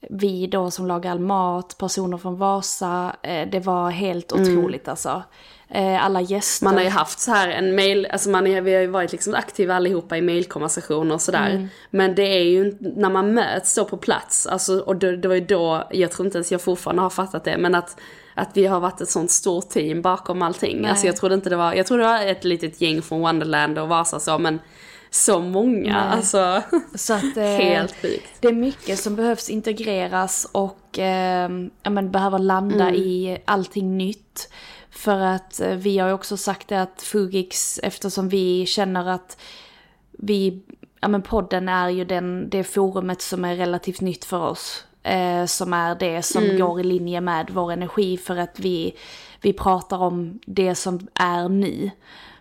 Vi 0.00 0.46
då 0.46 0.70
som 0.70 0.86
lagar 0.86 1.10
all 1.10 1.20
mat, 1.20 1.78
personer 1.78 2.18
från 2.18 2.38
Vasa. 2.38 3.16
Eh, 3.22 3.48
det 3.50 3.60
var 3.60 3.90
helt 3.90 4.32
otroligt 4.32 4.88
alltså. 4.88 5.22
Eh, 5.70 6.04
alla 6.04 6.20
gäster. 6.20 6.64
Man 6.64 6.74
har 6.74 6.82
ju 6.82 6.88
haft 6.88 7.20
så 7.20 7.30
här 7.30 7.48
en 7.48 7.74
mail, 7.74 8.06
alltså 8.10 8.30
man 8.30 8.46
är, 8.46 8.60
vi 8.60 8.74
har 8.74 8.80
ju 8.80 8.86
varit 8.86 9.12
liksom 9.12 9.34
aktiva 9.34 9.74
allihopa 9.74 10.16
i 10.16 10.22
mailkonversationer 10.22 11.14
och 11.14 11.20
sådär. 11.20 11.50
Mm. 11.50 11.68
Men 11.90 12.14
det 12.14 12.22
är 12.22 12.42
ju 12.42 12.76
när 12.80 13.10
man 13.10 13.34
möts 13.34 13.72
så 13.72 13.84
på 13.84 13.96
plats, 13.96 14.46
alltså, 14.46 14.78
och 14.78 14.96
det, 14.96 15.16
det 15.16 15.28
var 15.28 15.34
ju 15.34 15.44
då, 15.44 15.88
jag 15.90 16.12
tror 16.12 16.26
inte 16.26 16.38
ens 16.38 16.52
jag 16.52 16.62
fortfarande 16.62 17.02
har 17.02 17.10
fattat 17.10 17.44
det, 17.44 17.58
men 17.58 17.74
att, 17.74 18.00
att 18.34 18.50
vi 18.54 18.66
har 18.66 18.80
varit 18.80 19.00
ett 19.00 19.10
sånt 19.10 19.30
stort 19.30 19.68
team 19.68 20.02
bakom 20.02 20.42
allting. 20.42 20.80
Nej. 20.80 20.90
Alltså 20.90 21.06
jag 21.06 21.16
trodde 21.16 21.34
inte 21.34 21.50
det 21.50 21.56
var, 21.56 21.74
jag 21.74 21.86
trodde 21.86 22.02
det 22.02 22.08
var 22.08 22.26
ett 22.26 22.44
litet 22.44 22.80
gäng 22.80 23.02
från 23.02 23.20
Wonderland 23.20 23.78
och 23.78 23.88
Vasa 23.88 24.20
så, 24.20 24.38
men 24.38 24.58
så 25.10 25.40
många, 25.40 25.92
Nej. 25.92 25.92
alltså. 26.16 26.62
Så 26.94 27.14
att, 27.14 27.22
eh, 27.36 27.44
Helt 27.44 27.96
sjukt. 28.02 28.28
Det 28.40 28.48
är 28.48 28.52
mycket 28.52 28.98
som 28.98 29.16
behövs 29.16 29.50
integreras 29.50 30.48
och 30.52 30.98
eh, 30.98 31.50
ja, 31.82 31.90
men 31.90 32.10
behöver 32.10 32.38
landa 32.38 32.88
Mm. 32.88 32.94
i 32.94 33.38
allting 33.44 33.96
nytt. 33.98 34.52
För 34.90 35.20
att 35.20 35.60
eh, 35.60 35.74
vi 35.74 35.98
har 35.98 36.08
ju 36.08 36.14
också 36.14 36.36
sagt 36.36 36.68
det 36.68 36.82
att 36.82 37.02
Fugix, 37.02 37.80
eftersom 37.82 38.28
vi 38.28 38.66
känner 38.66 39.08
att 39.08 39.38
vi, 40.12 40.62
ja 41.00 41.08
men 41.08 41.22
podden 41.22 41.68
är 41.68 41.88
ju 41.88 42.04
den, 42.04 42.50
det 42.50 42.64
forumet 42.64 43.22
som 43.22 43.44
är 43.44 43.56
relativt 43.56 44.00
nytt 44.00 44.24
för 44.24 44.40
oss. 44.40 44.84
Eh, 45.02 45.44
som 45.46 45.72
är 45.72 45.94
det 45.94 46.22
som 46.22 46.44
Mm. 46.44 46.58
går 46.60 46.80
i 46.80 46.84
linje 46.84 47.20
med 47.20 47.50
vår 47.52 47.72
energi 47.72 48.16
för 48.16 48.36
att 48.36 48.60
vi, 48.60 48.96
vi 49.40 49.52
pratar 49.52 49.98
om 50.02 50.38
det 50.46 50.74
som 50.74 51.06
är 51.14 51.48
nu. 51.48 51.90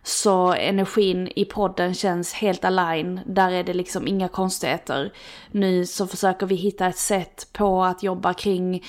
Så 0.08 0.54
energin 0.54 1.30
i 1.36 1.46
podden 1.46 1.94
känns 1.94 2.34
helt 2.34 2.66
align. 2.66 3.20
Där 3.26 3.52
är 3.52 3.64
det 3.64 3.74
liksom 3.74 4.08
inga 4.08 4.28
konstigheter. 4.28 5.14
Nu 5.52 5.86
så 5.86 6.08
försöker 6.08 6.46
vi 6.46 6.56
hitta 6.56 6.88
ett 6.88 6.98
sätt 6.98 7.48
på 7.54 7.84
att 7.84 8.04
jobba 8.04 8.34
kring 8.34 8.84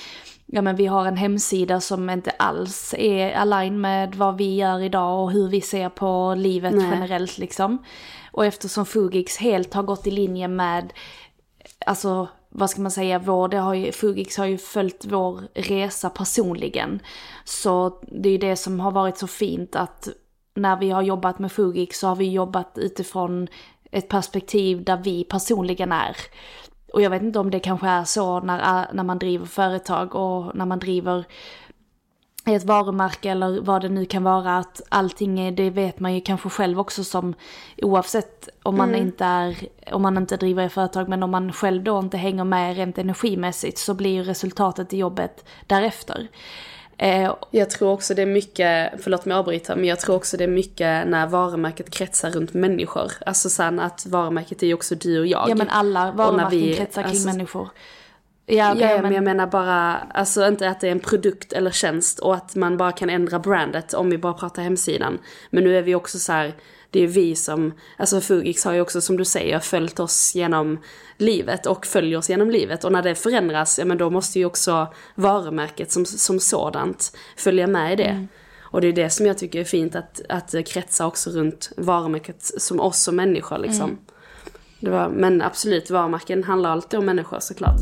Ja 0.45 0.61
men 0.61 0.75
vi 0.75 0.85
har 0.85 1.05
en 1.05 1.17
hemsida 1.17 1.81
som 1.81 2.09
inte 2.09 2.31
alls 2.31 2.93
är 2.97 3.31
align 3.31 3.81
med 3.81 4.15
vad 4.15 4.37
vi 4.37 4.55
gör 4.55 4.81
idag 4.81 5.23
och 5.23 5.31
hur 5.31 5.47
vi 5.49 5.61
ser 5.61 5.89
på 5.89 6.33
livet 6.37 6.73
Nej. 6.73 6.87
generellt 6.91 7.37
liksom. 7.37 7.83
Och 8.31 8.45
eftersom 8.45 8.85
Fugix 8.85 9.37
helt 9.37 9.73
har 9.73 9.83
gått 9.83 10.07
i 10.07 10.11
linje 10.11 10.47
med, 10.47 10.93
alltså 11.85 12.27
vad 12.49 12.69
ska 12.69 12.81
man 12.81 12.91
säga, 12.91 13.19
vår, 13.19 13.47
det 13.47 13.57
har 13.57 13.73
ju, 13.73 13.91
Fugix 13.91 14.37
har 14.37 14.45
ju 14.45 14.57
följt 14.57 15.05
vår 15.05 15.41
resa 15.53 16.09
personligen. 16.09 16.99
Så 17.43 18.01
det 18.07 18.29
är 18.29 18.33
ju 18.33 18.37
det 18.37 18.55
som 18.55 18.79
har 18.79 18.91
varit 18.91 19.17
så 19.17 19.27
fint 19.27 19.75
att 19.75 20.09
när 20.59 20.77
vi 20.77 20.89
har 20.89 21.01
jobbat 21.01 21.39
med 21.39 21.51
Fugix 21.51 21.99
så 21.99 22.07
har 22.07 22.15
vi 22.15 22.31
jobbat 22.31 22.77
utifrån 22.77 23.47
ett 23.91 24.09
perspektiv 24.09 24.83
där 24.83 24.97
vi 24.97 25.23
personligen 25.23 25.91
är. 25.91 26.17
Och 26.93 27.01
jag 27.01 27.09
vet 27.09 27.21
inte 27.21 27.39
om 27.39 27.51
det 27.51 27.59
kanske 27.59 27.87
är 27.87 28.03
så 28.03 28.39
när, 28.39 28.87
när 28.93 29.03
man 29.03 29.19
driver 29.19 29.45
företag 29.45 30.15
och 30.15 30.55
när 30.55 30.65
man 30.65 30.79
driver 30.79 31.25
ett 32.45 32.63
varumärke 32.63 33.29
eller 33.29 33.61
vad 33.61 33.81
det 33.81 33.89
nu 33.89 34.05
kan 34.05 34.23
vara 34.23 34.57
att 34.57 34.81
allting 34.89 35.39
är, 35.39 35.51
det 35.51 35.69
vet 35.69 35.99
man 35.99 36.13
ju 36.13 36.21
kanske 36.21 36.49
själv 36.49 36.79
också 36.79 37.03
som 37.03 37.33
oavsett 37.77 38.49
om 38.63 38.77
man 38.77 38.95
inte 38.95 39.25
är, 39.25 39.57
om 39.91 40.01
man 40.01 40.17
inte 40.17 40.37
driver 40.37 40.65
ett 40.65 40.73
företag 40.73 41.09
men 41.09 41.23
om 41.23 41.31
man 41.31 41.53
själv 41.53 41.83
då 41.83 41.99
inte 41.99 42.17
hänger 42.17 42.43
med 42.43 42.75
rent 42.75 42.97
energimässigt 42.97 43.77
så 43.77 43.93
blir 43.93 44.11
ju 44.11 44.23
resultatet 44.23 44.93
i 44.93 44.97
jobbet 44.97 45.45
därefter. 45.67 46.27
Eh, 47.01 47.33
Jag 47.51 47.69
tror 47.69 47.91
också 47.91 48.13
det 48.13 48.21
är 48.21 48.25
mycket, 48.25 48.91
förlåt 49.01 49.25
mig 49.25 49.37
avbryta, 49.37 49.75
men 49.75 49.85
jag 49.85 49.99
tror 49.99 50.15
också 50.15 50.37
det 50.37 50.43
är 50.43 50.47
mycket 50.47 51.07
när 51.07 51.27
varumärket 51.27 51.89
kretsar 51.89 52.31
runt 52.31 52.53
människor. 52.53 53.11
Alltså 53.25 53.49
sen 53.49 53.79
att 53.79 54.05
varumärket 54.05 54.63
är 54.63 54.67
ju 54.67 54.73
också 54.73 54.95
du 54.95 55.19
och 55.19 55.27
jag. 55.27 55.49
ja 55.49 55.55
men 55.55 55.69
alla 55.69 56.11
varumärken 56.11 56.59
vi- 56.59 56.75
kretsar 56.75 57.01
kring 57.03 57.11
alltså- 57.11 57.27
människor. 57.27 57.69
Ja, 58.45 58.55
Ja, 58.55 58.73
okej, 58.73 59.01
men 59.01 59.13
jag 59.13 59.23
menar 59.23 59.47
bara, 59.47 59.95
alltså 59.95 60.47
inte 60.47 60.69
att 60.69 60.79
det 60.79 60.87
är 60.87 60.91
en 60.91 60.99
produkt 60.99 61.53
eller 61.53 61.71
tjänst 61.71 62.19
och 62.19 62.35
att 62.35 62.55
man 62.55 62.77
bara 62.77 62.91
kan 62.91 63.09
ändra 63.09 63.39
brandet 63.39 63.93
om 63.93 64.09
vi 64.09 64.17
bara 64.17 64.33
pratar 64.33 64.61
hemsidan. 64.61 65.19
Men 65.49 65.63
nu 65.63 65.77
är 65.77 65.81
vi 65.81 65.95
också 65.95 66.19
så 66.19 66.31
här, 66.33 66.53
det 66.91 66.99
är 66.99 67.07
vi 67.07 67.35
som, 67.35 67.73
alltså 67.97 68.21
Fugix 68.21 68.65
har 68.65 68.73
ju 68.73 68.81
också 68.81 69.01
som 69.01 69.17
du 69.17 69.25
säger 69.25 69.59
följt 69.59 69.99
oss 69.99 70.35
genom 70.35 70.79
livet 71.17 71.65
och 71.65 71.85
följer 71.85 72.17
oss 72.17 72.29
genom 72.29 72.51
livet. 72.51 72.83
Och 72.83 72.91
när 72.91 73.01
det 73.01 73.15
förändras, 73.15 73.79
ja 73.79 73.85
men 73.85 73.97
då 73.97 74.09
måste 74.09 74.39
ju 74.39 74.45
också 74.45 74.87
varumärket 75.15 75.91
som, 75.91 76.05
som 76.05 76.39
sådant 76.39 77.17
följa 77.37 77.67
med 77.67 77.93
i 77.93 77.95
det. 77.95 78.27
Och 78.61 78.81
det 78.81 78.87
är 78.87 78.93
det 78.93 79.09
som 79.09 79.25
jag 79.25 79.37
tycker 79.37 79.59
är 79.59 79.63
fint, 79.63 79.95
att, 79.95 80.21
att 80.29 80.67
kretsa 80.67 81.07
också 81.07 81.29
runt 81.29 81.71
varumärket 81.77 82.43
som 82.57 82.79
oss 82.79 83.03
som 83.03 83.15
människor 83.15 83.57
liksom. 83.57 83.97
Det 84.79 84.89
var, 84.89 85.09
men 85.09 85.41
absolut, 85.41 85.89
varumärken 85.89 86.43
handlar 86.43 86.69
alltid 86.69 86.99
om 86.99 87.05
människor 87.05 87.39
såklart. 87.39 87.81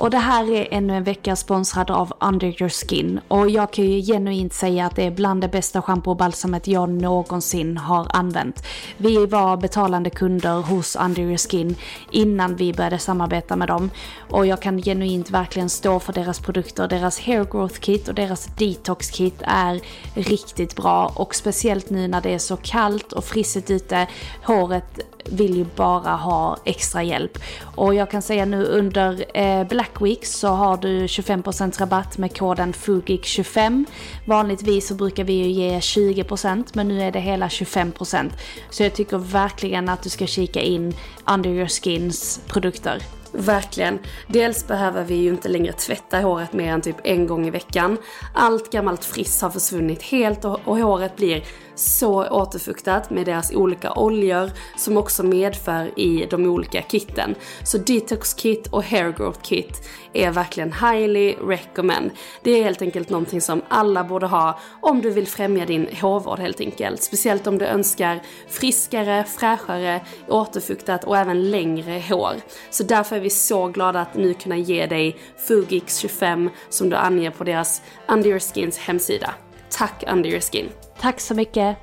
Och 0.00 0.10
det 0.10 0.18
här 0.18 0.50
är 0.50 0.68
ännu 0.70 0.96
en 0.96 1.04
vecka 1.04 1.36
sponsrad 1.36 1.90
av 1.90 2.12
Under 2.20 2.46
Your 2.46 2.68
Skin. 2.68 3.20
Och 3.28 3.50
jag 3.50 3.72
kan 3.72 3.84
ju 3.84 4.02
genuint 4.02 4.52
säga 4.52 4.86
att 4.86 4.96
det 4.96 5.04
är 5.06 5.10
bland 5.10 5.40
det 5.40 5.48
bästa 5.48 5.82
schampo 5.82 6.10
och 6.10 6.16
balsamet 6.16 6.66
jag 6.66 6.88
någonsin 6.88 7.76
har 7.76 8.06
använt. 8.10 8.62
Vi 8.96 9.26
var 9.26 9.56
betalande 9.56 10.10
kunder 10.10 10.60
hos 10.60 10.96
Under 10.96 11.22
Your 11.22 11.36
Skin 11.36 11.76
innan 12.10 12.56
vi 12.56 12.72
började 12.72 12.98
samarbeta 12.98 13.56
med 13.56 13.68
dem. 13.68 13.90
Och 14.30 14.46
jag 14.46 14.62
kan 14.62 14.82
genuint 14.82 15.30
verkligen 15.30 15.68
stå 15.68 16.00
för 16.00 16.12
deras 16.12 16.40
produkter. 16.40 16.88
Deras 16.88 17.20
hair 17.20 17.44
growth 17.44 17.80
kit 17.80 18.08
och 18.08 18.14
deras 18.14 18.46
detox 18.46 19.10
kit 19.10 19.42
är 19.42 19.80
riktigt 20.14 20.76
bra. 20.76 21.12
Och 21.14 21.34
speciellt 21.34 21.90
nu 21.90 22.08
när 22.08 22.20
det 22.20 22.34
är 22.34 22.38
så 22.38 22.56
kallt 22.56 23.12
och 23.12 23.24
frissigt 23.24 23.70
ute. 23.70 24.06
Håret 24.44 25.00
vill 25.24 25.56
ju 25.56 25.66
bara 25.76 26.10
ha 26.10 26.56
extra 26.64 27.02
hjälp. 27.02 27.38
Och 27.62 27.94
jag 27.94 28.10
kan 28.10 28.22
säga 28.22 28.44
nu 28.44 28.64
under 28.64 29.24
eh, 29.34 29.68
Black 29.68 30.00
Week 30.00 30.26
så 30.26 30.48
har 30.48 30.76
du 30.76 31.06
25% 31.06 31.80
rabatt 31.80 32.18
med 32.18 32.38
koden 32.38 32.72
FUGIK25. 32.72 33.84
Vanligtvis 34.24 34.88
så 34.88 34.94
brukar 34.94 35.24
vi 35.24 35.32
ju 35.32 35.50
ge 35.50 35.78
20% 35.78 36.64
men 36.72 36.88
nu 36.88 37.02
är 37.02 37.12
det 37.12 37.20
hela 37.20 37.48
25%. 37.48 38.30
Så 38.70 38.82
jag 38.82 38.94
tycker 38.94 39.18
verkligen 39.18 39.88
att 39.88 40.02
du 40.02 40.08
ska 40.08 40.26
kika 40.26 40.60
in 40.60 40.94
Under 41.26 41.50
Your 41.50 41.68
Skins 41.68 42.40
produkter. 42.46 43.02
Verkligen. 43.32 43.98
Dels 44.26 44.66
behöver 44.66 45.04
vi 45.04 45.14
ju 45.14 45.28
inte 45.28 45.48
längre 45.48 45.72
tvätta 45.72 46.18
håret 46.20 46.52
mer 46.52 46.72
än 46.72 46.80
typ 46.80 46.96
en 47.04 47.26
gång 47.26 47.46
i 47.46 47.50
veckan. 47.50 47.96
Allt 48.34 48.72
gammalt 48.72 49.04
friss 49.04 49.42
har 49.42 49.50
försvunnit 49.50 50.02
helt 50.02 50.44
och, 50.44 50.60
och 50.64 50.78
håret 50.78 51.16
blir 51.16 51.44
så 51.80 52.28
återfuktat 52.28 53.10
med 53.10 53.26
deras 53.26 53.52
olika 53.52 53.92
oljor 53.92 54.50
som 54.76 54.96
också 54.96 55.22
medför 55.22 55.98
i 55.98 56.26
de 56.30 56.46
olika 56.46 56.82
kitten. 56.82 57.34
Så 57.64 57.78
detox 57.78 58.34
kit 58.34 58.66
och 58.66 58.84
hair 58.84 59.12
growth 59.12 59.40
kit 59.42 59.88
är 60.12 60.30
verkligen 60.30 60.72
highly 60.72 61.32
recommend. 61.32 62.10
Det 62.42 62.50
är 62.50 62.64
helt 62.64 62.82
enkelt 62.82 63.10
någonting 63.10 63.40
som 63.40 63.62
alla 63.68 64.04
borde 64.04 64.26
ha 64.26 64.58
om 64.80 65.00
du 65.00 65.10
vill 65.10 65.26
främja 65.26 65.66
din 65.66 65.88
hårvård 66.00 66.38
helt 66.38 66.60
enkelt. 66.60 67.02
Speciellt 67.02 67.46
om 67.46 67.58
du 67.58 67.64
önskar 67.64 68.20
friskare, 68.48 69.24
fräschare, 69.24 70.00
återfuktat 70.28 71.04
och 71.04 71.16
även 71.16 71.50
längre 71.50 72.02
hår. 72.08 72.34
Så 72.70 72.84
därför 72.84 73.16
är 73.16 73.20
vi 73.20 73.30
så 73.30 73.66
glada 73.66 74.00
att 74.00 74.14
nu 74.14 74.34
kunna 74.34 74.56
ge 74.56 74.86
dig 74.86 75.16
Fugix 75.48 75.96
25 75.96 76.50
som 76.68 76.90
du 76.90 76.96
anger 76.96 77.30
på 77.30 77.44
deras 77.44 77.82
Under 78.08 78.30
Your 78.30 78.40
Skins 78.54 78.78
hemsida. 78.78 79.34
Tack 79.70 80.04
Under 80.12 80.30
Your 80.30 80.40
Skin! 80.40 80.68
Tack 81.00 81.20
så 81.20 81.34
mycket! 81.34 81.76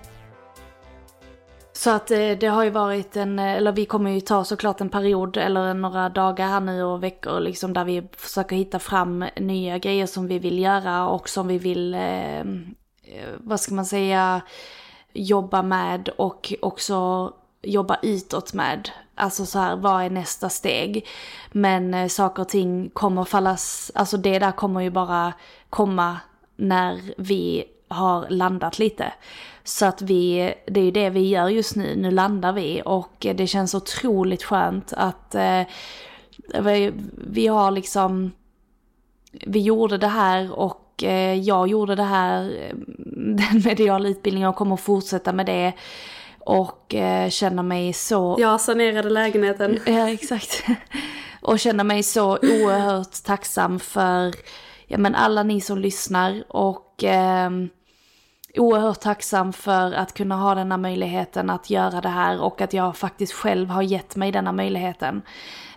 Så 1.73 1.89
att 1.89 2.11
eh, 2.11 2.29
det 2.39 2.47
har 2.47 2.63
ju 2.63 2.69
varit 2.69 3.15
en, 3.15 3.39
eh, 3.39 3.53
eller 3.53 3.71
vi 3.71 3.85
kommer 3.85 4.11
ju 4.11 4.19
ta 4.19 4.43
såklart 4.43 4.81
en 4.81 4.89
period 4.89 5.38
eller 5.38 5.73
några 5.73 6.09
dagar 6.09 6.47
här 6.47 6.59
nu 6.59 6.83
och 6.83 7.03
veckor 7.03 7.39
liksom 7.39 7.73
där 7.73 7.85
vi 7.85 8.03
försöker 8.17 8.55
hitta 8.55 8.79
fram 8.79 9.25
nya 9.35 9.77
grejer 9.77 10.05
som 10.05 10.27
vi 10.27 10.39
vill 10.39 10.59
göra 10.59 11.07
och 11.07 11.29
som 11.29 11.47
vi 11.47 11.57
vill, 11.57 11.93
eh, 11.93 12.39
eh 12.39 12.45
vad 13.38 13.59
ska 13.59 13.75
man 13.75 13.85
säga, 13.85 14.41
jobba 15.13 15.61
med 15.61 16.09
och 16.09 16.53
också 16.61 17.33
jobba 17.61 17.99
utåt 18.01 18.53
med. 18.53 18.89
Alltså 19.15 19.45
så 19.45 19.59
här, 19.59 19.75
vad 19.75 20.03
är 20.03 20.09
nästa 20.09 20.49
steg? 20.49 21.07
Men 21.51 21.93
eh, 21.93 22.07
saker 22.07 22.41
och 22.41 22.49
ting 22.49 22.89
kommer 22.89 23.23
fallas, 23.23 23.91
alltså 23.95 24.17
det 24.17 24.39
där 24.39 24.51
kommer 24.51 24.81
ju 24.81 24.89
bara 24.89 25.33
komma 25.69 26.17
när 26.55 27.01
vi 27.17 27.65
har 27.88 28.29
landat 28.29 28.79
lite. 28.79 29.13
Så 29.63 29.85
att 29.85 30.01
vi, 30.01 30.53
det 30.67 30.79
är 30.79 30.83
ju 30.83 30.91
det 30.91 31.09
vi 31.09 31.29
gör 31.29 31.49
just 31.49 31.75
nu, 31.75 31.95
nu 31.95 32.11
landar 32.11 32.53
vi 32.53 32.81
och 32.85 33.25
det 33.35 33.47
känns 33.47 33.75
otroligt 33.75 34.43
skönt 34.43 34.93
att 34.93 35.35
eh, 35.35 35.61
vi, 36.61 36.93
vi 37.13 37.47
har 37.47 37.71
liksom, 37.71 38.31
vi 39.31 39.59
gjorde 39.59 39.97
det 39.97 40.07
här 40.07 40.59
och 40.59 41.03
eh, 41.03 41.33
jag 41.33 41.67
gjorde 41.67 41.95
det 41.95 42.03
här, 42.03 42.43
eh, 42.43 42.75
den 43.15 43.61
mediala 43.65 44.09
utbildningen 44.09 44.49
och 44.49 44.55
kommer 44.55 44.73
att 44.73 44.81
fortsätta 44.81 45.33
med 45.33 45.45
det. 45.45 45.73
Och 46.39 46.95
eh, 46.95 47.29
känner 47.29 47.63
mig 47.63 47.93
så 47.93 48.35
Jag 48.39 48.61
sanerade 48.61 49.09
lägenheten. 49.09 49.79
Ja, 49.85 50.09
exakt. 50.09 50.63
Och 51.41 51.59
känner 51.59 51.83
mig 51.83 52.03
så 52.03 52.31
oerhört 52.31 53.23
tacksam 53.23 53.79
för 53.79 54.35
ja, 54.88 54.97
men 54.97 55.15
alla 55.15 55.43
ni 55.43 55.61
som 55.61 55.77
lyssnar 55.77 56.43
och 56.47 57.03
eh, 57.03 57.49
oerhört 58.55 58.99
tacksam 58.99 59.53
för 59.53 59.91
att 59.91 60.13
kunna 60.13 60.35
ha 60.35 60.55
denna 60.55 60.77
möjligheten 60.77 61.49
att 61.49 61.69
göra 61.69 62.01
det 62.01 62.09
här 62.09 62.41
och 62.41 62.61
att 62.61 62.73
jag 62.73 62.97
faktiskt 62.97 63.33
själv 63.33 63.69
har 63.69 63.81
gett 63.81 64.15
mig 64.15 64.31
denna 64.31 64.51
möjligheten. 64.51 65.21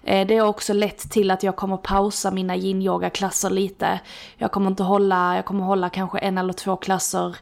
Eh, 0.04 0.26
det 0.26 0.36
har 0.36 0.48
också 0.48 0.72
lett 0.72 1.10
till 1.10 1.30
att 1.30 1.42
jag 1.42 1.56
kommer 1.56 1.76
pausa 1.76 2.30
mina 2.30 2.56
yin 2.56 3.10
klasser 3.10 3.50
lite. 3.50 4.00
Jag 4.36 4.52
kommer 4.52 4.70
inte 4.70 4.82
hålla, 4.82 5.36
jag 5.36 5.44
kommer 5.44 5.64
hålla 5.64 5.88
kanske 5.88 6.18
en 6.18 6.38
eller 6.38 6.52
två 6.52 6.76
klasser 6.76 7.36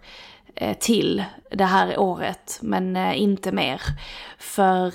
eh, 0.55 0.77
till 0.79 1.25
det 1.51 1.65
här 1.65 1.99
året, 1.99 2.59
men 2.63 2.97
eh, 2.97 3.23
inte 3.23 3.53
mer. 3.53 3.83
För 4.39 4.93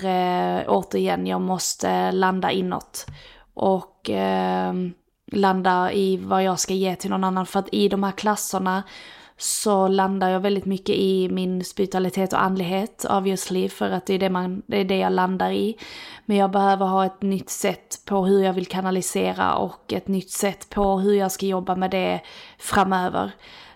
återigen, 0.68 1.26
jag 1.26 1.40
måste 1.40 2.12
landa 2.12 2.50
inåt. 2.50 3.06
Och 3.54 4.10
landa 5.26 5.92
i 5.92 6.16
vad 6.16 6.42
jag 6.42 6.58
ska 6.58 6.74
ge 6.74 6.96
till 6.96 7.10
någon 7.10 7.24
annan. 7.24 7.46
För 7.46 7.58
att 7.58 7.68
i 7.72 7.88
de 7.88 8.02
här 8.02 8.12
klasserna 8.12 8.82
så 9.38 9.88
landar 9.88 10.28
jag 10.30 10.40
väldigt 10.40 10.64
mycket 10.64 10.96
i 10.96 11.28
min 11.28 11.64
spiritualitet 11.64 12.32
och 12.32 12.42
andlighet 12.42 13.06
obviously 13.10 13.68
för 13.68 13.90
att 13.90 14.06
det 14.06 14.14
är 14.14 14.18
det, 14.18 14.30
man, 14.30 14.62
det 14.66 14.80
är 14.80 14.84
det 14.84 14.98
jag 14.98 15.12
landar 15.12 15.50
i. 15.50 15.76
Men 16.24 16.36
jag 16.36 16.50
behöver 16.50 16.86
ha 16.86 17.06
ett 17.06 17.22
nytt 17.22 17.50
sätt 17.50 18.02
på 18.04 18.24
hur 18.26 18.44
jag 18.44 18.52
vill 18.52 18.66
kanalisera 18.66 19.54
och 19.54 19.92
ett 19.92 20.08
nytt 20.08 20.30
sätt 20.30 20.70
på 20.70 20.98
hur 20.98 21.14
jag 21.14 21.32
ska 21.32 21.46
jobba 21.46 21.76
med 21.76 21.90
det 21.90 22.20
framöver. 22.58 23.30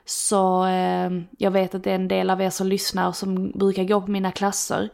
Så 0.04 0.66
eh, 0.66 1.10
jag 1.38 1.50
vet 1.50 1.74
att 1.74 1.84
det 1.84 1.90
är 1.90 1.94
en 1.94 2.08
del 2.08 2.30
av 2.30 2.42
er 2.42 2.50
som 2.50 2.66
lyssnar 2.66 3.12
som 3.12 3.50
brukar 3.50 3.84
gå 3.84 4.00
på 4.00 4.10
mina 4.10 4.32
klasser. 4.32 4.88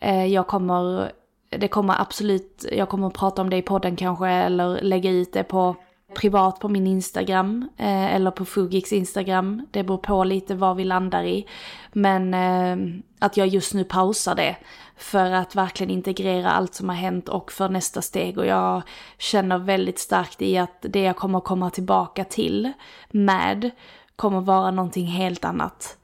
Eh, 0.00 0.26
jag 0.26 0.46
kommer, 0.46 1.12
det 1.48 1.68
kommer 1.68 2.00
absolut, 2.00 2.64
jag 2.72 2.88
kommer 2.88 3.10
prata 3.10 3.42
om 3.42 3.50
det 3.50 3.56
i 3.56 3.62
podden 3.62 3.96
kanske 3.96 4.28
eller 4.28 4.80
lägga 4.82 5.10
ut 5.10 5.32
det 5.32 5.44
på 5.44 5.76
privat 6.14 6.60
på 6.60 6.68
min 6.68 6.86
Instagram 6.86 7.68
eh, 7.76 8.14
eller 8.14 8.30
på 8.30 8.44
Fugix 8.44 8.92
Instagram. 8.92 9.66
Det 9.70 9.82
beror 9.82 9.98
på 9.98 10.24
lite 10.24 10.54
vad 10.54 10.76
vi 10.76 10.84
landar 10.84 11.24
i. 11.24 11.46
Men 11.92 12.34
eh, 12.34 13.02
att 13.18 13.36
jag 13.36 13.48
just 13.48 13.74
nu 13.74 13.84
pausar 13.84 14.34
det 14.34 14.56
för 14.96 15.30
att 15.30 15.54
verkligen 15.54 15.90
integrera 15.90 16.50
allt 16.50 16.74
som 16.74 16.88
har 16.88 16.96
hänt 16.96 17.28
och 17.28 17.52
för 17.52 17.68
nästa 17.68 18.02
steg. 18.02 18.38
Och 18.38 18.46
jag 18.46 18.82
känner 19.18 19.58
väldigt 19.58 19.98
starkt 19.98 20.42
i 20.42 20.58
att 20.58 20.78
det 20.80 21.00
jag 21.00 21.16
kommer 21.16 21.40
komma 21.40 21.70
tillbaka 21.70 22.24
till 22.24 22.72
med 23.10 23.70
kommer 24.16 24.40
vara 24.40 24.70
någonting 24.70 25.06
helt 25.06 25.44
annat. 25.44 25.96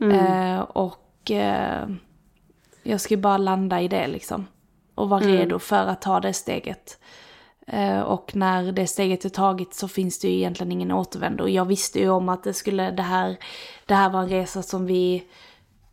Mm. 0.00 0.26
Eh, 0.26 0.60
och 0.60 1.30
eh, 1.30 1.88
jag 2.82 3.00
ska 3.00 3.16
bara 3.16 3.38
landa 3.38 3.80
i 3.80 3.88
det 3.88 4.06
liksom. 4.06 4.46
Och 4.94 5.08
vara 5.08 5.20
mm. 5.20 5.36
redo 5.36 5.58
för 5.58 5.86
att 5.86 6.02
ta 6.02 6.20
det 6.20 6.32
steget. 6.32 6.98
Eh, 7.70 8.00
och 8.00 8.36
när 8.36 8.72
det 8.72 8.86
steget 8.86 9.24
är 9.24 9.28
taget 9.28 9.74
så 9.74 9.88
finns 9.88 10.18
det 10.18 10.28
ju 10.28 10.34
egentligen 10.34 10.72
ingen 10.72 10.92
återvändo. 10.92 11.44
Och 11.44 11.50
jag 11.50 11.64
visste 11.64 11.98
ju 11.98 12.10
om 12.10 12.28
att 12.28 12.44
det 12.44 12.54
skulle, 12.54 12.90
det 12.90 13.02
här, 13.02 13.36
det 13.86 13.94
här 13.94 14.10
var 14.10 14.22
en 14.22 14.28
resa 14.28 14.62
som 14.62 14.86
vi, 14.86 15.24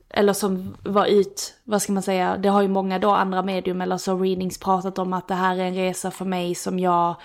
eller 0.09 0.34
som 0.34 0.78
var 0.84 1.05
ut, 1.05 1.53
vad 1.63 1.82
ska 1.82 1.93
man 1.93 2.03
säga, 2.03 2.38
det 2.38 2.49
har 2.49 2.61
ju 2.61 2.67
många 2.67 2.99
då 2.99 3.11
andra 3.11 3.41
medium 3.41 3.82
eller 3.82 3.97
så 3.97 4.17
readings 4.17 4.57
pratat 4.57 4.99
om 4.99 5.13
att 5.13 5.28
det 5.28 5.36
här 5.36 5.55
är 5.55 5.63
en 5.63 5.76
resa 5.76 6.11
för 6.11 6.26
mig 6.26 6.55
som 6.55 6.80
jag 6.80 7.15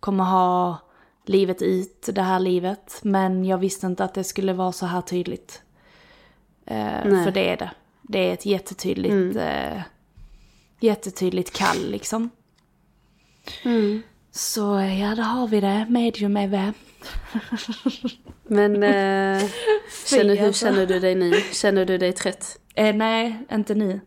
kommer 0.00 0.24
ha 0.24 0.76
livet 1.24 1.62
ut, 1.62 2.08
det 2.12 2.22
här 2.22 2.40
livet. 2.40 2.98
Men 3.02 3.44
jag 3.44 3.58
visste 3.58 3.86
inte 3.86 4.04
att 4.04 4.14
det 4.14 4.24
skulle 4.24 4.52
vara 4.52 4.72
så 4.72 4.86
här 4.86 5.00
tydligt. 5.00 5.62
Eh, 6.66 7.24
för 7.24 7.30
det 7.30 7.50
är 7.50 7.56
det. 7.56 7.70
Det 8.02 8.28
är 8.28 8.32
ett 8.32 8.46
jättetydligt, 8.46 9.36
mm. 9.36 9.36
eh, 9.36 9.82
jättetydligt 10.80 11.56
kall 11.56 11.90
liksom. 11.90 12.30
Mm. 13.62 14.02
Så 14.30 14.60
ja, 15.00 15.14
där 15.14 15.22
har 15.22 15.48
vi 15.48 15.60
det. 15.60 15.86
Medium 15.88 16.36
är 16.36 16.48
vi. 16.48 16.72
Men 18.42 18.82
eh, 18.82 19.48
känner, 20.06 20.36
hur 20.36 20.46
alltså. 20.46 20.66
känner 20.66 20.86
du 20.86 21.00
dig 21.00 21.14
nu? 21.14 21.32
Känner 21.52 21.84
du 21.84 21.98
dig 21.98 22.12
trött? 22.12 22.58
Eh, 22.74 22.94
nej, 22.94 23.38
inte 23.52 23.74
nu. 23.74 24.00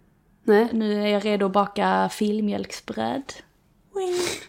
Nej. 0.44 0.68
Nu 0.72 1.04
är 1.04 1.08
jag 1.08 1.26
redo 1.26 1.46
att 1.46 1.52
baka 1.52 2.10
filmjölksbröd. 2.10 3.34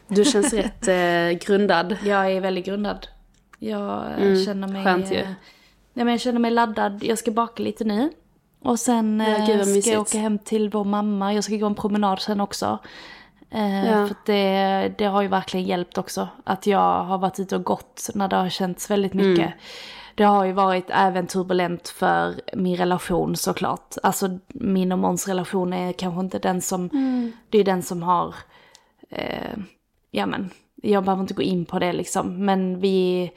Du 0.08 0.24
känns 0.24 0.52
rätt 0.52 0.88
eh, 0.88 1.46
grundad. 1.46 1.96
Jag 2.04 2.32
är 2.32 2.40
väldigt 2.40 2.64
grundad. 2.64 3.06
Jag 3.58 4.04
eh, 4.04 4.22
mm, 4.22 4.44
känner 4.44 4.68
mig... 4.68 4.84
Skönt 4.84 5.12
ju. 5.12 5.16
Eh, 5.16 5.28
nej, 5.92 6.04
men 6.04 6.08
jag 6.08 6.20
känner 6.20 6.40
mig 6.40 6.50
laddad. 6.50 7.04
Jag 7.04 7.18
ska 7.18 7.30
baka 7.30 7.62
lite 7.62 7.84
nu. 7.84 8.10
Och 8.62 8.78
sen 8.78 9.20
ja, 9.20 9.46
gud, 9.46 9.60
eh, 9.60 9.80
ska 9.80 9.90
jag 9.90 10.00
åka 10.00 10.18
hem 10.18 10.38
till 10.38 10.70
vår 10.70 10.84
mamma. 10.84 11.34
Jag 11.34 11.44
ska 11.44 11.56
gå 11.56 11.66
en 11.66 11.74
promenad 11.74 12.20
sen 12.20 12.40
också. 12.40 12.78
Eh, 13.50 13.86
ja. 13.86 14.06
För 14.06 14.16
det, 14.26 14.94
det 14.98 15.04
har 15.04 15.22
ju 15.22 15.28
verkligen 15.28 15.66
hjälpt 15.66 15.98
också. 15.98 16.28
Att 16.44 16.66
jag 16.66 17.04
har 17.04 17.18
varit 17.18 17.40
ute 17.40 17.56
och 17.56 17.64
gått 17.64 18.10
när 18.14 18.28
det 18.28 18.36
har 18.36 18.48
känts 18.48 18.90
väldigt 18.90 19.14
mycket. 19.14 19.46
Mm. 19.46 19.58
Det 20.14 20.24
har 20.24 20.44
ju 20.44 20.52
varit 20.52 20.86
även 20.88 21.26
turbulent 21.26 21.88
för 21.88 22.40
min 22.54 22.76
relation 22.76 23.36
såklart. 23.36 23.94
Alltså 24.02 24.38
min 24.48 24.92
och 24.92 24.98
Måns 24.98 25.28
relation 25.28 25.72
är 25.72 25.92
kanske 25.92 26.20
inte 26.20 26.38
den 26.38 26.60
som, 26.60 26.90
mm. 26.92 27.32
det 27.50 27.58
är 27.58 27.64
den 27.64 27.82
som 27.82 28.02
har, 28.02 28.34
eh, 29.10 29.58
ja 30.10 30.26
men, 30.26 30.50
jag 30.82 31.04
behöver 31.04 31.22
inte 31.22 31.34
gå 31.34 31.42
in 31.42 31.64
på 31.64 31.78
det 31.78 31.92
liksom. 31.92 32.44
Men 32.44 32.80
vi, 32.80 33.30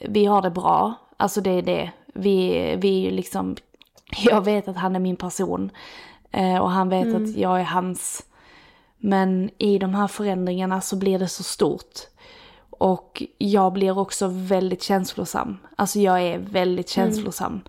vi 0.00 0.24
har 0.26 0.42
det 0.42 0.50
bra, 0.50 0.94
alltså 1.16 1.40
det 1.40 1.50
är 1.50 1.62
det. 1.62 1.90
Vi, 2.14 2.76
vi 2.76 3.10
liksom, 3.10 3.56
jag 4.24 4.44
vet 4.44 4.68
att 4.68 4.76
han 4.76 4.96
är 4.96 5.00
min 5.00 5.16
person. 5.16 5.70
Eh, 6.30 6.56
och 6.56 6.70
han 6.70 6.88
vet 6.88 7.06
mm. 7.06 7.24
att 7.24 7.36
jag 7.36 7.60
är 7.60 7.64
hans 7.64 8.24
men 9.04 9.50
i 9.58 9.78
de 9.78 9.94
här 9.94 10.08
förändringarna 10.08 10.80
så 10.80 10.96
blir 10.96 11.18
det 11.18 11.28
så 11.28 11.42
stort. 11.42 12.00
Och 12.70 13.22
jag 13.38 13.72
blir 13.72 13.98
också 13.98 14.28
väldigt 14.28 14.82
känslosam. 14.82 15.58
Alltså 15.76 15.98
jag 15.98 16.22
är 16.22 16.38
väldigt 16.38 16.96
mm. 16.96 17.10
känslosam 17.12 17.52
mm. 17.52 17.64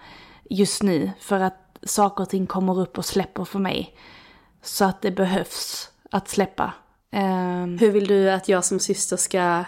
just 0.50 0.84
nu. 0.84 1.12
För 1.20 1.40
att 1.40 1.78
saker 1.84 2.24
och 2.24 2.30
ting 2.30 2.48
kommer 2.48 2.80
upp 2.80 2.98
och 2.98 3.06
släpper 3.06 3.46
för 3.46 3.60
mig. 3.60 3.96
Så 4.62 4.86
att 4.86 5.02
det 5.02 5.12
behövs 5.12 5.92
att 6.12 6.30
släppa. 6.30 6.74
Um, 7.12 7.78
Hur 7.78 7.92
vill 7.92 8.08
du 8.08 8.32
att 8.32 8.50
jag 8.50 8.66
som 8.66 8.80
syster 8.80 9.18
ska 9.18 9.64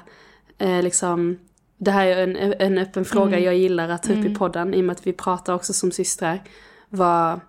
eh, 0.57 0.81
liksom 0.81 1.37
det 1.77 1.91
här 1.91 2.07
är 2.07 2.23
en, 2.23 2.53
en 2.59 2.77
öppen 2.77 3.05
fråga 3.05 3.37
mm. 3.37 3.43
jag 3.43 3.55
gillar 3.55 3.89
att 3.89 4.03
ta 4.03 4.09
upp 4.09 4.17
mm. 4.19 4.31
i 4.31 4.35
podden 4.35 4.73
i 4.73 4.81
och 4.81 4.85
med 4.85 4.93
att 4.93 5.07
vi 5.07 5.13
pratar 5.13 5.53
också 5.53 5.73
som 5.73 5.91
systrar. 5.91 6.43
Vad, 6.89 7.39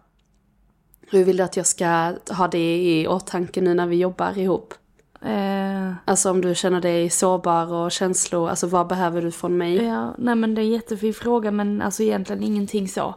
hur 1.10 1.24
vill 1.24 1.36
du 1.36 1.42
att 1.42 1.56
jag 1.56 1.66
ska 1.66 2.14
ha 2.30 2.48
det 2.48 2.76
i 2.76 3.08
åtanke 3.08 3.60
nu 3.60 3.74
när 3.74 3.86
vi 3.86 3.96
jobbar 3.96 4.38
ihop? 4.38 4.74
Eh. 5.22 5.92
Alltså 6.04 6.30
om 6.30 6.40
du 6.40 6.54
känner 6.54 6.80
dig 6.80 7.10
sårbar 7.10 7.72
och 7.72 7.92
känslor, 7.92 8.48
alltså 8.48 8.66
vad 8.66 8.86
behöver 8.86 9.22
du 9.22 9.30
från 9.30 9.58
mig? 9.58 9.84
Ja, 9.84 10.14
nej 10.18 10.34
men 10.34 10.54
det 10.54 10.60
är 10.60 10.64
en 10.64 10.70
jättefin 10.70 11.14
fråga 11.14 11.50
men 11.50 11.82
alltså 11.82 12.02
egentligen 12.02 12.42
ingenting 12.42 12.88
så. 12.88 13.14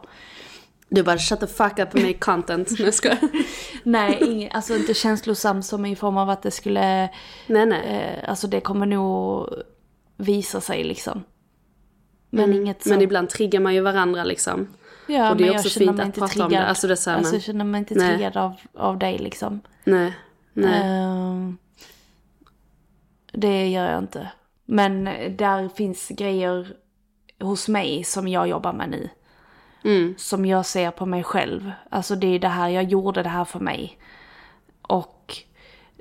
Du 0.88 1.02
bara 1.02 1.18
shut 1.18 1.40
the 1.40 1.46
fuck 1.46 1.78
up 1.78 1.94
make 1.94 2.18
content. 2.18 2.70
Nej 2.78 2.92
jag 3.02 3.18
Nej, 3.82 4.18
ing, 4.20 4.50
alltså 4.52 4.76
inte 4.76 4.94
känslosam 4.94 5.62
som 5.62 5.86
i 5.86 5.96
form 5.96 6.16
av 6.16 6.30
att 6.30 6.42
det 6.42 6.50
skulle... 6.50 7.08
Nej 7.46 7.66
nej. 7.66 7.82
Eh, 7.86 8.30
alltså 8.30 8.46
det 8.46 8.60
kommer 8.60 8.86
nog 8.86 9.48
visa 10.16 10.60
sig 10.60 10.84
liksom. 10.84 11.24
Men 12.30 12.44
mm. 12.44 12.56
inget 12.56 12.82
så. 12.82 12.88
Men 12.88 13.02
ibland 13.02 13.28
triggar 13.28 13.60
man 13.60 13.74
ju 13.74 13.80
varandra 13.80 14.24
liksom. 14.24 14.68
Ja, 15.06 15.30
och 15.30 15.36
det 15.36 15.48
är 15.48 15.50
också 15.50 15.66
jag 15.66 15.72
känner 15.72 15.92
mig 15.92 16.06
inte 16.06 16.20
triggad. 16.20 16.64
Alltså, 16.64 16.88
det 16.88 16.96
så 16.96 17.10
här, 17.10 17.16
alltså, 17.16 17.34
jag 17.34 17.42
känner 17.42 17.64
mig 17.64 17.78
inte 17.78 17.94
nej. 17.94 18.08
triggad 18.08 18.36
av, 18.36 18.56
av 18.74 18.98
dig 18.98 19.18
liksom. 19.18 19.60
Nej, 19.84 20.12
nej. 20.52 21.04
Uh, 21.06 21.52
det 23.32 23.68
gör 23.68 23.90
jag 23.90 23.98
inte. 23.98 24.30
Men 24.64 25.04
där 25.36 25.68
finns 25.68 26.08
grejer 26.08 26.76
hos 27.40 27.68
mig 27.68 28.04
som 28.04 28.28
jag 28.28 28.48
jobbar 28.48 28.72
med 28.72 28.90
nu. 28.90 29.08
Mm. 29.84 30.14
Som 30.18 30.46
jag 30.46 30.66
ser 30.66 30.90
på 30.90 31.06
mig 31.06 31.22
själv. 31.22 31.72
Alltså 31.90 32.16
det 32.16 32.26
är 32.26 32.38
det 32.38 32.48
här, 32.48 32.68
jag 32.68 32.84
gjorde 32.84 33.22
det 33.22 33.28
här 33.28 33.44
för 33.44 33.60
mig. 33.60 33.98
Och 34.82 35.36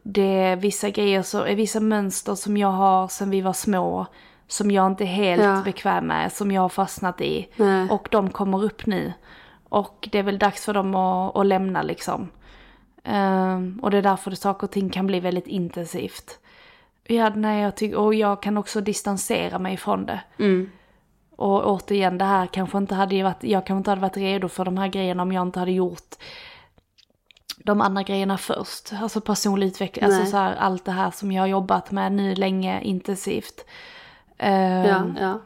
det 0.04 0.38
är 0.38 0.56
vissa 0.56 0.90
grejer, 0.90 1.22
så, 1.22 1.44
vissa 1.44 1.80
mönster 1.80 2.36
som 2.36 2.58
jag 2.58 2.72
har 2.72 3.08
sen 3.08 3.30
vi 3.30 3.42
var 3.42 3.54
små 3.54 4.08
som 4.50 4.72
jag 4.72 4.88
inte 4.88 5.04
är 5.04 5.06
helt 5.06 5.44
ja. 5.44 5.62
bekväm 5.66 6.08
med, 6.08 6.32
som 6.34 6.52
jag 6.52 6.62
har 6.62 6.70
fastnat 6.70 7.22
i. 7.22 7.48
Nej. 7.56 7.90
Och 7.90 8.08
de 8.12 8.30
kommer 8.30 8.64
upp 8.64 8.86
nu. 8.86 9.14
Och 9.70 10.10
det 10.12 10.20
är 10.20 10.24
väl 10.24 10.40
dags 10.40 10.66
för 10.66 10.74
dem 10.74 10.96
att, 10.96 11.36
att 11.36 11.46
lämna 11.46 11.82
liksom. 11.82 12.32
Um, 13.04 13.80
och 13.84 13.92
det 13.92 13.98
är 13.98 14.02
därför 14.02 14.32
det 14.32 14.38
saker 14.38 14.68
och 14.68 14.72
ting 14.72 14.90
kan 14.90 15.08
bli 15.08 15.20
väldigt 15.20 15.48
intensivt. 15.48 16.40
Ja, 17.04 17.30
nej, 17.30 17.62
jag 17.62 17.76
tycker, 17.76 17.98
och 17.98 18.14
jag 18.14 18.42
kan 18.42 18.58
också 18.58 18.82
distansera 18.82 19.60
mig 19.60 19.78
från 19.78 20.06
det. 20.06 20.22
Mm. 20.40 20.72
Och 21.36 21.68
återigen, 21.68 22.18
det 22.18 22.26
här 22.26 22.48
kanske 22.48 22.78
inte 22.78 22.96
hade 22.96 23.24
varit, 23.24 23.44
jag 23.44 23.66
kanske 23.66 23.78
inte 23.78 23.92
hade 23.92 24.02
varit 24.02 24.18
redo 24.18 24.48
för 24.48 24.66
de 24.66 24.78
här 24.78 24.88
grejerna 24.88 25.24
om 25.24 25.32
jag 25.32 25.42
inte 25.42 25.60
hade 25.60 25.72
gjort 25.72 26.16
de 27.64 27.82
andra 27.82 28.04
grejerna 28.04 28.38
först. 28.38 28.94
Alltså 29.02 29.22
personlig 29.22 29.68
utveckling, 29.68 30.06
alltså 30.06 30.26
så 30.26 30.38
här, 30.38 30.56
allt 30.56 30.86
det 30.86 30.92
här 30.92 31.12
som 31.12 31.32
jag 31.32 31.44
har 31.44 31.48
jobbat 31.48 31.92
med 31.92 32.12
nu 32.12 32.36
länge 32.36 32.82
intensivt. 32.82 33.66
Ja, 34.40 35.12
ja. 35.20 35.42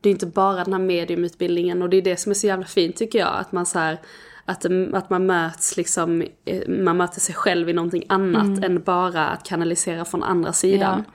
Det 0.00 0.08
är 0.08 0.10
inte 0.10 0.26
bara 0.26 0.64
den 0.64 0.72
här 0.72 0.80
mediumutbildningen 0.80 1.82
och 1.82 1.90
det 1.90 1.96
är 1.96 2.02
det 2.02 2.16
som 2.16 2.30
är 2.30 2.34
så 2.34 2.46
jävla 2.46 2.66
fint 2.66 2.96
tycker 2.96 3.18
jag. 3.18 3.34
Att 3.40 3.52
man 3.52 3.66
så 3.66 3.78
här, 3.78 3.98
att, 4.44 4.66
att 4.92 5.10
man 5.10 5.26
möts 5.26 5.76
liksom, 5.76 6.22
eh, 6.44 6.68
man 6.68 6.96
möter 6.96 7.20
sig 7.20 7.34
själv 7.34 7.68
i 7.68 7.72
någonting 7.72 8.04
annat 8.08 8.64
än 8.64 8.82
bara 8.82 9.28
att 9.28 9.44
kanalisera 9.44 10.04
från 10.04 10.22
andra 10.22 10.52
sidan. 10.52 11.04
Ja. 11.06 11.12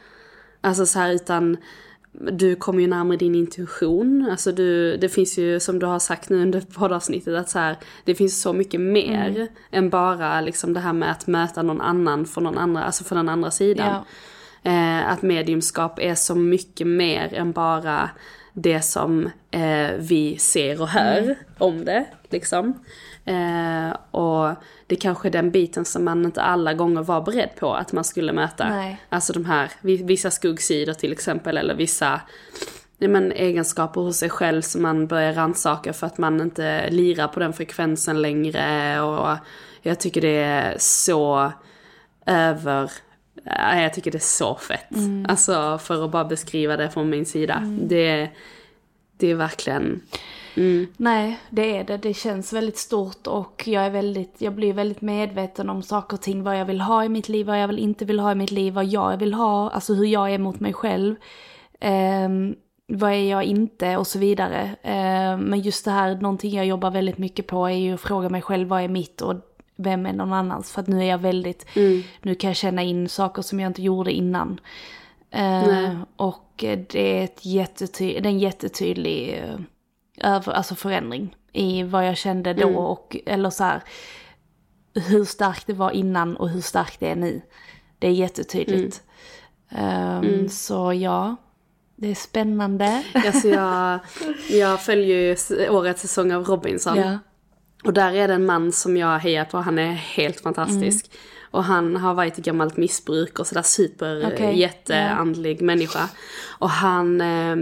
Alltså 0.61 0.85
så 0.85 0.99
här 0.99 1.11
utan, 1.11 1.57
du 2.11 2.55
kommer 2.55 2.81
ju 2.81 2.87
närmare 2.87 3.17
din 3.17 3.35
intuition. 3.35 4.27
Alltså 4.31 4.51
du, 4.51 4.97
det 4.97 5.09
finns 5.09 5.37
ju 5.37 5.59
som 5.59 5.79
du 5.79 5.85
har 5.85 5.99
sagt 5.99 6.29
nu 6.29 6.41
under 6.41 6.61
poddavsnittet 6.61 7.35
att 7.35 7.49
så 7.49 7.59
här, 7.59 7.77
det 8.03 8.15
finns 8.15 8.41
så 8.41 8.53
mycket 8.53 8.81
mer 8.81 9.29
Mm. 9.29 9.47
än 9.71 9.89
bara 9.89 10.41
liksom 10.41 10.73
det 10.73 10.79
här 10.79 10.93
med 10.93 11.11
att 11.11 11.27
möta 11.27 11.61
någon 11.61 11.81
annan 11.81 12.25
från 12.25 12.43
någon 12.43 12.57
andra, 12.57 12.83
alltså 12.83 13.03
från 13.03 13.17
den 13.17 13.29
andra 13.29 13.51
sidan. 13.51 13.87
Ja. 13.87 14.05
Eh, 14.63 15.07
att 15.11 15.21
mediumskap 15.21 15.99
är 15.99 16.15
så 16.15 16.35
mycket 16.35 16.87
mer 16.87 17.33
än 17.33 17.51
bara 17.51 18.09
det 18.53 18.81
som 18.81 19.29
eh, 19.51 19.91
vi 19.99 20.37
ser 20.39 20.81
och 20.81 20.87
hör 20.87 21.17
Mm. 21.21 21.35
om 21.57 21.85
det. 21.85 22.05
Liksom. 22.29 22.73
Eh, 23.25 23.95
och 24.11 24.55
det 24.87 24.95
är 24.95 24.99
kanske 24.99 25.27
är 25.27 25.31
den 25.31 25.51
biten 25.51 25.85
som 25.85 26.03
man 26.05 26.25
inte 26.25 26.41
alla 26.41 26.73
gånger 26.73 27.01
var 27.03 27.21
beredd 27.21 27.49
på 27.59 27.73
att 27.73 27.91
man 27.91 28.03
skulle 28.03 28.33
möta. 28.33 28.69
Nej. 28.69 28.97
Alltså 29.09 29.33
de 29.33 29.45
här, 29.45 29.71
vi- 29.81 30.03
vissa 30.03 30.31
skuggsidor 30.31 30.93
till 30.93 31.11
exempel, 31.11 31.57
eller 31.57 31.75
vissa 31.75 32.21
ja, 32.97 33.07
men, 33.07 33.31
egenskaper 33.31 34.01
hos 34.01 34.17
sig 34.17 34.29
själv 34.29 34.61
som 34.61 34.81
man 34.81 35.07
börjar 35.07 35.33
rannsaka 35.33 35.93
för 35.93 36.07
att 36.07 36.17
man 36.17 36.41
inte 36.41 36.89
lirar 36.89 37.27
på 37.27 37.39
den 37.39 37.53
frekvensen 37.53 38.21
längre. 38.21 39.01
Och 39.01 39.37
jag 39.81 39.99
tycker 39.99 40.21
det 40.21 40.37
är 40.43 40.75
så 40.79 41.51
över... 42.25 42.91
ja, 43.43 43.81
Jag 43.81 43.93
tycker 43.93 44.11
det 44.11 44.17
är 44.17 44.19
så 44.19 44.55
fett. 44.55 44.89
Alltså 45.27 45.77
för 45.77 46.05
att 46.05 46.11
bara 46.11 46.25
beskriva 46.25 46.77
det 46.77 46.89
från 46.89 47.09
min 47.09 47.25
sida. 47.25 47.63
Det, 47.81 48.29
det 49.17 49.31
är 49.31 49.35
verkligen... 49.35 50.01
Nej, 50.97 51.39
det 51.49 51.77
är 51.77 51.83
det. 51.83 51.97
Det 51.97 52.13
känns 52.13 52.53
väldigt 52.53 52.77
stort 52.77 53.27
och 53.27 53.63
jag 53.65 53.85
är 53.85 53.89
väldigt, 53.89 54.35
jag 54.37 54.53
blir 54.53 54.73
väldigt 54.73 55.01
medveten 55.01 55.69
om 55.69 55.83
saker 55.83 56.17
och 56.17 56.21
ting. 56.21 56.43
Vad 56.43 56.59
jag 56.59 56.65
vill 56.65 56.81
ha 56.81 57.05
i 57.05 57.09
mitt 57.09 57.29
liv, 57.29 57.45
vad 57.45 57.61
jag 57.61 57.67
vill 57.67 57.79
inte 57.79 58.05
vill 58.05 58.19
ha 58.19 58.31
i 58.31 58.35
mitt 58.35 58.51
liv, 58.51 58.73
vad 58.73 58.85
jag 58.85 59.17
vill 59.17 59.33
ha, 59.33 59.69
alltså 59.69 59.93
hur 59.93 60.05
jag 60.05 60.33
är 60.33 60.37
mot 60.37 60.59
mig 60.59 60.73
själv. 60.73 61.15
Ehm, 61.79 62.55
vad 62.87 63.11
är 63.11 63.29
jag 63.29 63.43
inte 63.43 63.97
och 63.97 64.07
så 64.07 64.19
vidare. 64.19 64.75
Ehm, 64.83 65.39
men 65.39 65.59
just 65.59 65.85
det 65.85 65.91
här, 65.91 66.15
någonting 66.15 66.53
jag 66.53 66.65
jobbar 66.65 66.91
väldigt 66.91 67.17
mycket 67.17 67.47
på 67.47 67.65
är 67.65 67.75
ju 67.75 67.93
att 67.93 68.01
fråga 68.01 68.29
mig 68.29 68.41
själv 68.41 68.67
vad 68.67 68.81
är 68.83 68.87
mitt 68.87 69.21
och 69.21 69.35
vem 69.75 70.05
är 70.05 70.13
någon 70.13 70.33
annans. 70.33 70.71
För 70.71 70.81
att 70.81 70.87
nu 70.87 70.99
är 70.99 71.03
jag 71.09 71.17
väldigt, 71.17 71.65
nu 72.21 72.35
kan 72.35 72.49
jag 72.49 72.57
känna 72.57 72.83
in 72.83 73.09
saker 73.09 73.41
som 73.41 73.59
jag 73.59 73.69
inte 73.69 73.81
gjorde 73.81 74.11
innan. 74.11 74.59
Ehm, 75.31 76.05
och 76.15 76.49
det 76.57 76.95
är, 77.19 77.23
ett 77.23 77.39
jättety- 77.45 78.21
det 78.21 78.27
är 78.27 78.31
en 78.31 78.39
jättetydlig 78.39 79.33
eh, 79.43 79.59
över, 80.35 80.53
alltså 80.53 80.75
förändring 80.75 81.35
i 81.53 81.83
vad 81.83 82.07
jag 82.07 82.17
kände 82.17 82.53
då 82.53 82.67
och 82.75 83.17
eller 83.25 83.49
så 83.49 83.63
här 83.63 83.81
hur 84.93 85.25
starkt 85.25 85.67
det 85.67 85.73
var 85.73 85.91
innan 85.91 86.37
och 86.37 86.49
hur 86.49 86.61
starkt 86.61 86.99
det 86.99 87.07
är 87.09 87.15
nu. 87.15 87.41
Det 87.99 88.07
är 88.07 88.11
jättetydligt. 88.11 89.03
Ehm, 89.69 90.49
Så 90.49 90.93
ja, 90.93 91.35
det 91.95 92.07
är 92.07 92.15
spännande. 92.15 93.03
Alltså 93.13 93.47
jag, 93.47 93.99
jag 94.51 94.81
följer 94.81 95.17
ju 95.17 95.69
årets 95.69 96.01
säsong 96.01 96.31
av 96.31 96.43
Robinson. 96.45 96.97
ja. 96.97 97.19
Och 97.83 97.93
där 97.93 98.13
är 98.13 98.27
det 98.27 98.33
en 98.33 98.45
man 98.45 98.71
som 98.71 98.97
jag 98.97 99.19
hejar 99.19 99.45
på, 99.45 99.57
han 99.57 99.79
är 99.79 99.91
helt 99.93 100.41
fantastisk. 100.41 101.05
Mm. 101.05 101.19
Och 101.51 101.63
han 101.63 101.95
har 101.95 102.13
varit 102.13 102.39
i 102.39 102.41
gammalt 102.41 102.77
missbruk 102.77 103.39
och 103.39 103.47
sådär 103.47 103.61
super 103.61 104.33
okay, 104.33 104.55
jätteandlig 104.55 105.61
människa. 105.61 106.09
Och 106.59 106.69
han 106.69 107.21
eh, 107.21 107.55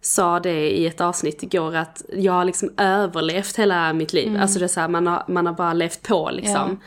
sa 0.00 0.40
det 0.40 0.70
i 0.70 0.86
ett 0.86 1.00
avsnitt 1.00 1.42
igår 1.42 1.76
att 1.76 2.02
jag 2.12 2.32
har 2.32 2.44
liksom 2.44 2.70
överlevt 2.76 3.56
hela 3.56 3.92
mitt 3.92 4.12
liv. 4.12 4.28
Mm. 4.28 4.42
Alltså 4.42 4.58
det 4.58 4.64
är 4.64 4.68
så 4.68 4.80
här, 4.80 4.88
man 4.88 5.06
har, 5.06 5.24
man 5.28 5.46
har 5.46 5.52
bara 5.52 5.72
levt 5.72 6.02
på 6.02 6.30
liksom. 6.32 6.80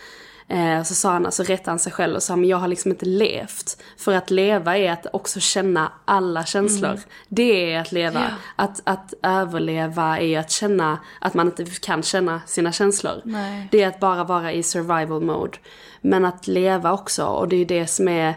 Eh, 0.50 0.84
så 0.84 0.96
sa 0.96 1.12
han, 1.12 1.26
alltså 1.26 1.44
rättade 1.44 1.72
han 1.72 1.80
sig 1.80 1.92
själv 1.92 2.16
och 2.16 2.24
sa, 2.24 2.36
men 2.36 2.50
jag 2.50 2.58
har 2.58 2.68
liksom 2.68 2.92
inte 2.92 3.06
levt. 3.06 3.78
För 3.98 4.14
att 4.14 4.30
leva 4.30 4.78
är 4.78 4.92
att 4.92 5.08
också 5.14 5.40
känna 5.40 5.92
alla 6.06 6.46
känslor. 6.46 6.90
Mm. 6.90 7.02
Det 7.28 7.74
är 7.74 7.80
att 7.80 7.92
leva. 7.92 8.26
Att, 8.56 8.82
att 8.84 9.14
överleva 9.24 10.20
är 10.20 10.40
att 10.40 10.52
känna 10.52 11.00
att 11.22 11.34
man 11.34 11.48
inte 11.48 11.66
kan 11.66 12.04
känna 12.04 12.42
sina 12.46 12.72
känslor. 12.72 13.22
Nej. 13.24 13.68
Det 13.72 13.84
är 13.84 13.88
att 13.88 14.00
bara 14.00 14.24
vara 14.24 14.54
i 14.54 14.64
survival 14.64 15.22
mode. 15.22 15.58
Men 16.02 16.26
att 16.26 16.48
leva 16.48 16.94
också, 16.94 17.26
och 17.26 17.48
det 17.48 17.56
är 17.56 17.66
det 17.66 17.88
som 17.88 18.08
är 18.08 18.36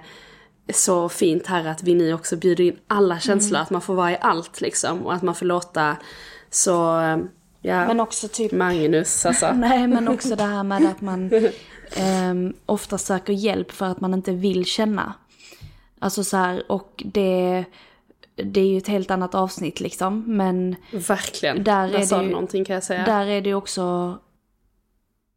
så 0.72 1.08
fint 1.08 1.46
här 1.46 1.66
att 1.66 1.82
vi 1.82 1.94
nu 1.94 2.14
också 2.14 2.36
bjuder 2.36 2.64
in 2.64 2.76
alla 2.88 3.20
känslor. 3.20 3.56
Mm. 3.56 3.62
Att 3.62 3.70
man 3.70 3.80
får 3.80 3.94
vara 3.94 4.12
i 4.12 4.18
allt 4.20 4.60
liksom. 4.60 5.06
Och 5.06 5.14
att 5.14 5.22
man 5.22 5.34
får 5.34 5.46
låta 5.46 5.96
så, 6.50 7.00
eh, 7.00 7.18
ja, 7.62 7.86
Men 7.86 8.00
också 8.00 8.28
typ 8.28 8.52
Magnus 8.52 9.26
alltså. 9.26 9.52
Nej, 9.54 9.86
men 9.86 10.08
också 10.08 10.36
det 10.36 10.44
här 10.44 10.62
med 10.62 10.86
att 10.86 11.00
man 11.00 11.30
ehm, 11.96 12.52
ofta 12.66 12.98
söker 12.98 13.32
hjälp 13.32 13.70
för 13.72 13.86
att 13.86 14.00
man 14.00 14.14
inte 14.14 14.32
vill 14.32 14.64
känna. 14.64 15.14
Alltså 15.98 16.24
så 16.24 16.36
här, 16.36 16.72
och 16.72 17.02
det, 17.06 17.64
det 18.34 18.60
är 18.60 18.66
ju 18.66 18.78
ett 18.78 18.88
helt 18.88 19.10
annat 19.10 19.34
avsnitt 19.34 19.80
liksom, 19.80 20.24
men 20.36 20.76
Verkligen. 20.92 21.64
Där 21.64 21.88
Där, 21.88 21.98
är 21.98 22.04
sa 22.06 22.18
det 22.18 22.24
ju- 22.24 22.30
någonting 22.30 22.64
kan 22.64 22.74
jag 22.74 22.84
säga. 22.84 23.04
där 23.04 23.26
är 23.26 23.40
det 23.40 23.48
ju 23.48 23.54
också, 23.54 24.18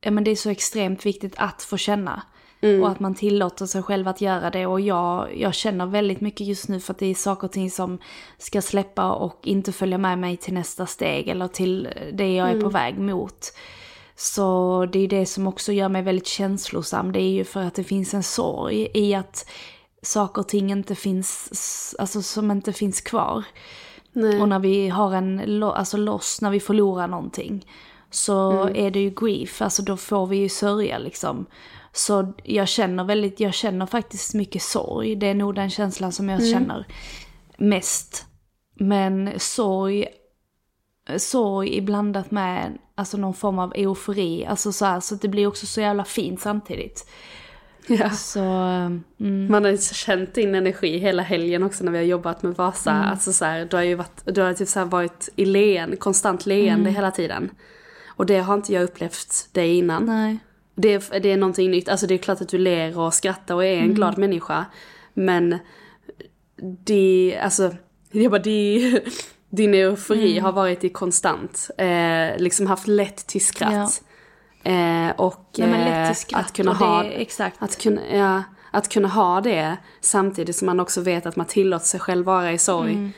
ja 0.01 0.11
men 0.11 0.23
det 0.23 0.31
är 0.31 0.35
så 0.35 0.49
extremt 0.49 1.05
viktigt 1.05 1.33
att 1.37 1.61
få 1.63 1.77
känna. 1.77 2.21
Mm. 2.61 2.83
Och 2.83 2.89
att 2.89 2.99
man 2.99 3.15
tillåter 3.15 3.65
sig 3.65 3.83
själv 3.83 4.07
att 4.07 4.21
göra 4.21 4.49
det. 4.49 4.65
Och 4.65 4.81
jag, 4.81 5.37
jag 5.37 5.53
känner 5.53 5.85
väldigt 5.85 6.21
mycket 6.21 6.47
just 6.47 6.67
nu 6.69 6.79
för 6.79 6.93
att 6.93 6.99
det 6.99 7.05
är 7.05 7.15
saker 7.15 7.47
och 7.47 7.51
ting 7.51 7.71
som 7.71 7.97
ska 8.37 8.61
släppa 8.61 9.11
och 9.11 9.39
inte 9.43 9.71
följa 9.71 9.97
med 9.97 10.19
mig 10.19 10.37
till 10.37 10.53
nästa 10.53 10.85
steg 10.85 11.27
eller 11.27 11.47
till 11.47 11.89
det 12.13 12.35
jag 12.35 12.47
är 12.47 12.51
Mm. 12.51 12.63
på 12.63 12.69
väg 12.69 12.97
mot. 12.99 13.53
Så 14.15 14.85
det 14.91 14.99
är 14.99 15.07
det 15.07 15.25
som 15.25 15.47
också 15.47 15.71
gör 15.71 15.89
mig 15.89 16.01
väldigt 16.01 16.27
känslosam. 16.27 17.11
Det 17.11 17.21
är 17.21 17.29
ju 17.29 17.43
för 17.43 17.61
att 17.61 17.75
det 17.75 17.83
finns 17.83 18.13
en 18.13 18.23
sorg 18.23 18.87
i 18.93 19.13
att 19.15 19.49
saker 20.01 20.41
och 20.41 20.47
ting 20.47 20.71
inte 20.71 20.95
finns, 20.95 21.95
alltså 21.99 22.21
som 22.21 22.51
inte 22.51 22.73
finns 22.73 23.01
kvar. 23.01 23.43
Och 24.41 24.49
när 24.49 24.59
vi 24.59 24.89
har 24.89 25.13
en 25.13 25.63
alltså 25.63 25.97
loss, 25.97 26.41
när 26.41 26.51
vi 26.51 26.59
förlorar 26.59 27.07
någonting. 27.07 27.65
Så 28.09 28.67
är 28.67 28.91
det 28.91 28.99
ju 28.99 29.09
grief, 29.09 29.61
alltså 29.61 29.81
då 29.81 29.97
får 29.97 30.27
vi 30.27 30.37
ju 30.37 30.49
sörja 30.49 30.97
liksom. 30.97 31.45
Så 31.91 32.33
jag 32.43 32.67
känner 32.67 33.03
väldigt, 33.03 33.39
jag 33.39 33.53
känner 33.53 33.85
faktiskt 33.85 34.33
mycket 34.33 34.61
sorg. 34.61 35.15
Det 35.15 35.27
är 35.27 35.33
nog 35.33 35.55
den 35.55 35.69
känslan 35.69 36.11
som 36.11 36.29
jag 36.29 36.47
känner 36.47 36.87
mest. 37.57 38.25
Men 38.79 39.39
sorg, 39.39 40.07
sorg 41.17 41.81
blandat 41.81 42.31
med 42.31 42.77
alltså 42.95 43.17
någon 43.17 43.33
form 43.33 43.59
av 43.59 43.73
eufori. 43.75 44.45
Alltså 44.45 44.71
så, 44.71 44.85
här, 44.85 44.99
så 44.99 45.15
att 45.15 45.21
det 45.21 45.27
blir 45.27 45.47
också 45.47 45.65
så 45.65 45.81
jävla 45.81 46.03
fint 46.05 46.41
samtidigt. 46.41 47.07
Ja. 47.87 48.09
Så, 48.09 48.39
mm, 48.39 49.47
Man 49.49 49.63
har 49.63 49.71
ju 49.71 49.77
känt 49.77 50.33
din 50.33 50.55
energi 50.55 50.97
hela 50.97 51.23
helgen 51.23 51.63
också 51.63 51.83
när 51.83 51.91
vi 51.91 51.97
har 51.97 52.05
jobbat 52.05 52.43
med 52.43 52.55
Vasa. 52.55 52.91
Mm. 52.91 53.09
Alltså 53.09 53.33
så 53.33 53.45
här, 53.45 53.65
du 53.65 53.75
har 53.75 53.83
ju 53.83 53.95
varit, 53.95 54.21
du 54.25 54.41
har 54.41 54.53
typ 54.53 54.67
så 54.67 54.85
varit 54.85 55.29
i 55.35 55.45
leen, 55.45 55.97
konstant 55.97 56.45
leende 56.45 56.81
Mm. 56.89 56.95
hela 56.95 57.11
tiden. 57.11 57.49
Och 58.07 58.25
det 58.25 58.39
har 58.39 58.53
inte 58.53 58.73
jag 58.73 58.83
upplevt 58.83 59.49
dig 59.51 59.77
innan. 59.77 60.05
nej. 60.05 60.37
Det 60.77 60.93
är, 60.93 61.19
det 61.19 61.31
är 61.31 61.37
någonting 61.37 61.71
nytt. 61.71 61.89
Alltså 61.89 62.07
det 62.07 62.13
är 62.13 62.17
klart 62.17 62.41
att 62.41 62.49
du 62.49 62.57
ler 62.57 62.99
och 62.99 63.13
skrattar 63.13 63.55
och 63.55 63.65
är 63.65 63.73
en 63.77 63.83
Mm. 63.83 63.95
glad 63.95 64.17
människa. 64.17 64.65
Men 65.13 65.57
det, 66.83 67.39
alltså, 67.43 67.75
jag 68.11 68.31
bara, 68.31 68.41
det, 68.41 69.01
din 69.55 69.73
eufori 69.73 70.31
Mm. 70.31 70.43
har 70.43 70.51
varit 70.51 70.83
i 70.83 70.89
konstant. 70.89 71.69
Eh, 71.77 72.37
liksom 72.37 72.67
haft 72.67 72.87
lätt 72.87 73.27
till 73.27 73.45
skratt. 73.45 74.01
Eh, 74.63 75.09
och 75.17 75.49
Nej 75.57 75.69
lätt 75.69 76.09
eh, 76.09 76.13
skratt 76.15 76.45
att 76.45 76.53
kunna 76.53 76.71
det, 76.73 76.77
ha... 76.77 77.03
exakt. 77.03 77.55
Att 77.59 77.81
kunna, 77.81 78.01
ja, 78.13 78.43
att 78.71 78.89
kunna 78.89 79.07
ha 79.07 79.41
det 79.41 79.77
samtidigt 80.01 80.55
som 80.55 80.65
man 80.65 80.79
också 80.79 81.01
vet 81.01 81.25
att 81.25 81.35
man 81.35 81.45
tillåter 81.45 81.85
sig 81.85 81.99
själv 81.99 82.25
vara 82.25 82.51
i 82.51 82.57
sorg. 82.57 82.93
Mm. 82.93 83.11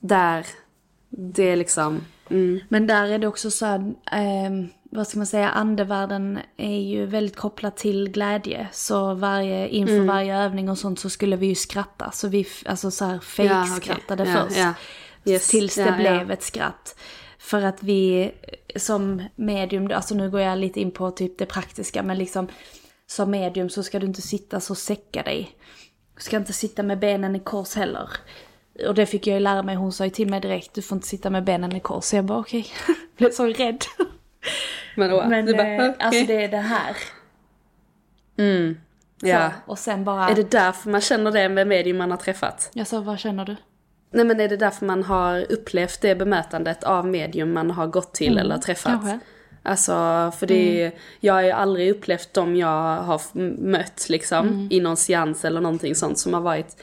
Där, 0.00 0.46
det 1.10 1.42
är 1.50 1.56
liksom, 1.56 2.00
mm, 2.30 2.60
Men 2.68 2.86
där 2.86 3.06
är 3.08 3.18
det 3.18 3.26
också 3.26 3.50
så 3.50 3.66
här, 3.66 3.94
ehm, 4.12 4.68
vad 4.90 5.06
ska 5.08 5.18
man 5.18 5.26
säga, 5.26 5.50
andevärlden 5.50 6.38
är 6.56 6.80
ju 6.80 7.06
väldigt 7.06 7.36
kopplad 7.36 7.76
till 7.76 8.10
glädje. 8.10 8.68
Så 8.72 9.14
varje, 9.14 9.68
inför 9.68 9.94
Mm. 9.94 10.06
varje 10.06 10.36
övning 10.38 10.68
och 10.70 10.78
sånt 10.78 11.00
så 11.00 11.10
skulle 11.10 11.36
vi 11.36 11.46
ju 11.46 11.54
skratta. 11.54 12.10
Så 12.10 12.28
vi, 12.28 12.46
alltså 12.66 12.90
så 12.90 13.04
här 13.04 13.18
fake-skrattade 13.18 14.24
Ja, 14.24 14.30
okej. 14.30 14.44
först. 14.48 14.56
Ja, 14.58 14.62
ja. 14.64 14.72
Yes. 15.24 15.48
Tills 15.48 15.74
det 15.74 15.80
Ja, 15.80 15.86
ja. 15.88 15.96
blev 15.96 16.30
ett 16.30 16.42
skratt. 16.42 16.96
För 17.38 17.62
att 17.62 17.82
vi 17.82 18.32
som 18.76 19.22
medium, 19.36 19.90
alltså 19.94 20.14
nu 20.14 20.30
går 20.30 20.40
jag 20.40 20.58
lite 20.58 20.80
in 20.80 20.90
på 20.90 21.10
typ 21.10 21.38
det 21.38 21.46
praktiska, 21.46 22.02
men 22.02 22.18
liksom 22.18 22.48
som 23.06 23.30
medium 23.30 23.68
så 23.70 23.82
ska 23.82 23.98
du 23.98 24.06
inte 24.06 24.22
sitta 24.22 24.60
så 24.60 24.74
säcka 24.74 25.22
dig. 25.22 25.50
Du 26.16 26.22
ska 26.22 26.36
inte 26.36 26.52
sitta 26.52 26.82
med 26.82 26.98
benen 26.98 27.36
i 27.36 27.40
kors 27.40 27.74
heller. 27.74 28.08
Och 28.86 28.94
det 28.94 29.06
fick 29.06 29.26
jag 29.26 29.34
ju 29.34 29.40
lära 29.40 29.62
mig, 29.62 29.76
hon 29.76 29.92
sa 29.92 30.04
ju 30.04 30.10
till 30.10 30.30
mig 30.30 30.40
direkt, 30.40 30.74
du 30.74 30.82
får 30.82 30.96
inte 30.96 31.08
sitta 31.08 31.30
med 31.30 31.44
benen 31.44 31.76
i 31.76 31.80
kors. 31.80 32.04
Så 32.04 32.16
jag 32.16 32.24
bara 32.24 32.38
okej, 32.38 32.66
blev 33.16 33.30
så 33.30 33.46
rädd. 33.46 33.84
Men, 34.96 35.10
då, 35.10 35.24
Men 35.28 35.46
du 35.46 35.52
bara, 35.54 35.68
eh, 35.74 35.90
okej. 35.90 35.94
alltså 35.98 36.24
det 36.26 36.44
är 36.44 36.48
det 36.48 36.56
här. 36.56 36.96
ja. 39.20 39.50
Så, 39.50 39.70
och 39.72 39.78
sen 39.78 40.04
bara, 40.04 40.28
Är 40.28 40.34
det 40.34 40.50
därför 40.50 40.90
man 40.90 41.00
känner 41.00 41.30
det 41.32 41.48
med 41.48 41.66
medium 41.66 41.96
man 41.98 42.10
har 42.10 42.18
träffat? 42.18 42.70
jag 42.72 42.86
sa 42.86 43.00
vad 43.00 43.18
känner 43.18 43.44
du? 43.44 43.56
Nej 44.14 44.24
men 44.24 44.40
är 44.40 44.48
det 44.48 44.56
därför 44.56 44.86
man 44.86 45.02
har 45.02 45.52
upplevt 45.52 46.00
det 46.00 46.14
bemötandet 46.14 46.84
av 46.84 47.06
medium 47.06 47.52
man 47.52 47.70
har 47.70 47.86
gått 47.86 48.14
till 48.14 48.38
eller 48.38 48.58
träffat? 48.58 48.92
Mm, 48.92 49.00
kanske. 49.00 49.18
Alltså, 49.66 49.92
för 50.38 50.46
det 50.46 50.82
är, 50.82 50.92
jag 51.20 51.34
har 51.34 51.42
ju 51.42 51.50
aldrig 51.50 51.90
upplevt 51.90 52.34
dem 52.34 52.56
jag 52.56 52.96
har 52.96 53.20
mött 53.62 54.06
liksom 54.08 54.68
i 54.70 54.80
någon 54.80 54.96
seans 54.96 55.44
eller 55.44 55.60
någonting 55.60 55.94
sånt 55.94 56.18
som 56.18 56.34
har 56.34 56.40
varit, 56.40 56.82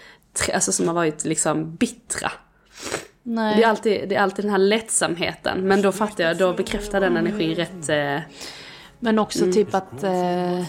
alltså 0.54 0.72
som 0.72 0.88
har 0.88 0.96
varit 0.96 1.26
liksom 1.26 1.76
bittra. 1.76 2.32
Nej. 3.24 3.58
Det 3.58 3.64
är, 3.64 3.68
alltid, 3.68 4.10
det 4.10 4.16
är 4.16 4.20
alltid 4.20 4.46
den 4.46 4.52
här 4.52 4.58
lättsamheten, 4.58 5.68
men 5.68 5.82
då 5.82 5.92
fattar 5.92 6.24
jag, 6.24 6.38
då 6.38 6.54
bekräftar 6.54 7.02
den 7.02 7.18
energin 7.18 7.56
rätt, 7.56 7.90
eh, 7.90 8.20
Men 9.04 9.20
också 9.20 9.39
Mm. 9.43 9.54
typ 9.54 9.76
att, 9.76 10.04
eh, 10.04 10.60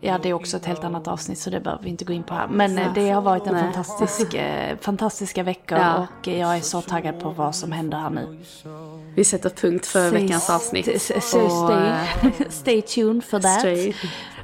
ja 0.00 0.18
det 0.22 0.28
är 0.28 0.32
också 0.32 0.56
ett 0.56 0.66
helt 0.66 0.84
annat 0.84 1.08
avsnitt 1.08 1.38
så 1.38 1.50
det 1.50 1.60
behöver 1.60 1.82
vi 1.84 1.90
inte 1.90 2.04
gå 2.04 2.12
in 2.12 2.22
på 2.22 2.34
här. 2.34 2.48
Men 2.48 2.78
eh, 2.78 2.92
det 2.94 3.10
har 3.10 3.22
varit 3.22 3.46
en 3.46 3.52
Nej. 3.54 3.62
fantastisk, 3.62 4.34
eh, 4.34 4.76
fantastiska 4.80 5.42
veckor 5.42 5.78
Ja. 5.78 6.06
och 6.20 6.28
jag 6.28 6.56
är 6.56 6.60
så 6.60 6.80
taggad 6.80 7.20
på 7.20 7.30
vad 7.30 7.54
som 7.54 7.72
händer 7.72 7.98
här 7.98 8.10
nu. 8.10 8.38
vi 9.14 9.24
sätter 9.24 9.50
punkt 9.50 9.86
för 9.86 10.10
veckans 10.10 10.50
avsnitt. 10.50 11.02
Så, 11.02 11.20
stay, 11.20 11.86
eh, 11.86 12.48
stay 12.50 12.82
tuned 12.82 13.24
for 13.24 13.40
that. 13.40 13.58
stay. 13.60 13.94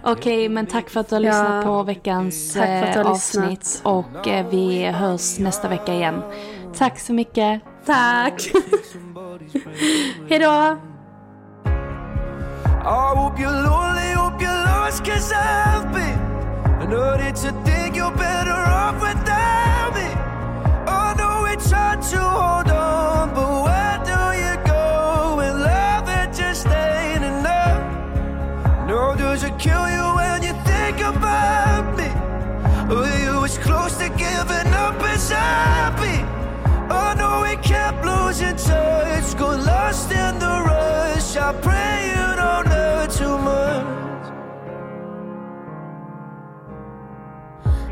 Okej, 0.04 0.48
men 0.48 0.66
tack 0.66 0.90
för 0.90 1.00
att 1.00 1.08
du 1.08 1.14
har 1.14 1.22
Ja. 1.22 1.28
lyssnat 1.30 1.64
på 1.64 1.82
veckans 1.82 2.54
Tack 2.54 2.64
för 2.66 2.86
att 2.86 2.94
du 2.94 3.00
eh, 3.00 3.06
avsnitt. 3.06 3.80
Och 3.84 4.28
eh, 4.28 4.46
vi 4.50 4.84
hörs 4.84 5.38
nästa 5.38 5.68
vecka 5.68 5.94
igen. 5.94 6.22
Tack 6.78 6.98
så 7.00 7.12
mycket. 7.12 7.60
Tack! 7.86 8.42
Hejdå! 10.28 10.91
I 12.84 13.14
hope 13.14 13.38
you're 13.38 13.48
lonely, 13.48 14.10
hope 14.10 14.40
you're 14.40 14.50
lost, 14.50 15.04
cause 15.04 15.30
I've 15.32 15.92
been. 15.92 16.18
I 16.82 16.86
know 16.86 17.16
that 17.16 17.36
you 17.44 17.52
think 17.62 17.94
you're 17.94 18.10
better 18.10 18.50
off 18.50 19.00
without 19.00 19.94
me. 19.94 20.08
I 20.90 21.14
know 21.16 21.44
it's 21.44 21.70
hard 21.70 22.02
to 22.02 22.18
hold 22.18 22.70
on, 22.72 23.34
but 23.36 23.62
where 23.62 23.98
do 24.02 24.20
you 24.42 24.66
go 24.66 25.36
when 25.36 25.60
love 25.60 26.08
it 26.08 26.34
just 26.34 26.66
ain't 26.66 27.22
enough? 27.22 28.88
No, 28.88 29.14
does 29.16 29.44
it 29.44 29.56
kill 29.60 29.88
you 29.88 30.04
when 30.16 30.42
you 30.42 30.52
think 30.66 30.98
about 30.98 31.96
me? 31.96 32.10
Were 32.92 33.06
you 33.22 33.44
as 33.44 33.58
close 33.58 33.96
to 33.98 34.08
giving 34.08 34.74
up 34.74 35.00
as 35.04 35.30
I've 35.30 35.94
been? 35.98 36.41
I 36.92 37.14
know 37.14 37.42
we 37.42 37.56
kept 37.62 38.04
losing 38.04 38.56
touch, 38.56 39.36
got 39.38 39.64
lost 39.64 40.10
in 40.10 40.38
the 40.38 40.54
rush. 40.68 41.36
I 41.36 41.52
pray 41.66 42.12
you 42.14 42.36
don't 42.36 42.66
hurt 42.66 43.10
too 43.10 43.38
much. 43.38 44.24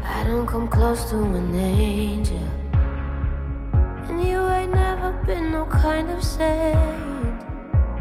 I 0.04 0.24
don't 0.24 0.46
come 0.46 0.68
close 0.68 1.08
to 1.10 1.16
an 1.16 1.54
angel. 1.54 2.46
And 4.08 4.22
you 4.22 4.46
ain't 4.48 4.72
never 4.72 5.12
been 5.24 5.50
no 5.50 5.64
kind 5.64 6.10
of 6.10 6.22
saint. 6.22 6.76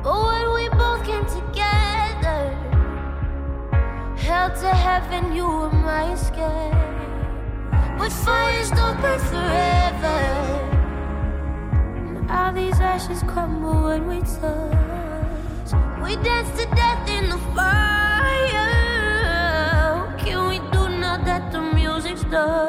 But 0.03 0.17
when 0.29 0.45
we 0.57 0.69
both 0.69 1.05
came 1.05 1.25
together, 1.25 2.41
held 4.17 4.55
to 4.55 4.69
heaven, 4.69 5.31
you 5.33 5.47
were 5.47 5.71
my 5.71 6.11
escape. 6.11 6.73
But 7.97 8.11
fires 8.11 8.71
don't 8.71 8.99
burn 9.01 9.19
forever. 9.19 10.48
All 12.31 12.51
these 12.53 12.79
ashes 12.79 13.23
crumble 13.23 13.83
when 13.85 14.07
we 14.07 14.19
touch. 14.21 15.71
We 16.03 16.15
dance 16.23 16.49
to 16.59 16.65
death 16.75 17.09
in 17.09 17.29
the 17.29 17.39
fire. 17.55 18.69
Can 20.19 20.47
we 20.49 20.59
do 20.71 20.89
now 20.89 21.17
that 21.25 21.51
the 21.51 21.59
music's 21.59 22.23
done, 22.25 22.68